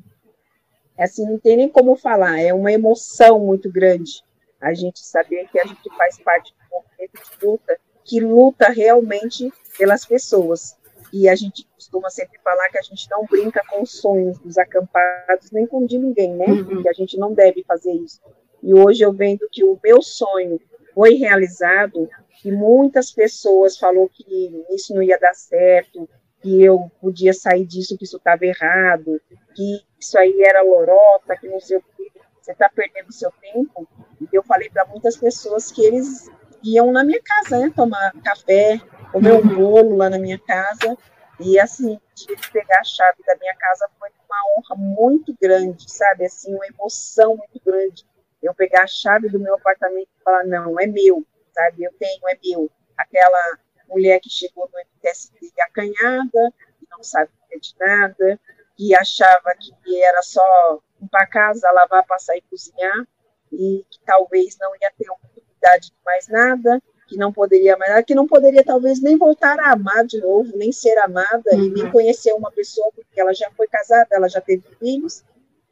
é 0.97 1.03
assim, 1.03 1.25
não 1.25 1.39
tem 1.39 1.57
nem 1.57 1.69
como 1.69 1.95
falar, 1.95 2.39
é 2.39 2.53
uma 2.53 2.71
emoção 2.71 3.39
muito 3.39 3.71
grande 3.71 4.23
a 4.63 4.73
gente 4.73 5.05
saber 5.05 5.47
que 5.51 5.59
a 5.59 5.65
gente 5.65 5.89
faz 5.97 6.17
parte 6.19 6.53
de 6.53 6.57
um 6.63 6.77
movimento 6.77 7.39
de 7.39 7.45
luta 7.45 7.79
que 8.05 8.19
luta 8.19 8.69
realmente 8.69 9.51
pelas 9.77 10.05
pessoas. 10.05 10.77
E 11.13 11.29
a 11.29 11.35
gente 11.35 11.67
costuma 11.75 12.09
sempre 12.09 12.39
falar 12.43 12.67
que 12.69 12.79
a 12.79 12.81
gente 12.81 13.07
não 13.11 13.23
brinca 13.25 13.61
com 13.69 13.83
os 13.83 14.01
sonhos 14.01 14.39
dos 14.39 14.57
acampados, 14.57 15.51
nem 15.51 15.67
com 15.67 15.85
de 15.85 15.99
ninguém, 15.99 16.33
né? 16.33 16.47
Uhum. 16.47 16.81
Que 16.81 16.89
a 16.89 16.93
gente 16.93 17.19
não 17.19 17.35
deve 17.35 17.63
fazer 17.63 17.93
isso. 17.93 18.19
E 18.63 18.73
hoje 18.73 19.03
eu 19.03 19.13
vendo 19.13 19.47
que 19.51 19.63
o 19.63 19.79
meu 19.83 20.01
sonho 20.01 20.59
foi 20.95 21.13
realizado, 21.13 22.09
que 22.41 22.51
muitas 22.51 23.11
pessoas 23.11 23.77
falou 23.77 24.09
que 24.09 24.65
isso 24.71 24.95
não 24.95 25.03
ia 25.03 25.19
dar 25.19 25.35
certo, 25.35 26.09
que 26.41 26.63
eu 26.63 26.91
podia 26.99 27.31
sair 27.31 27.65
disso, 27.65 27.95
que 27.95 28.05
isso 28.05 28.17
estava 28.17 28.43
errado, 28.43 29.21
que 29.53 29.81
isso 29.99 30.17
aí 30.17 30.41
era 30.41 30.63
lorota, 30.63 31.37
que 31.37 31.47
não 31.47 31.59
sei 31.59 31.77
o 31.77 31.83
que, 31.95 32.11
você 32.41 32.53
está 32.53 32.69
perdendo 32.69 33.13
seu 33.13 33.31
tempo. 33.39 33.87
E 34.19 34.27
eu 34.33 34.41
falei 34.41 34.69
para 34.69 34.85
muitas 34.85 35.15
pessoas 35.15 35.71
que 35.71 35.85
eles 35.85 36.29
iam 36.63 36.91
na 36.91 37.03
minha 37.03 37.21
casa, 37.21 37.59
né, 37.59 37.71
tomar 37.75 38.11
café, 38.23 38.81
comer 39.13 39.33
um 39.33 39.47
bolo 39.47 39.95
lá 39.95 40.09
na 40.09 40.17
minha 40.17 40.39
casa, 40.39 40.97
e 41.39 41.59
assim, 41.59 41.99
de 42.15 42.25
pegar 42.51 42.79
a 42.79 42.83
chave 42.83 43.23
da 43.25 43.35
minha 43.35 43.55
casa 43.55 43.87
foi 43.99 44.09
uma 44.27 44.57
honra 44.57 44.75
muito 44.75 45.35
grande, 45.39 45.91
sabe, 45.91 46.25
assim, 46.25 46.53
uma 46.53 46.65
emoção 46.65 47.37
muito 47.37 47.61
grande. 47.63 48.03
Eu 48.41 48.55
pegar 48.55 48.83
a 48.83 48.87
chave 48.87 49.29
do 49.29 49.39
meu 49.39 49.55
apartamento 49.55 50.09
e 50.19 50.23
falar, 50.23 50.43
não, 50.45 50.79
é 50.79 50.87
meu, 50.87 51.23
sabe? 51.53 51.83
Eu 51.83 51.93
tenho, 51.93 52.27
é 52.27 52.37
meu. 52.43 52.71
Aquela 52.97 53.57
mulher 53.87 54.19
que 54.19 54.29
chegou 54.29 54.67
no 54.73 54.79
MTST 54.79 55.53
acanhada, 55.61 56.53
que 56.79 56.87
não 56.89 57.03
sabia 57.03 57.59
de 57.61 57.75
nada, 57.79 58.39
que 58.75 58.95
achava 58.95 59.53
que 59.59 60.03
era 60.03 60.21
só 60.23 60.81
ir 61.01 61.07
para 61.07 61.27
casa, 61.27 61.71
lavar, 61.71 62.03
passar 62.05 62.35
e 62.35 62.41
cozinhar, 62.41 63.07
e 63.51 63.85
que 63.89 63.99
talvez 64.05 64.57
não 64.59 64.73
ia 64.81 64.91
ter 64.97 65.09
oportunidade 65.09 65.91
de 65.91 65.97
mais 66.03 66.27
nada, 66.27 66.81
que 67.07 67.17
não 67.17 67.31
poderia 67.31 67.77
mais 67.77 68.05
que 68.05 68.15
não 68.15 68.27
poderia 68.27 68.63
talvez 68.63 69.01
nem 69.01 69.17
voltar 69.17 69.59
a 69.59 69.73
amar 69.73 70.05
de 70.05 70.19
novo, 70.19 70.55
nem 70.55 70.71
ser 70.71 70.97
amada, 70.99 71.43
uhum. 71.53 71.63
e 71.63 71.69
nem 71.69 71.83
uhum. 71.85 71.91
conhecer 71.91 72.33
uma 72.33 72.51
pessoa, 72.51 72.91
porque 72.95 73.19
ela 73.19 73.33
já 73.33 73.49
foi 73.51 73.67
casada, 73.67 74.07
ela 74.11 74.27
já 74.27 74.41
teve 74.41 74.63
filhos, 74.79 75.23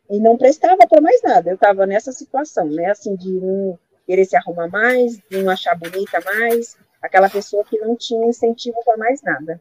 e 0.09 0.19
não 0.19 0.37
prestava 0.37 0.85
para 0.87 1.01
mais 1.01 1.21
nada. 1.21 1.49
Eu 1.49 1.55
estava 1.55 1.85
nessa 1.85 2.11
situação, 2.11 2.65
né, 2.65 2.91
assim, 2.91 3.15
de 3.15 3.31
não 3.31 3.79
querer 4.05 4.25
se 4.25 4.35
arrumar 4.35 4.67
mais, 4.67 5.17
de 5.29 5.41
não 5.41 5.51
achar 5.51 5.73
bonita 5.77 6.19
mais, 6.21 6.77
aquela 7.01 7.29
pessoa 7.29 7.63
que 7.63 7.79
não 7.79 7.95
tinha 7.95 8.27
incentivo 8.27 8.77
para 8.83 8.97
mais 8.97 9.21
nada. 9.21 9.59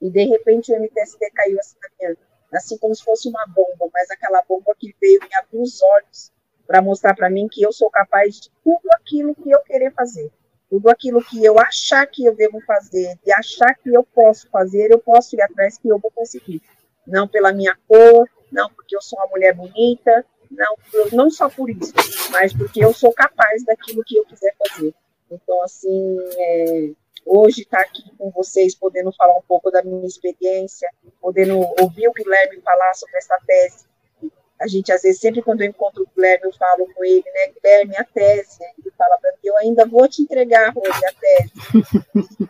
E 0.00 0.10
de 0.10 0.24
repente 0.24 0.72
o 0.72 0.76
MTST 0.76 1.30
caiu 1.32 1.58
assim 1.58 1.76
na 1.80 1.88
minha, 1.98 2.16
assim 2.52 2.78
como 2.78 2.94
se 2.94 3.04
fosse 3.04 3.28
uma 3.28 3.44
bomba, 3.46 3.90
mas 3.92 4.10
aquela 4.10 4.42
bomba 4.48 4.74
que 4.78 4.94
veio 5.00 5.20
me 5.20 5.34
abrir 5.34 5.60
os 5.60 5.82
olhos 5.82 6.32
para 6.66 6.80
mostrar 6.80 7.14
para 7.14 7.30
mim 7.30 7.48
que 7.48 7.62
eu 7.62 7.72
sou 7.72 7.90
capaz 7.90 8.40
de 8.40 8.50
tudo 8.64 8.88
aquilo 8.92 9.34
que 9.34 9.50
eu 9.50 9.60
querer 9.60 9.92
fazer, 9.92 10.30
tudo 10.72 10.88
aquilo 10.88 11.22
que 11.22 11.44
eu 11.44 11.58
achar 11.58 12.06
que 12.06 12.24
eu 12.24 12.34
devo 12.34 12.58
fazer, 12.62 13.18
e 13.26 13.30
achar 13.30 13.74
que 13.74 13.94
eu 13.94 14.02
posso 14.02 14.48
fazer, 14.48 14.90
eu 14.90 14.98
posso 14.98 15.36
ir 15.36 15.42
atrás 15.42 15.76
que 15.76 15.86
eu 15.86 15.98
vou 15.98 16.10
conseguir. 16.10 16.62
Não 17.06 17.28
pela 17.28 17.52
minha 17.52 17.76
cor, 17.86 18.26
não 18.50 18.70
porque 18.70 18.96
eu 18.96 19.02
sou 19.02 19.18
uma 19.18 19.28
mulher 19.28 19.54
bonita, 19.54 20.24
não, 20.50 20.74
não 21.12 21.30
só 21.30 21.50
por 21.50 21.68
isso, 21.68 21.92
mas 22.30 22.54
porque 22.54 22.82
eu 22.82 22.94
sou 22.94 23.12
capaz 23.12 23.62
daquilo 23.66 24.02
que 24.02 24.16
eu 24.16 24.24
quiser 24.24 24.54
fazer. 24.66 24.94
Então, 25.30 25.62
assim, 25.62 26.16
é, 26.38 26.90
hoje 27.26 27.62
estar 27.62 27.76
tá 27.76 27.84
aqui 27.84 28.04
com 28.16 28.30
vocês, 28.30 28.74
podendo 28.74 29.12
falar 29.12 29.36
um 29.36 29.42
pouco 29.46 29.70
da 29.70 29.82
minha 29.82 30.06
experiência, 30.06 30.88
podendo 31.20 31.58
ouvir 31.82 32.08
o 32.08 32.14
Guilherme 32.14 32.62
falar 32.62 32.94
sobre 32.94 33.18
essa 33.18 33.38
tese. 33.46 33.84
A 34.58 34.66
gente, 34.66 34.90
às 34.90 35.02
vezes, 35.02 35.20
sempre 35.20 35.42
quando 35.42 35.60
eu 35.60 35.68
encontro 35.68 36.02
o 36.02 36.08
Guilherme, 36.16 36.46
eu 36.46 36.52
falo 36.54 36.86
com 36.94 37.04
ele, 37.04 37.24
né, 37.26 37.52
Guilherme, 37.52 37.96
a 37.98 38.04
tese. 38.04 38.64
Fala 39.02 39.18
para 39.18 39.32
mim, 39.32 39.38
eu 39.42 39.56
ainda 39.58 39.84
vou 39.84 40.06
te 40.06 40.22
entregar, 40.22 40.72
Rose, 40.72 41.04
a 41.04 41.12
tese. 41.12 41.52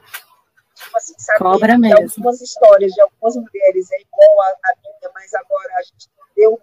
tipo 0.75 0.97
assim, 0.97 1.15
sabe, 1.17 1.39
Cobra 1.39 1.79
mesmo. 1.79 1.97
algumas 1.97 2.43
histórias 2.43 2.93
de 2.93 3.01
algumas 3.01 3.37
mulheres 3.37 3.91
é 3.91 4.01
igual 4.03 4.41
a, 4.43 4.71
a 4.71 4.75
minha, 4.83 5.13
mas 5.15 5.33
agora 5.33 5.75
a 5.79 5.83
gente 5.83 6.11
deu 6.37 6.61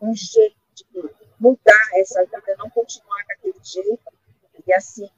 um 0.00 0.14
jeito 0.14 0.56
de 0.74 0.86
mudar 1.38 1.90
essa 1.96 2.24
vida, 2.24 2.56
não 2.58 2.70
continuar 2.70 3.22
com 3.26 3.32
aquele 3.32 3.60
jeito. 3.62 4.12
E 4.66 4.72
assim, 4.72 5.10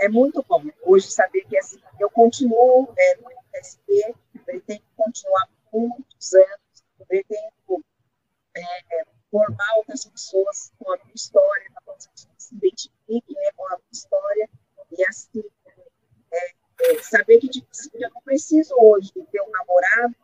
é 0.00 0.08
muito 0.08 0.44
bom 0.48 0.64
hoje 0.82 1.08
saber 1.08 1.44
que 1.44 1.56
assim, 1.56 1.80
eu 2.00 2.10
continuo 2.10 2.92
é, 2.98 3.16
no 3.18 3.30
MSP, 3.30 4.16
pretendo 4.44 4.82
continuar 4.96 5.48
muitos 5.72 6.32
anos, 6.34 6.84
pretendo 7.06 7.84
é, 8.56 9.04
formar 9.30 9.74
outras 9.76 10.04
pessoas 10.06 10.72
com 10.78 10.92
a 10.92 10.96
minha 10.96 11.14
história, 11.14 11.70
para 11.72 11.82
que 11.84 11.90
as 11.92 12.06
pessoas 12.08 12.35
se 12.46 12.54
identifiquem 12.54 13.36
né, 13.36 13.50
com 13.56 13.66
a 13.66 13.78
história, 13.92 14.48
e 14.96 15.04
assim, 15.04 15.42
é, 16.32 16.52
é, 16.82 17.02
saber 17.02 17.38
que 17.38 17.48
tipo, 17.48 17.66
assim, 17.70 17.90
eu 17.94 18.10
não 18.10 18.22
preciso 18.22 18.74
hoje 18.78 19.12
ter 19.30 19.42
um 19.42 19.50
namorado 19.50 20.14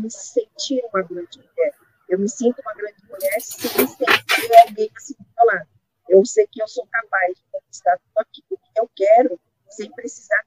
me 0.00 0.10
sentir 0.10 0.82
uma 0.92 1.02
grande 1.02 1.38
mulher. 1.38 1.74
Eu 2.08 2.18
me 2.18 2.28
sinto 2.28 2.60
uma 2.60 2.74
grande 2.74 3.04
mulher 3.06 3.40
sem 3.40 3.70
ter 3.86 4.60
alguém 4.66 4.90
assim 4.96 5.14
do 5.18 5.26
meu 5.36 5.46
lado. 5.46 5.68
Eu 6.08 6.24
sei 6.24 6.46
que 6.48 6.60
eu 6.60 6.66
sou 6.66 6.86
capaz 6.86 7.36
de 7.36 7.44
conquistar 7.52 7.96
tudo 7.98 8.18
aquilo 8.18 8.58
que 8.58 8.80
eu 8.80 8.90
quero, 8.96 9.40
sem 9.68 9.90
precisar 9.92 10.44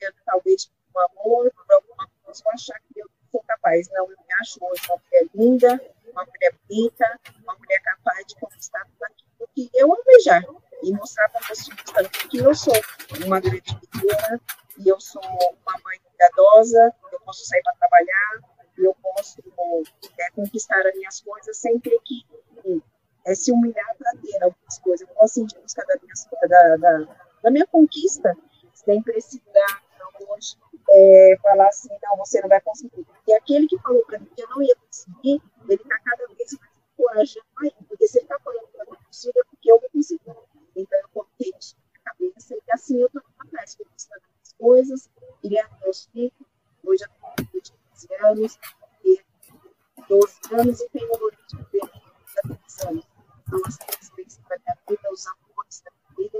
vivendo, 0.00 0.16
talvez, 0.24 0.66
por 0.66 1.02
um 1.02 1.20
amor, 1.20 1.52
por 1.52 1.74
alguma 1.74 2.08
coisa, 2.24 2.42
ou 2.44 2.52
achar 2.52 2.80
que 2.80 3.00
eu 3.00 3.06
sou 3.30 3.42
capaz. 3.46 3.88
Não, 3.90 4.10
eu 4.10 4.16
me 4.16 4.34
acho 4.40 4.58
hoje 4.60 4.82
uma 4.88 5.00
mulher 5.04 5.28
linda, 5.34 5.94
uma 6.18 6.26
mulher 6.26 6.52
bonita, 6.68 7.20
uma 7.42 7.54
mulher 7.54 7.80
capaz 7.82 8.26
de 8.26 8.34
conquistar 8.36 8.84
tudo 8.84 9.04
aquilo 9.04 9.48
que 9.54 9.70
eu 9.74 9.92
almejar 9.92 10.42
e 10.82 10.92
mostrar 10.92 11.28
para 11.28 11.46
meus 11.46 11.64
filhos 11.64 11.82
também 11.84 12.10
que 12.28 12.38
eu 12.38 12.54
sou 12.54 12.74
uma 13.24 13.40
grande 13.40 13.62
guerreira 13.62 14.40
e 14.78 14.88
eu 14.88 15.00
sou 15.00 15.22
uma 15.22 15.80
mãe 15.84 15.98
cuidadosa, 16.00 16.92
eu 17.12 17.20
posso 17.20 17.44
sair 17.46 17.62
para 17.62 17.74
trabalhar, 17.74 18.40
eu 18.76 18.94
posso 18.94 19.42
é, 20.18 20.30
conquistar 20.30 20.86
as 20.86 20.94
minhas 20.94 21.20
coisas 21.20 21.56
sem 21.56 21.78
ter 21.80 21.98
que 22.04 22.26
é, 23.24 23.34
se 23.34 23.52
humilhar 23.52 23.96
para 23.96 24.12
ter 24.20 24.42
algumas 24.42 24.78
coisas. 24.78 25.08
Eu 25.08 25.14
posso 25.14 25.34
sentir 25.34 25.58
busca 25.58 25.84
da 25.84 25.94
minha, 26.00 26.14
da, 26.48 26.76
da, 26.76 27.16
da 27.42 27.50
minha 27.50 27.66
conquista 27.66 28.36
sem 28.72 29.02
precisar 29.02 29.82
hoje 30.28 30.56
é, 30.90 31.36
falar 31.42 31.68
assim, 31.68 31.88
não, 32.02 32.16
você 32.16 32.40
não 32.40 32.48
vai 32.48 32.60
conseguir. 32.60 33.06
E 33.26 33.34
aquele 33.34 33.66
que 33.66 33.78
falou 33.78 34.04
para 34.06 34.18
mim 34.18 34.28
que 34.34 34.42
eu 34.42 34.48
não 34.48 34.62
ia 34.62 34.74
conseguir, 34.76 35.42
ele 35.68 35.82
está 35.82 35.98
cada 35.98 36.26
vez 36.28 36.52
mais 36.58 36.72
encorajando 36.92 37.46
aí, 37.60 37.72
porque 37.86 38.08
se 38.08 38.18
ele 38.18 38.24
está 38.24 38.38
falando 38.40 38.68
para 38.68 38.84
mim 38.86 38.96
possível, 39.06 39.42
é 39.42 39.50
porque 39.50 39.70
eu 39.70 39.80
vou 39.80 39.90
conseguir. 39.90 40.36
Então, 40.76 40.98
eu 41.00 41.08
coloquei 41.12 41.52
isso 41.58 41.76
na 41.92 42.12
cabeça 42.12 42.54
e 42.54 42.72
assim 42.72 43.00
eu 43.00 43.06
estou 43.06 43.22
atrás, 43.38 43.74
conquistando 43.74 44.22
as 44.42 44.52
coisas, 44.54 45.10
criando 45.42 45.80
meus 45.82 46.06
filhos. 46.06 46.32
Hoje 46.84 47.04
eu 47.04 47.34
tenho 47.36 47.62
15 47.62 48.14
anos, 48.24 48.58
e 49.04 49.20
12 50.08 50.38
anos 50.52 50.80
e 50.80 50.88
tenho 50.90 51.10
um 51.12 51.30
diferente 51.30 52.02
há 52.44 52.48
10 52.48 52.86
anos. 52.86 53.06
Então, 53.46 53.60
as 53.66 54.10
vezes 54.16 54.38
da 54.48 54.56
minha 54.58 54.78
vida, 54.88 55.12
os 55.12 55.26
amores 55.26 55.82
da 55.82 55.90
vida, 56.16 56.38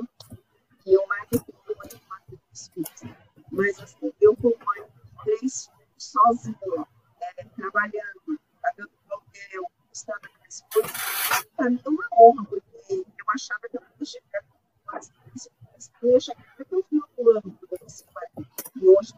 que 0.82 0.94
eu 0.94 1.06
mais 1.06 1.28
do 1.30 1.44
que 1.44 1.52
eu 1.52 1.76
amo 1.82 2.40
os 2.52 2.68
filhos. 2.68 3.27
Mas, 3.58 3.76
assim, 3.80 4.12
eu 4.20 4.36
como 4.36 4.54
mãe 4.64 4.86
três 5.24 5.66
filhos, 5.66 5.72
sozinha, 5.98 6.86
é, 7.20 7.44
trabalhando, 7.44 8.40
pagando 8.62 8.90
hotel, 9.10 9.64
conquistando 9.80 10.20
as 10.22 10.38
minhas 10.38 10.64
coisas, 10.72 11.44
para 11.56 11.70
mim 11.70 11.80
é 11.84 11.88
uma 11.88 12.08
honra, 12.12 12.44
porque 12.44 12.70
eu 12.88 13.26
achava 13.34 13.60
que 13.68 13.76
eu 13.76 13.80
não 13.80 13.88
ia 13.98 14.06
chegar 14.06 14.44
mas 14.86 15.10
eu 16.00 16.10
ia 16.10 16.20
chegar 16.20 16.54
até 16.56 16.76
o 16.76 16.82
final 16.84 17.08
do 17.16 17.30
ano, 17.30 17.58
e 18.76 18.88
hoje, 18.88 19.12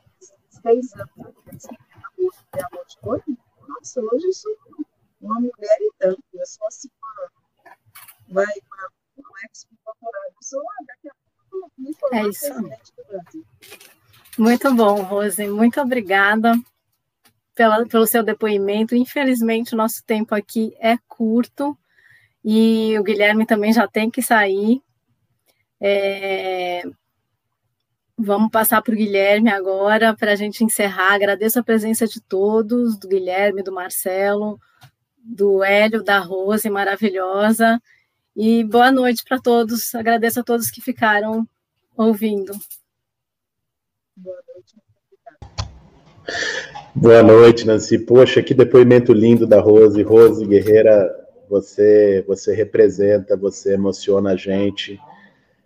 seis 0.49 0.95
anos, 0.95 1.11
eu 1.19 2.33
tenho 2.51 2.67
amor 2.67 2.87
de 2.87 2.99
hoje, 3.03 3.39
nossa, 3.69 4.01
hoje 4.01 4.27
eu 4.27 4.33
sou 4.33 4.57
uma 5.21 5.39
mulher 5.39 5.79
e 5.81 5.93
tanto, 5.99 6.25
eu 6.33 6.47
sou 6.47 6.67
assim, 6.67 6.89
uma, 6.97 7.31
uma, 8.27 8.43
uma, 8.43 8.93
uma 9.19 9.39
ex-doutorada, 9.51 10.33
eu 10.35 10.43
sou 10.43 10.63
uma, 10.63 10.75
daqui 10.87 11.11
a 11.11 11.15
pouco, 11.51 11.73
me 11.77 11.95
é 12.13 12.27
isso. 12.27 12.55
Muito 14.39 14.75
bom, 14.75 15.03
Rose, 15.03 15.47
muito 15.49 15.81
obrigada 15.81 16.55
pela, 17.55 17.87
pelo 17.87 18.07
seu 18.07 18.23
depoimento. 18.23 18.95
Infelizmente, 18.95 19.75
o 19.75 19.77
nosso 19.77 20.05
tempo 20.05 20.35
aqui 20.35 20.75
é 20.81 20.97
curto, 21.09 21.77
e 22.45 22.99
o 22.99 23.03
Guilherme 23.03 23.45
também 23.45 23.73
já 23.73 23.87
tem 23.87 24.11
que 24.11 24.23
sair. 24.23 24.83
É... 25.81 26.83
Vamos 28.17 28.51
passar 28.51 28.83
para 28.83 28.93
o 28.93 28.97
Guilherme 28.97 29.51
agora 29.51 30.15
para 30.15 30.33
a 30.33 30.37
gente 30.37 30.63
encerrar. 30.63 31.15
Agradeço 31.15 31.59
a 31.59 31.63
presença 31.63 32.07
de 32.07 32.21
todos, 32.21 32.99
do 32.99 33.09
Guilherme, 33.09 33.63
do 33.63 33.73
Marcelo, 33.73 34.59
do 35.19 35.63
Hélio, 35.63 36.03
da 36.03 36.19
Rose, 36.19 36.69
maravilhosa. 36.69 37.81
E 38.37 38.63
boa 38.65 38.93
noite 38.93 39.25
para 39.27 39.41
todos. 39.41 39.95
Agradeço 39.95 40.41
a 40.41 40.45
todos 40.45 40.71
que 40.71 40.83
ficaram 40.83 41.49
ouvindo. 41.97 42.53
Boa 44.23 44.37
noite. 44.55 44.77
Boa 46.95 47.23
noite, 47.23 47.67
Nancy. 47.67 47.99
Poxa, 47.99 48.43
que 48.43 48.53
depoimento 48.53 49.15
lindo 49.15 49.47
da 49.47 49.61
Rose. 49.61 50.03
Rose 50.03 50.45
Guerreira 50.45 51.11
você, 51.49 52.23
você 52.29 52.55
representa, 52.55 53.35
você 53.35 53.73
emociona 53.73 54.33
a 54.33 54.37
gente. 54.37 55.01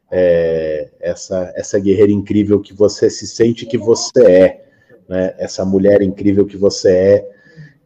É, 0.08 0.88
essa, 1.00 1.52
essa 1.56 1.80
guerreira 1.80 2.12
incrível 2.12 2.60
que 2.60 2.72
você 2.72 3.10
se 3.10 3.26
sente 3.26 3.66
que 3.66 3.76
você 3.76 4.24
é, 4.24 4.64
né? 5.08 5.34
essa 5.38 5.64
mulher 5.64 6.00
incrível 6.02 6.46
que 6.46 6.56
você 6.56 6.90
é. 6.90 7.30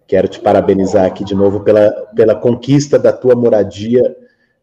Quero 0.07 0.29
te 0.29 0.39
parabenizar 0.39 1.07
aqui 1.07 1.25
de 1.25 1.35
novo 1.35 1.61
pela, 1.61 1.91
pela 2.14 2.35
conquista 2.35 2.99
da 2.99 3.12
tua 3.12 3.35
moradia 3.35 4.14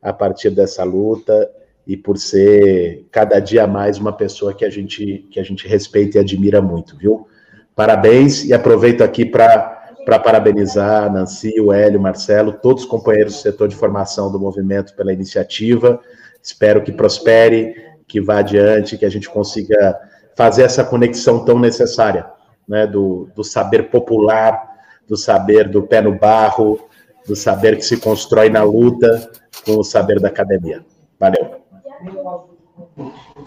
a 0.01 0.13
partir 0.13 0.51
dessa 0.51 0.83
luta 0.83 1.49
e 1.85 1.95
por 1.95 2.17
ser 2.17 3.05
cada 3.11 3.39
dia 3.39 3.67
mais 3.67 3.97
uma 3.97 4.11
pessoa 4.11 4.53
que 4.53 4.65
a 4.65 4.69
gente, 4.69 5.27
que 5.29 5.39
a 5.39 5.43
gente 5.43 5.67
respeita 5.67 6.17
e 6.17 6.21
admira 6.21 6.61
muito, 6.61 6.97
viu? 6.97 7.27
Parabéns 7.75 8.43
e 8.45 8.53
aproveito 8.53 9.01
aqui 9.01 9.25
para 9.25 9.73
para 10.05 10.19
parabenizar 10.19 11.11
Nancy, 11.11 11.59
o 11.59 11.73
Hélio, 11.73 11.99
o 11.99 12.03
Marcelo, 12.03 12.53
todos 12.53 12.83
os 12.83 12.89
companheiros 12.89 13.33
do 13.33 13.39
setor 13.39 13.67
de 13.67 13.75
formação 13.75 14.31
do 14.31 14.39
movimento 14.39 14.95
pela 14.95 15.11
iniciativa. 15.11 15.99
Espero 16.41 16.83
que 16.83 16.91
prospere, 16.91 17.75
que 18.07 18.21
vá 18.21 18.37
adiante, 18.37 18.99
que 18.99 19.05
a 19.05 19.09
gente 19.09 19.27
consiga 19.27 19.99
fazer 20.35 20.61
essa 20.61 20.83
conexão 20.83 21.43
tão 21.43 21.57
necessária, 21.57 22.27
né, 22.67 22.85
do, 22.85 23.29
do 23.35 23.43
saber 23.43 23.89
popular, 23.89 24.75
do 25.07 25.17
saber 25.17 25.67
do 25.67 25.81
pé 25.81 26.01
no 26.01 26.13
barro, 26.13 26.79
do 27.27 27.35
saber 27.35 27.75
que 27.75 27.83
se 27.83 27.97
constrói 27.97 28.47
na 28.47 28.61
luta 28.61 29.31
com 29.65 29.79
o 29.79 29.83
saber 29.83 30.19
da 30.19 30.27
academia. 30.27 30.85
Valeu. 31.19 31.64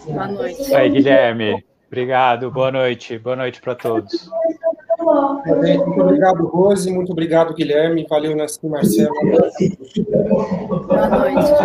Boa 0.07 0.29
noite. 0.29 0.75
Aí, 0.75 0.91
Guilherme. 0.91 1.65
Obrigado. 1.87 2.51
Boa 2.51 2.71
noite. 2.71 3.19
Boa 3.19 3.37
noite 3.37 3.61
para 3.61 3.75
todos. 3.75 4.29
Muito 5.47 6.01
obrigado, 6.01 6.47
Rose. 6.47 6.93
Muito 6.93 7.13
obrigado, 7.13 7.55
Guilherme. 7.55 8.07
Valeu, 8.09 8.37
Nassim 8.37 8.69
Marcelo. 8.69 9.15
Boa 10.87 11.09
noite. 11.09 11.59